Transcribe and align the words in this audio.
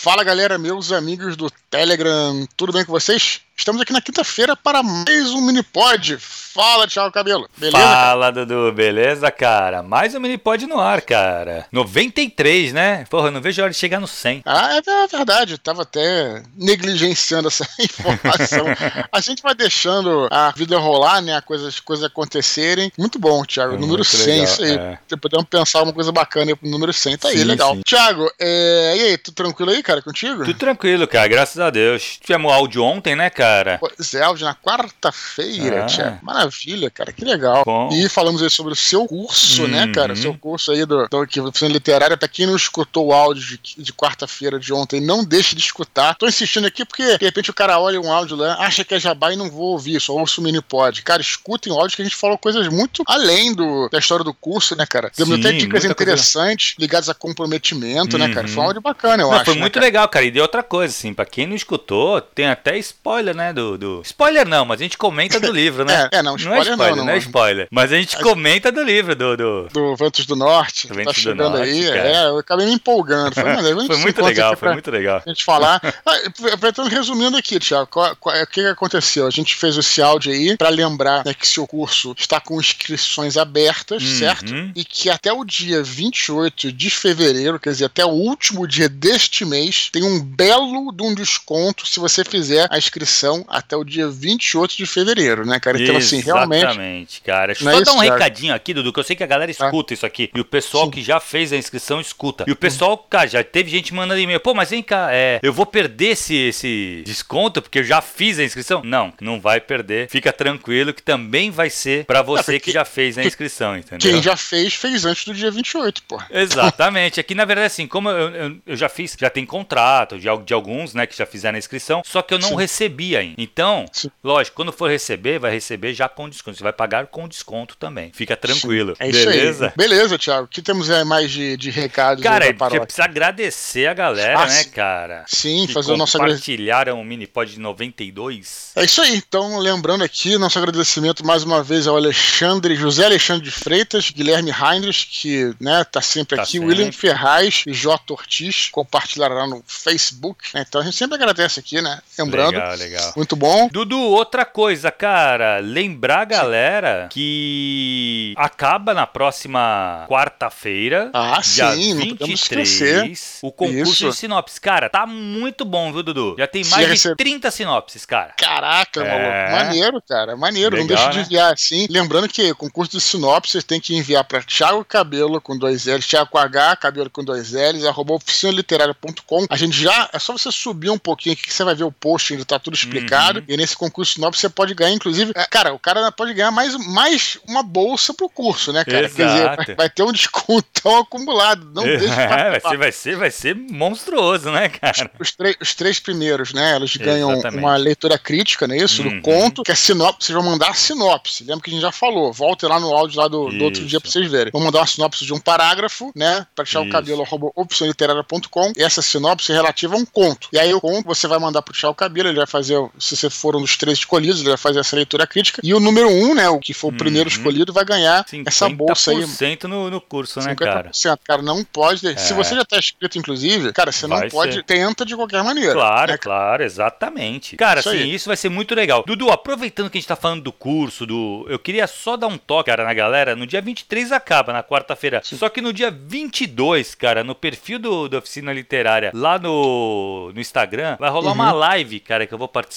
Fala 0.00 0.22
galera, 0.22 0.56
meus 0.56 0.92
amigos 0.92 1.36
do 1.36 1.50
Telegram, 1.68 2.46
tudo 2.56 2.72
bem 2.72 2.84
com 2.84 2.92
vocês? 2.92 3.40
Estamos 3.58 3.82
aqui 3.82 3.92
na 3.92 4.00
quinta-feira 4.00 4.56
para 4.56 4.84
mais 4.84 5.30
um 5.32 5.40
Minipod. 5.40 6.16
Fala, 6.20 6.86
Thiago 6.86 7.12
Cabelo. 7.12 7.50
Beleza? 7.56 7.76
Fala, 7.76 8.32
cara? 8.32 8.46
Dudu. 8.46 8.72
Beleza, 8.72 9.30
cara? 9.32 9.82
Mais 9.82 10.14
um 10.14 10.20
Minipod 10.20 10.64
no 10.64 10.78
ar, 10.78 11.02
cara. 11.02 11.66
93, 11.72 12.72
né? 12.72 13.04
Porra, 13.10 13.32
não 13.32 13.40
vejo 13.40 13.60
a 13.60 13.64
hora 13.64 13.72
de 13.72 13.76
chegar 13.76 13.98
no 13.98 14.06
100. 14.06 14.42
Ah, 14.46 14.76
é 14.76 15.06
verdade. 15.08 15.58
Tava 15.58 15.82
até 15.82 16.40
negligenciando 16.56 17.48
essa 17.48 17.68
informação. 17.82 18.64
a 19.12 19.20
gente 19.20 19.42
vai 19.42 19.56
deixando 19.56 20.28
a 20.30 20.52
vida 20.52 20.78
rolar, 20.78 21.20
né? 21.20 21.36
As 21.36 21.44
coisas, 21.44 21.80
coisas 21.80 22.06
acontecerem. 22.06 22.92
Muito 22.96 23.18
bom, 23.18 23.44
Thiago. 23.44 23.74
É 23.74 23.78
número 23.78 24.04
100, 24.04 24.26
legal, 24.26 24.44
isso 24.44 24.62
aí. 24.62 24.74
É. 24.76 24.98
Podemos 25.20 25.46
pensar 25.46 25.82
uma 25.82 25.92
coisa 25.92 26.12
bacana 26.12 26.56
pro 26.56 26.70
número 26.70 26.92
100. 26.92 27.18
Tá 27.18 27.28
sim, 27.28 27.38
aí, 27.38 27.44
legal. 27.44 27.74
Sim. 27.74 27.82
Thiago, 27.84 28.30
é... 28.40 28.94
e 28.96 29.02
aí, 29.02 29.18
tudo 29.18 29.34
tranquilo 29.34 29.72
aí, 29.72 29.82
cara, 29.82 30.00
contigo? 30.00 30.44
Tudo 30.44 30.58
tranquilo, 30.58 31.08
cara. 31.08 31.26
Graças 31.26 31.58
a 31.58 31.70
Deus. 31.70 32.18
Tivemos 32.22 32.52
áudio 32.52 32.84
ontem, 32.84 33.16
né, 33.16 33.28
cara? 33.28 33.47
Cara. 33.48 33.78
Pois 33.78 34.14
é, 34.14 34.20
na 34.44 34.54
quarta-feira, 34.54 35.86
ah. 35.86 36.18
Maravilha, 36.22 36.90
cara, 36.90 37.12
que 37.12 37.24
legal. 37.24 37.62
Bom. 37.64 37.88
E 37.92 38.08
falamos 38.08 38.42
aí 38.42 38.50
sobre 38.50 38.72
o 38.72 38.76
seu 38.76 39.06
curso, 39.06 39.66
né, 39.66 39.80
uhum. 39.80 39.86
né, 39.86 39.92
cara? 39.92 40.16
Seu 40.16 40.34
curso 40.34 40.72
aí 40.72 40.84
do, 40.84 41.08
do 41.08 41.26
que 41.26 41.40
oficina 41.40 41.72
literária. 41.72 42.16
Pra 42.16 42.28
quem 42.28 42.46
não 42.46 42.56
escutou 42.56 43.06
o 43.06 43.12
áudio 43.12 43.58
de, 43.62 43.82
de 43.82 43.92
quarta-feira 43.92 44.58
de 44.58 44.72
ontem, 44.72 45.00
não 45.00 45.24
deixe 45.24 45.54
de 45.54 45.62
escutar. 45.62 46.14
Tô 46.16 46.26
insistindo 46.26 46.66
aqui 46.66 46.84
porque, 46.84 47.18
de 47.18 47.24
repente, 47.24 47.50
o 47.50 47.54
cara 47.54 47.78
olha 47.80 48.00
um 48.00 48.12
áudio 48.12 48.36
lá, 48.36 48.56
acha 48.60 48.84
que 48.84 48.94
é 48.94 49.00
jabá 49.00 49.32
e 49.32 49.36
não 49.36 49.50
vou 49.50 49.72
ouvir, 49.72 50.00
só 50.00 50.14
ouço 50.14 50.40
o 50.40 50.44
mini 50.44 50.60
pod. 50.60 51.02
Cara, 51.02 51.22
escutem 51.22 51.72
o 51.72 51.76
áudio 51.78 51.96
que 51.96 52.02
a 52.02 52.04
gente 52.04 52.16
falou 52.16 52.38
coisas 52.38 52.68
muito 52.68 53.02
além 53.06 53.54
do, 53.54 53.88
da 53.88 53.98
história 53.98 54.24
do 54.24 54.34
curso, 54.34 54.76
né, 54.76 54.86
cara? 54.86 55.10
Deu 55.16 55.34
até 55.34 55.52
dicas 55.52 55.84
interessantes 55.84 56.74
coisa... 56.74 56.86
ligadas 56.86 57.08
a 57.08 57.14
comprometimento, 57.14 58.16
uhum. 58.16 58.26
né, 58.26 58.34
cara? 58.34 58.48
Foi 58.48 58.56
um 58.56 58.60
uhum. 58.60 58.66
áudio 58.66 58.82
bacana, 58.82 59.22
eu 59.22 59.28
não, 59.28 59.34
acho. 59.34 59.46
Foi 59.46 59.54
né, 59.54 59.60
muito 59.60 59.74
cara? 59.74 59.86
legal, 59.86 60.08
cara. 60.08 60.24
E 60.24 60.30
deu 60.30 60.42
outra 60.42 60.62
coisa, 60.62 60.94
assim, 60.94 61.14
pra 61.14 61.24
quem 61.24 61.46
não 61.46 61.56
escutou, 61.56 62.20
tem 62.20 62.46
até 62.46 62.76
spoiler, 62.78 63.34
né? 63.38 63.52
Do, 63.52 63.78
do... 63.78 64.02
Spoiler 64.04 64.46
não, 64.46 64.64
mas 64.64 64.80
a 64.80 64.82
gente 64.82 64.98
comenta 64.98 65.40
do 65.40 65.50
livro, 65.50 65.84
né? 65.84 66.08
é, 66.12 66.18
é, 66.18 66.22
não, 66.22 66.36
spoiler 66.36 66.64
não 66.64 66.70
é 66.72 66.72
spoiler, 66.72 66.96
não, 66.96 67.04
não, 67.04 67.12
é 67.12 67.18
spoiler. 67.18 67.68
Mas 67.70 67.92
a 67.92 67.96
gente 67.96 68.16
a... 68.16 68.20
comenta 68.20 68.70
do 68.70 68.82
livro, 68.82 69.14
do... 69.14 69.36
Do, 69.36 69.68
do 69.68 69.96
Ventos 69.96 70.26
do 70.26 70.34
Norte, 70.34 70.88
do 70.88 70.94
tá 70.94 70.94
Ventos 70.96 71.14
tá 71.14 71.20
chegando 71.20 71.56
Norte, 71.56 71.70
aí. 71.70 71.86
Cara. 71.86 72.08
É, 72.08 72.24
eu 72.26 72.38
acabei 72.38 72.66
me 72.66 72.72
empolgando. 72.72 73.34
Falei, 73.34 73.86
foi 73.86 73.96
muito 73.98 74.22
legal, 74.22 74.56
foi 74.56 74.72
muito 74.72 74.90
legal. 74.90 75.22
A 75.24 75.28
gente 75.28 75.44
falar. 75.44 75.80
ah, 76.04 76.88
resumindo 76.88 77.36
aqui, 77.36 77.58
Tiago, 77.58 77.88
o 77.94 78.46
que, 78.46 78.62
que 78.62 78.66
aconteceu? 78.66 79.26
A 79.26 79.30
gente 79.30 79.54
fez 79.54 79.76
esse 79.76 80.02
áudio 80.02 80.32
aí 80.32 80.56
pra 80.56 80.68
lembrar 80.68 81.24
né, 81.24 81.32
que 81.32 81.46
seu 81.46 81.66
curso 81.66 82.14
está 82.18 82.40
com 82.40 82.60
inscrições 82.60 83.36
abertas, 83.36 84.02
uhum. 84.02 84.18
certo? 84.18 84.54
E 84.74 84.84
que 84.84 85.08
até 85.08 85.32
o 85.32 85.44
dia 85.44 85.82
28 85.82 86.72
de 86.72 86.90
fevereiro, 86.90 87.58
quer 87.58 87.70
dizer, 87.70 87.84
até 87.86 88.04
o 88.04 88.08
último 88.10 88.66
dia 88.66 88.88
deste 88.88 89.44
mês, 89.44 89.88
tem 89.92 90.02
um 90.02 90.20
belo 90.20 90.92
de 90.92 91.02
um 91.02 91.14
desconto 91.14 91.86
se 91.86 92.00
você 92.00 92.24
fizer 92.24 92.66
a 92.70 92.78
inscrição 92.78 93.27
até 93.48 93.76
o 93.76 93.84
dia 93.84 94.08
28 94.08 94.76
de 94.76 94.86
fevereiro, 94.86 95.46
né, 95.46 95.58
cara? 95.60 95.80
Então, 95.80 95.96
assim, 95.96 96.20
realmente. 96.20 96.64
Exatamente, 96.64 97.20
cara. 97.22 97.46
Deixa 97.48 97.64
eu 97.64 97.72
só 97.72 97.80
é 97.80 97.84
dar 97.84 97.92
um 97.92 97.98
recadinho 97.98 98.54
aqui, 98.54 98.74
Dudu, 98.74 98.92
que 98.92 99.00
eu 99.00 99.04
sei 99.04 99.16
que 99.16 99.24
a 99.24 99.26
galera 99.26 99.52
tá. 99.52 99.66
escuta 99.66 99.92
ah. 99.92 99.94
isso 99.94 100.06
aqui. 100.06 100.30
E 100.34 100.40
o 100.40 100.44
pessoal 100.44 100.86
Sim. 100.86 100.90
que 100.90 101.02
já 101.02 101.20
fez 101.20 101.52
a 101.52 101.56
inscrição 101.56 102.00
escuta. 102.00 102.44
E 102.46 102.52
o 102.52 102.56
pessoal, 102.56 102.96
cara, 102.98 103.28
já 103.28 103.44
teve 103.44 103.70
gente 103.70 103.92
mandando 103.94 104.20
e-mail. 104.20 104.40
Pô, 104.40 104.54
mas 104.54 104.70
vem 104.70 104.82
cá, 104.82 105.08
é, 105.12 105.40
eu 105.42 105.52
vou 105.52 105.66
perder 105.66 106.10
esse, 106.10 106.34
esse 106.34 107.02
desconto 107.04 107.60
porque 107.62 107.80
eu 107.80 107.84
já 107.84 108.00
fiz 108.00 108.38
a 108.38 108.44
inscrição? 108.44 108.82
Não, 108.84 109.12
não 109.20 109.40
vai 109.40 109.60
perder. 109.60 110.08
Fica 110.08 110.32
tranquilo 110.32 110.92
que 110.92 111.02
também 111.02 111.50
vai 111.50 111.70
ser 111.70 112.04
para 112.04 112.22
você 112.22 112.52
não, 112.52 112.60
que 112.60 112.70
já 112.70 112.84
fez 112.84 113.18
a 113.18 113.24
inscrição, 113.24 113.76
entendeu? 113.76 113.98
Quem 114.10 114.22
já 114.22 114.36
fez, 114.36 114.74
fez 114.74 115.04
antes 115.04 115.24
do 115.24 115.34
dia 115.34 115.50
28, 115.50 116.02
pô. 116.04 116.20
Exatamente. 116.30 117.20
Aqui, 117.20 117.34
na 117.34 117.44
verdade, 117.44 117.66
assim, 117.66 117.86
como 117.86 118.08
eu, 118.08 118.34
eu, 118.34 118.56
eu 118.66 118.76
já 118.76 118.88
fiz, 118.88 119.16
já 119.18 119.30
tem 119.30 119.44
contrato 119.44 120.18
de, 120.18 120.28
de 120.44 120.54
alguns, 120.54 120.94
né, 120.94 121.06
que 121.06 121.16
já 121.16 121.26
fizeram 121.26 121.56
a 121.56 121.58
inscrição, 121.58 122.02
só 122.04 122.22
que 122.22 122.34
eu 122.34 122.38
não 122.38 122.50
Sim. 122.50 122.56
recebi 122.56 123.07
ainda. 123.16 123.34
Então, 123.38 123.86
Sim. 123.92 124.10
lógico, 124.22 124.56
quando 124.56 124.72
for 124.72 124.90
receber, 124.90 125.38
vai 125.38 125.50
receber 125.50 125.94
já 125.94 126.08
com 126.08 126.28
desconto. 126.28 126.56
Você 126.56 126.62
vai 126.62 126.72
pagar 126.72 127.06
com 127.06 127.28
desconto 127.28 127.76
também. 127.76 128.10
Fica 128.12 128.36
tranquilo. 128.36 128.92
Sim. 128.96 129.04
É 129.04 129.08
isso 129.08 129.24
Beleza? 129.24 129.66
aí. 129.66 129.72
Beleza, 129.76 130.18
Thiago. 130.18 130.44
O 130.44 130.48
que 130.48 130.62
temos 130.62 130.88
mais 131.04 131.30
de, 131.30 131.56
de 131.56 131.70
recados 131.70 132.22
cara, 132.22 132.44
aí 132.44 132.54
Cara, 132.54 132.80
precisa 132.80 133.04
agradecer 133.04 133.86
a 133.86 133.94
galera, 133.94 134.40
ah, 134.40 134.46
né, 134.46 134.64
cara? 134.64 135.24
Sim, 135.26 135.66
fazer 135.68 135.92
o 135.92 135.96
nosso 135.96 136.16
agradecimento. 136.16 136.48
Compartilharam 136.48 137.00
o 137.00 137.04
Minipod 137.04 137.50
de 137.50 137.60
92. 137.60 138.72
É 138.76 138.84
isso 138.84 139.00
aí. 139.00 139.16
Então, 139.16 139.58
lembrando 139.58 140.04
aqui, 140.04 140.36
nosso 140.38 140.58
agradecimento 140.58 141.24
mais 141.24 141.42
uma 141.42 141.62
vez 141.62 141.86
ao 141.86 141.96
Alexandre, 141.96 142.74
José 142.74 143.04
Alexandre 143.04 143.44
de 143.44 143.50
Freitas, 143.50 144.10
Guilherme 144.10 144.50
Heinrich, 144.50 145.06
que 145.06 145.54
né, 145.60 145.84
tá 145.84 146.00
sempre 146.00 146.36
tá 146.36 146.42
aqui, 146.42 146.52
sempre. 146.52 146.68
William 146.68 146.92
Ferraz 146.92 147.64
e 147.66 147.72
J. 147.72 148.12
Ortiz, 148.12 148.68
compartilhará 148.70 149.46
no 149.46 149.62
Facebook. 149.66 150.44
Né? 150.54 150.64
Então 150.66 150.80
a 150.80 150.84
gente 150.84 150.96
sempre 150.96 151.16
agradece 151.16 151.60
aqui, 151.60 151.80
né? 151.80 152.00
Lembrando. 152.18 152.52
Legal, 152.52 152.76
legal. 152.76 152.97
Muito 153.16 153.36
bom. 153.36 153.68
Dudu, 153.70 153.98
outra 153.98 154.44
coisa, 154.44 154.90
cara, 154.90 155.58
lembrar 155.58 156.24
galera 156.24 157.08
que 157.10 158.34
acaba 158.36 158.94
na 158.94 159.06
próxima 159.06 160.06
quarta-feira, 160.08 161.10
ah, 161.12 161.40
dia 161.42 161.72
sim, 161.72 161.94
23, 161.94 163.40
o 163.42 163.52
concurso 163.52 163.92
Isso. 163.92 164.10
de 164.10 164.16
sinopse. 164.16 164.60
Cara, 164.60 164.88
tá 164.88 165.06
muito 165.06 165.64
bom, 165.64 165.92
viu, 165.92 166.02
Dudu? 166.02 166.34
Já 166.38 166.46
tem 166.46 166.64
mais 166.64 167.00
de 167.00 167.16
30 167.16 167.50
sinopses, 167.50 168.04
cara. 168.04 168.34
Caraca, 168.36 169.00
é... 169.02 169.08
maluco. 169.08 169.64
Maneiro, 169.64 170.02
cara. 170.08 170.36
Maneiro. 170.36 170.76
Legal, 170.76 170.80
não 170.80 170.86
deixa 170.86 171.10
de 171.10 171.16
né? 171.16 171.22
enviar 171.24 171.52
assim. 171.52 171.86
Lembrando 171.90 172.28
que 172.28 172.54
concurso 172.54 172.92
de 172.92 173.00
sinopse 173.00 173.52
você 173.52 173.62
tem 173.62 173.80
que 173.80 173.96
enviar 173.96 174.24
para 174.24 174.42
Thiago 174.42 174.84
Cabelo 174.84 175.40
com 175.40 175.56
dois 175.56 175.86
L's, 175.86 176.06
Thiago 176.06 176.30
com 176.30 176.38
H, 176.38 176.76
Cabelo 176.76 177.10
com 177.10 177.24
dois 177.24 177.52
L's, 177.52 177.84
arroba 177.84 178.14
oficinaliterária.com. 178.14 179.46
A 179.48 179.56
gente 179.56 179.80
já. 179.80 180.08
É 180.12 180.18
só 180.18 180.32
você 180.32 180.50
subir 180.50 180.90
um 180.90 180.98
pouquinho 180.98 181.34
aqui 181.34 181.42
que 181.42 181.54
você 181.54 181.64
vai 181.64 181.74
ver 181.74 181.84
o 181.84 181.92
post, 181.92 182.32
ainda 182.32 182.44
tá 182.44 182.58
tudo 182.58 182.74
explicado. 182.88 183.40
Uhum. 183.40 183.44
E 183.48 183.56
nesse 183.56 183.76
concurso 183.76 184.10
de 184.10 184.14
sinopse 184.16 184.40
você 184.40 184.48
pode 184.48 184.74
ganhar, 184.74 184.92
inclusive. 184.92 185.32
É, 185.34 185.46
cara, 185.46 185.72
o 185.72 185.78
cara 185.78 186.10
pode 186.12 186.34
ganhar 186.34 186.50
mais, 186.50 186.74
mais 186.86 187.38
uma 187.46 187.62
bolsa 187.62 188.14
pro 188.14 188.28
curso, 188.28 188.72
né, 188.72 188.84
cara? 188.84 189.06
Exato. 189.06 189.16
Quer 189.16 189.26
dizer, 189.26 189.56
vai, 189.56 189.74
vai 189.76 189.90
ter 189.90 190.02
um 190.02 190.12
descontão 190.12 190.98
acumulado. 190.98 191.70
Não 191.72 191.84
deixa 191.84 192.20
é, 192.20 192.50
vai 192.50 192.60
ser, 192.60 192.76
vai 192.76 192.92
ser, 192.92 193.16
vai 193.16 193.30
ser 193.30 193.54
monstruoso, 193.54 194.50
né, 194.50 194.68
cara? 194.68 195.10
Os, 195.18 195.28
os, 195.28 195.54
os 195.60 195.74
três 195.74 195.98
primeiros, 195.98 196.52
né? 196.52 196.76
Eles 196.76 196.96
ganham 196.96 197.32
Exatamente. 197.32 197.62
uma 197.62 197.76
leitura 197.76 198.18
crítica, 198.18 198.66
né? 198.66 198.76
Isso, 198.76 199.02
uhum. 199.02 199.16
do 199.16 199.22
conto, 199.22 199.62
que 199.62 199.72
é 199.72 199.74
sinopse. 199.74 200.26
Vocês 200.26 200.36
vão 200.36 200.50
mandar 200.50 200.70
a 200.70 200.74
sinopse. 200.74 201.44
Lembra 201.44 201.62
que 201.62 201.70
a 201.70 201.72
gente 201.72 201.82
já 201.82 201.92
falou. 201.92 202.32
Volte 202.32 202.66
lá 202.66 202.80
no 202.80 202.92
áudio 202.94 203.18
lá 203.18 203.28
do, 203.28 203.48
do 203.50 203.64
outro 203.64 203.84
dia 203.84 204.00
pra 204.00 204.10
vocês 204.10 204.30
verem. 204.30 204.52
Vou 204.52 204.62
mandar 204.62 204.80
uma 204.80 204.86
sinopse 204.86 205.24
de 205.24 205.32
um 205.32 205.40
parágrafo, 205.40 206.12
né? 206.14 206.46
Pra 206.54 206.64
deixar 206.64 206.80
Isso. 206.80 206.88
o 206.88 206.92
cabelo 206.92 207.52
opçãoliterária.com. 207.54 208.72
E 208.76 208.82
essa 208.82 209.02
sinopse 209.02 209.52
é 209.52 209.54
relativa 209.54 209.94
a 209.94 209.98
um 209.98 210.04
conto. 210.04 210.48
E 210.52 210.58
aí 210.58 210.72
o 210.72 210.80
conto 210.80 211.06
você 211.06 211.26
vai 211.26 211.38
mandar 211.38 211.62
pro 211.62 211.74
Tchau 211.74 211.94
Cabelo, 211.94 212.28
ele 212.28 212.36
vai 212.36 212.46
fazer, 212.46 212.77
se 212.98 213.16
você 213.16 213.30
for 213.30 213.56
um 213.56 213.60
dos 213.60 213.76
três 213.76 213.98
escolhidos, 213.98 214.40
ele 214.40 214.48
vai 214.48 214.58
fazer 214.58 214.80
essa 214.80 214.96
leitura 214.96 215.26
crítica. 215.26 215.60
E 215.64 215.74
o 215.74 215.80
número 215.80 216.08
um, 216.08 216.34
né? 216.34 216.48
O 216.48 216.58
que 216.58 216.74
for 216.74 216.92
o 216.92 216.96
primeiro 216.96 217.28
uhum. 217.28 217.36
escolhido, 217.36 217.72
vai 217.72 217.84
ganhar 217.84 218.24
essa 218.46 218.68
bolsa 218.68 219.10
aí. 219.10 219.18
50% 219.18 219.64
no, 219.64 219.90
no 219.90 220.00
curso, 220.00 220.40
né, 220.40 220.54
cara? 220.54 220.90
Cara, 221.24 221.42
não 221.42 221.64
pode. 221.64 222.06
É. 222.06 222.16
Se 222.16 222.32
você 222.32 222.54
já 222.54 222.64
tá 222.64 222.78
inscrito, 222.78 223.18
inclusive, 223.18 223.72
cara, 223.72 223.92
você 223.92 224.06
vai 224.06 224.22
não 224.22 224.28
pode. 224.28 224.54
Ser. 224.54 224.64
Tenta 224.64 225.04
de 225.04 225.14
qualquer 225.14 225.42
maneira. 225.42 225.72
Claro, 225.72 226.12
né? 226.12 226.18
claro, 226.18 226.62
exatamente. 226.62 227.56
Cara, 227.56 227.80
isso 227.80 227.88
assim, 227.88 227.98
aí. 227.98 228.14
isso 228.14 228.28
vai 228.28 228.36
ser 228.36 228.48
muito 228.48 228.74
legal. 228.74 229.04
Dudu, 229.06 229.30
aproveitando 229.30 229.90
que 229.90 229.98
a 229.98 230.00
gente 230.00 230.08
tá 230.08 230.16
falando 230.16 230.42
do 230.42 230.52
curso, 230.52 231.06
do. 231.06 231.46
Eu 231.48 231.58
queria 231.58 231.86
só 231.86 232.16
dar 232.16 232.26
um 232.26 232.38
toque, 232.38 232.70
cara, 232.70 232.84
na 232.84 232.94
galera. 232.94 233.36
No 233.36 233.46
dia 233.46 233.60
23 233.60 234.12
acaba, 234.12 234.52
na 234.52 234.62
quarta-feira. 234.62 235.20
Só 235.24 235.48
que 235.48 235.60
no 235.60 235.72
dia 235.72 235.90
22, 235.90 236.94
cara, 236.94 237.24
no 237.24 237.34
perfil 237.34 237.78
do, 237.78 238.08
da 238.08 238.18
oficina 238.18 238.52
literária, 238.52 239.10
lá 239.14 239.38
no, 239.38 240.32
no 240.32 240.40
Instagram, 240.40 240.96
vai 240.98 241.10
rolar 241.10 241.28
uhum. 241.28 241.34
uma 241.34 241.52
live, 241.52 242.00
cara, 242.00 242.26
que 242.26 242.34
eu 242.34 242.38
vou 242.38 242.48
participar 242.48 242.67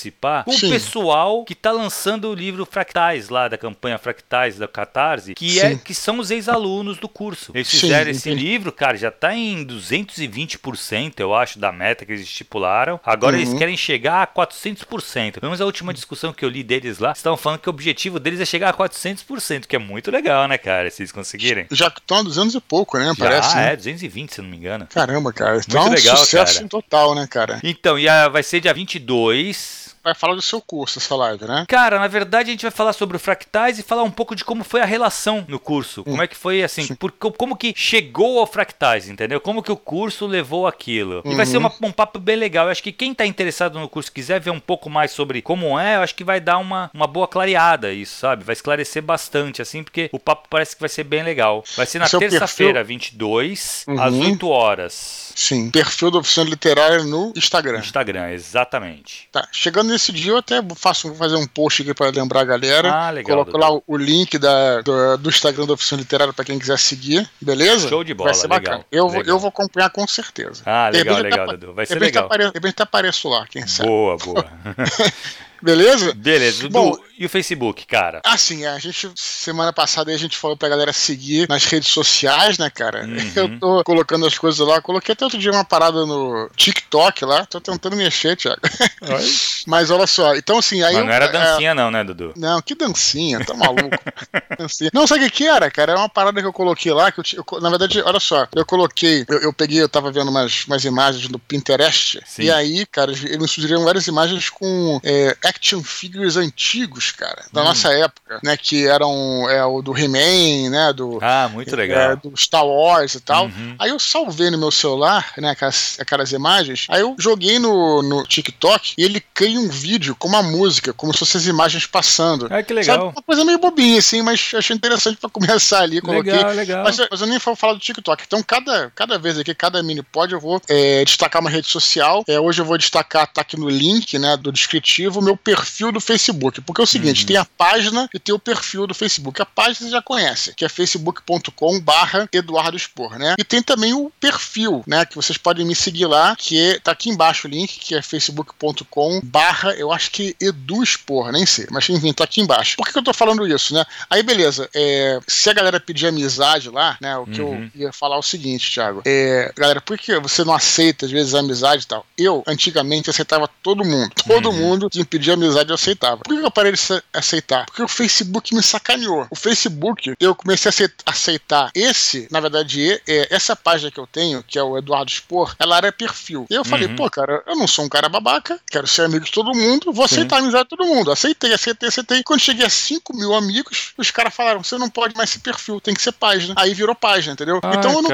com 0.45 0.51
Sim. 0.51 0.67
o 0.67 0.69
pessoal 0.69 1.43
que 1.45 1.55
tá 1.55 1.71
lançando 1.71 2.29
o 2.29 2.33
livro 2.33 2.65
Fractais, 2.65 3.29
lá 3.29 3.47
da 3.47 3.57
campanha 3.57 3.97
Fractais 3.97 4.57
da 4.57 4.67
Catarse, 4.67 5.33
que, 5.33 5.59
é, 5.59 5.75
que 5.75 5.93
são 5.93 6.19
os 6.19 6.31
ex-alunos 6.31 6.97
do 6.97 7.07
curso. 7.07 7.51
Eles 7.53 7.69
fizeram 7.69 8.05
Sim, 8.05 8.17
esse 8.17 8.33
livro, 8.33 8.71
cara, 8.71 8.97
já 8.97 9.11
tá 9.11 9.33
em 9.35 9.65
220%, 9.65 11.19
eu 11.19 11.33
acho, 11.33 11.59
da 11.59 11.71
meta 11.71 12.05
que 12.05 12.11
eles 12.11 12.23
estipularam. 12.23 12.99
Agora 13.05 13.35
uhum. 13.35 13.41
eles 13.41 13.53
querem 13.53 13.77
chegar 13.77 14.23
a 14.23 14.27
400%. 14.27 15.33
Pelo 15.33 15.47
menos 15.47 15.61
a 15.61 15.65
última 15.65 15.93
discussão 15.93 16.33
que 16.33 16.43
eu 16.43 16.49
li 16.49 16.63
deles 16.63 16.99
lá, 16.99 17.11
estavam 17.11 17.37
falando 17.37 17.59
que 17.59 17.69
o 17.69 17.71
objetivo 17.71 18.19
deles 18.19 18.39
é 18.39 18.45
chegar 18.45 18.69
a 18.69 18.73
400%, 18.73 19.65
que 19.65 19.75
é 19.75 19.79
muito 19.79 20.11
legal, 20.11 20.47
né, 20.47 20.57
cara, 20.57 20.89
se 20.89 21.01
eles 21.01 21.11
conseguirem. 21.11 21.67
Já 21.71 21.87
estão 21.87 22.17
há 22.17 22.23
200 22.23 22.55
e 22.55 22.61
pouco, 22.61 22.97
né, 22.97 23.13
parece. 23.17 23.53
Ah, 23.53 23.61
né? 23.61 23.73
é, 23.73 23.75
220, 23.75 24.33
se 24.33 24.41
não 24.41 24.49
me 24.49 24.57
engano. 24.57 24.87
Caramba, 24.87 25.33
cara. 25.33 25.57
Então 25.57 25.81
muito 25.81 25.95
é 25.95 25.99
um 25.99 26.03
legal, 26.03 26.17
sucesso 26.17 26.55
cara. 26.55 26.67
total, 26.67 27.15
né, 27.15 27.27
cara? 27.27 27.59
Então, 27.63 27.97
e 27.97 28.07
a, 28.07 28.27
vai 28.27 28.43
ser 28.43 28.59
dia 28.59 28.73
22 28.73 29.80
vai 30.03 30.15
falar 30.15 30.35
do 30.35 30.41
seu 30.41 30.61
curso 30.61 30.99
essa 30.99 31.15
live, 31.15 31.45
né? 31.45 31.65
Cara, 31.67 31.99
na 31.99 32.07
verdade 32.07 32.49
a 32.49 32.53
gente 32.53 32.63
vai 32.63 32.71
falar 32.71 32.93
sobre 32.93 33.17
o 33.17 33.19
Fractais 33.19 33.79
e 33.79 33.83
falar 33.83 34.03
um 34.03 34.11
pouco 34.11 34.35
de 34.35 34.43
como 34.43 34.63
foi 34.63 34.81
a 34.81 34.85
relação 34.85 35.45
no 35.47 35.59
curso. 35.59 36.03
Como 36.03 36.21
é 36.21 36.27
que 36.27 36.35
foi 36.35 36.63
assim, 36.63 36.95
por, 36.95 37.11
como 37.11 37.55
que 37.55 37.73
chegou 37.75 38.39
ao 38.39 38.47
Fractais, 38.47 39.07
entendeu? 39.07 39.39
Como 39.39 39.63
que 39.63 39.71
o 39.71 39.77
curso 39.77 40.25
levou 40.25 40.67
aquilo. 40.67 41.21
E 41.25 41.29
uhum. 41.29 41.35
vai 41.35 41.45
ser 41.45 41.57
uma, 41.57 41.73
um 41.81 41.91
papo 41.91 42.19
bem 42.19 42.35
legal. 42.35 42.65
Eu 42.65 42.71
acho 42.71 42.83
que 42.83 42.91
quem 42.91 43.13
tá 43.13 43.25
interessado 43.25 43.79
no 43.79 43.89
curso, 43.89 44.11
quiser 44.11 44.39
ver 44.39 44.51
um 44.51 44.59
pouco 44.59 44.89
mais 44.89 45.11
sobre 45.11 45.41
como 45.41 45.79
é, 45.79 45.97
eu 45.97 46.01
acho 46.01 46.15
que 46.15 46.23
vai 46.23 46.39
dar 46.39 46.57
uma, 46.57 46.89
uma 46.93 47.07
boa 47.07 47.27
clareada 47.27 47.91
isso, 47.91 48.19
sabe? 48.19 48.43
Vai 48.43 48.53
esclarecer 48.53 49.01
bastante, 49.01 49.61
assim, 49.61 49.83
porque 49.83 50.09
o 50.11 50.19
papo 50.19 50.47
parece 50.49 50.75
que 50.75 50.81
vai 50.81 50.89
ser 50.89 51.03
bem 51.03 51.23
legal. 51.23 51.63
Vai 51.75 51.85
ser 51.85 51.99
na 51.99 52.09
terça-feira, 52.09 52.83
22, 52.83 53.85
uhum. 53.87 54.01
às 54.01 54.13
8 54.13 54.47
horas. 54.47 55.33
Sim, 55.35 55.69
perfil 55.69 56.11
da 56.11 56.19
oficina 56.19 56.49
literária 56.49 57.03
no 57.03 57.31
Instagram. 57.35 57.79
Instagram, 57.79 58.31
exatamente. 58.31 59.27
Tá, 59.31 59.47
chegando 59.51 59.90
nesse 59.91 60.11
dia 60.11 60.31
eu 60.31 60.37
até 60.37 60.61
faço 60.75 61.09
vou 61.09 61.17
fazer 61.17 61.35
um 61.35 61.45
post 61.45 61.81
aqui 61.81 61.93
para 61.93 62.09
lembrar 62.09 62.41
a 62.41 62.45
galera. 62.45 62.91
Ah, 62.91 63.09
legal. 63.11 63.45
Coloco 63.45 63.57
lá 63.57 63.81
o, 63.85 63.97
link 63.97 64.37
da, 64.37 64.81
do, 64.81 65.17
do, 65.17 65.29
Instagram 65.29 65.65
da 65.65 65.73
oficina 65.73 66.01
literária 66.01 66.33
para 66.33 66.45
quem 66.45 66.57
quiser 66.57 66.79
seguir, 66.79 67.29
beleza? 67.39 67.87
Show 67.87 68.03
de 68.03 68.13
bola, 68.13 68.31
Vai 68.31 68.33
ser 68.33 68.47
legal. 68.47 68.59
bacana. 68.59 68.85
Eu, 68.91 69.07
legal. 69.07 69.23
eu 69.25 69.39
vou 69.39 69.49
acompanhar 69.49 69.89
com 69.89 70.07
certeza. 70.07 70.63
Ah, 70.65 70.89
legal, 70.89 71.19
legal, 71.19 71.47
Dudu. 71.47 71.73
Vai 71.73 71.85
ser 71.85 71.99
legal. 71.99 72.29
De 72.29 72.45
repente 72.45 72.81
apareço 72.81 73.29
lá, 73.29 73.45
quem 73.47 73.67
sabe. 73.67 73.89
Boa, 73.89 74.17
boa. 74.17 74.45
Beleza? 75.61 76.13
Beleza. 76.13 76.69
Bom, 76.69 76.97
e 77.21 77.25
o 77.25 77.29
Facebook, 77.29 77.85
cara? 77.85 78.19
Assim, 78.25 78.65
a 78.65 78.79
gente, 78.79 79.11
semana 79.15 79.71
passada 79.71 80.11
a 80.11 80.17
gente 80.17 80.35
falou 80.35 80.57
pra 80.57 80.67
galera 80.67 80.91
seguir 80.91 81.47
nas 81.47 81.65
redes 81.65 81.89
sociais, 81.89 82.57
né, 82.57 82.67
cara? 82.67 83.05
Uhum. 83.05 83.31
Eu 83.35 83.59
tô 83.59 83.83
colocando 83.83 84.25
as 84.25 84.35
coisas 84.35 84.65
lá. 84.67 84.81
Coloquei 84.81 85.13
até 85.13 85.23
outro 85.23 85.37
dia 85.37 85.51
uma 85.51 85.63
parada 85.63 86.03
no 86.03 86.49
TikTok 86.55 87.23
lá. 87.23 87.45
Tô 87.45 87.61
tentando 87.61 87.95
mexer, 87.95 88.35
Thiago. 88.35 88.61
Mas 89.67 89.91
olha 89.91 90.07
só, 90.07 90.35
então 90.35 90.57
assim. 90.57 90.81
Aí 90.81 90.95
Mas 90.95 91.05
não 91.05 91.13
era 91.13 91.25
é, 91.25 91.31
dancinha, 91.31 91.69
é... 91.69 91.73
não, 91.75 91.91
né, 91.91 92.03
Dudu? 92.03 92.33
Não, 92.35 92.59
que 92.59 92.73
dancinha, 92.73 93.45
tá 93.45 93.53
maluco. 93.53 93.99
dancinha. 94.57 94.89
Não, 94.91 95.05
sabe 95.05 95.25
o 95.25 95.29
que 95.29 95.45
era, 95.45 95.69
cara? 95.69 95.91
Era 95.91 96.01
uma 96.01 96.09
parada 96.09 96.41
que 96.41 96.47
eu 96.47 96.53
coloquei 96.53 96.91
lá. 96.91 97.11
Que 97.11 97.19
eu, 97.19 97.45
eu 97.51 97.61
na 97.61 97.69
verdade, 97.69 98.01
olha 98.01 98.19
só, 98.19 98.47
eu 98.55 98.65
coloquei, 98.65 99.25
eu, 99.29 99.41
eu, 99.41 99.53
peguei, 99.53 99.79
eu 99.79 99.89
tava 99.89 100.11
vendo 100.11 100.31
umas, 100.31 100.65
umas 100.65 100.83
imagens 100.85 101.29
no 101.29 101.37
Pinterest. 101.37 102.19
Sim. 102.25 102.45
E 102.45 102.51
aí, 102.51 102.83
cara, 102.87 103.11
eles 103.11 103.37
me 103.37 103.47
sugeriram 103.47 103.83
várias 103.83 104.07
imagens 104.07 104.49
com 104.49 104.99
é, 105.03 105.37
action 105.51 105.83
figures 105.83 106.37
antigos, 106.37 107.11
cara, 107.11 107.45
da 107.51 107.61
hum. 107.61 107.65
nossa 107.65 107.93
época, 107.93 108.39
né? 108.43 108.55
Que 108.57 108.87
eram 108.87 109.49
é, 109.49 109.63
o 109.65 109.81
do 109.81 109.97
He-Man, 109.97 110.69
né? 110.69 110.93
Do, 110.93 111.19
ah, 111.21 111.49
muito 111.51 111.75
legal. 111.75 112.11
É, 112.11 112.15
do 112.15 112.35
Star 112.35 112.65
Wars 112.65 113.15
e 113.15 113.19
tal. 113.19 113.45
Uhum. 113.45 113.75
Aí 113.77 113.89
eu 113.89 113.99
salvei 113.99 114.49
no 114.49 114.57
meu 114.57 114.71
celular, 114.71 115.33
né? 115.37 115.51
Aquelas, 115.51 115.97
aquelas 115.99 116.31
imagens. 116.31 116.87
Aí 116.89 117.01
eu 117.01 117.15
joguei 117.19 117.59
no, 117.59 118.01
no 118.01 118.23
TikTok 118.23 118.93
e 118.97 119.03
ele 119.03 119.21
cria 119.33 119.59
um 119.59 119.69
vídeo 119.69 120.15
com 120.15 120.27
uma 120.27 120.41
música, 120.41 120.93
como 120.93 121.13
se 121.13 121.19
fossem 121.19 121.39
as 121.39 121.47
imagens 121.47 121.85
passando. 121.85 122.47
Ah, 122.49 122.63
que 122.63 122.73
legal. 122.73 122.97
Sabe? 122.97 123.11
Uma 123.11 123.23
coisa 123.23 123.45
meio 123.45 123.59
bobinha, 123.59 123.99
assim, 123.99 124.21
mas 124.21 124.51
achei 124.55 124.75
interessante 124.75 125.17
pra 125.17 125.29
começar 125.29 125.81
ali. 125.81 126.01
Coloquei. 126.01 126.33
Legal, 126.33 126.53
legal. 126.53 126.83
Mas, 126.83 126.97
mas 127.09 127.21
eu 127.21 127.27
nem 127.27 127.37
vou 127.37 127.55
falar 127.55 127.73
do 127.73 127.79
TikTok. 127.79 128.23
Então, 128.25 128.41
cada, 128.41 128.91
cada 128.95 129.17
vez 129.19 129.37
aqui, 129.37 129.53
cada 129.53 129.83
mini 129.83 130.01
pod, 130.01 130.33
eu 130.33 130.39
vou 130.39 130.61
é, 130.67 131.03
destacar 131.03 131.41
uma 131.41 131.49
rede 131.49 131.67
social. 131.67 132.23
É, 132.27 132.39
hoje 132.39 132.61
eu 132.61 132.65
vou 132.65 132.77
destacar, 132.77 133.27
tá 133.27 133.41
aqui 133.41 133.57
no 133.57 133.69
link, 133.69 134.17
né? 134.17 134.37
Do 134.37 134.51
descritivo, 134.51 135.21
meu 135.21 135.35
perfil 135.43 135.91
do 135.91 135.99
Facebook. 135.99 136.61
Porque 136.61 136.81
é 136.81 136.83
o 136.83 136.87
seguinte, 136.87 137.21
uhum. 137.21 137.27
tem 137.27 137.37
a 137.37 137.45
página 137.45 138.09
e 138.13 138.19
tem 138.19 138.33
o 138.33 138.39
perfil 138.39 138.87
do 138.87 138.93
Facebook. 138.93 139.41
A 139.41 139.45
página 139.45 139.87
você 139.87 139.89
já 139.89 140.01
conhece, 140.01 140.53
que 140.55 140.65
é 140.65 140.69
facebook.com 140.69 141.79
barra 141.79 142.27
Eduardo 142.31 142.77
Expor, 142.77 143.17
né? 143.17 143.35
E 143.37 143.43
tem 143.43 143.61
também 143.61 143.93
o 143.93 144.11
perfil, 144.19 144.83
né? 144.87 145.05
Que 145.05 145.15
vocês 145.15 145.37
podem 145.37 145.65
me 145.65 145.75
seguir 145.75 146.05
lá, 146.05 146.35
que 146.35 146.57
é, 146.57 146.79
tá 146.79 146.91
aqui 146.91 147.09
embaixo 147.09 147.47
o 147.47 147.51
link, 147.51 147.79
que 147.79 147.95
é 147.95 148.01
facebook.com 148.01 149.21
barra, 149.23 149.73
eu 149.73 149.91
acho 149.91 150.11
que 150.11 150.35
Edu 150.39 150.83
Expor, 150.83 151.31
nem 151.31 151.45
sei, 151.45 151.67
mas 151.69 151.89
enfim, 151.89 152.13
tá 152.13 152.23
aqui 152.23 152.41
embaixo. 152.41 152.75
Por 152.77 152.85
que, 152.85 152.93
que 152.93 152.99
eu 152.99 153.03
tô 153.03 153.13
falando 153.13 153.47
isso, 153.47 153.73
né? 153.73 153.85
Aí, 154.09 154.23
beleza, 154.23 154.69
é, 154.73 155.19
se 155.27 155.49
a 155.49 155.53
galera 155.53 155.79
pedir 155.79 156.07
amizade 156.07 156.69
lá, 156.69 156.97
né? 157.01 157.17
O 157.17 157.25
que 157.25 157.41
uhum. 157.41 157.69
eu 157.75 157.81
ia 157.81 157.93
falar 157.93 158.15
é 158.15 158.19
o 158.19 158.23
seguinte, 158.23 158.71
Thiago. 158.71 159.01
É, 159.05 159.51
galera, 159.55 159.81
por 159.81 159.97
que 159.97 160.17
você 160.19 160.43
não 160.43 160.53
aceita, 160.53 161.05
às 161.05 161.11
vezes, 161.11 161.33
a 161.33 161.39
amizade 161.39 161.83
e 161.83 161.87
tal? 161.87 162.05
Eu, 162.17 162.43
antigamente, 162.47 163.09
aceitava 163.09 163.49
todo 163.61 163.85
mundo. 163.85 164.11
Todo 164.27 164.49
uhum. 164.49 164.57
mundo 164.57 164.89
que 164.89 164.99
me 164.99 165.05
pedia 165.05 165.30
amizade 165.33 165.69
eu 165.69 165.75
aceitava. 165.75 166.17
Por 166.23 166.37
que 166.37 166.45
eu 166.45 166.51
parei 166.51 166.71
de 166.71 166.79
aceitar? 167.13 167.65
Porque 167.65 167.83
o 167.83 167.87
Facebook 167.87 168.53
me 168.53 168.63
sacaneou. 168.63 169.27
O 169.29 169.35
Facebook, 169.35 170.13
eu 170.19 170.35
comecei 170.35 170.71
a 171.05 171.11
aceitar 171.11 171.71
esse, 171.73 172.27
na 172.31 172.39
verdade, 172.39 173.01
é, 173.07 173.27
essa 173.29 173.55
página 173.55 173.91
que 173.91 173.99
eu 173.99 174.07
tenho, 174.07 174.43
que 174.43 174.57
é 174.57 174.63
o 174.63 174.77
Eduardo 174.77 175.11
Spor, 175.11 175.55
ela 175.59 175.77
era 175.77 175.91
perfil. 175.91 176.45
E 176.49 176.53
eu 176.53 176.65
falei, 176.65 176.87
uhum. 176.87 176.95
pô, 176.95 177.09
cara, 177.09 177.43
eu 177.45 177.55
não 177.55 177.67
sou 177.67 177.85
um 177.85 177.89
cara 177.89 178.09
babaca, 178.09 178.59
quero 178.69 178.87
ser 178.87 179.03
amigo 179.03 179.25
de 179.25 179.31
todo 179.31 179.55
mundo, 179.55 179.91
vou 179.91 180.07
Sim. 180.07 180.15
aceitar 180.15 180.37
a 180.37 180.39
amizade 180.39 180.63
de 180.63 180.69
todo 180.69 180.85
mundo. 180.85 181.11
Aceitei, 181.11 181.53
aceitei, 181.53 181.89
aceitei. 181.89 182.23
Quando 182.23 182.39
cheguei 182.39 182.65
a 182.65 182.69
5 182.69 183.15
mil 183.15 183.33
amigos, 183.33 183.93
os 183.97 184.11
caras 184.11 184.33
falaram: 184.33 184.63
você 184.63 184.77
não 184.77 184.89
pode 184.89 185.15
mais 185.15 185.29
ser 185.29 185.39
perfil, 185.39 185.79
tem 185.79 185.93
que 185.93 186.01
ser 186.01 186.11
página. 186.11 186.53
Aí 186.57 186.73
virou 186.73 186.95
página, 186.95 187.33
entendeu? 187.33 187.59
Ai, 187.63 187.75
então, 187.75 188.01
não... 188.01 188.09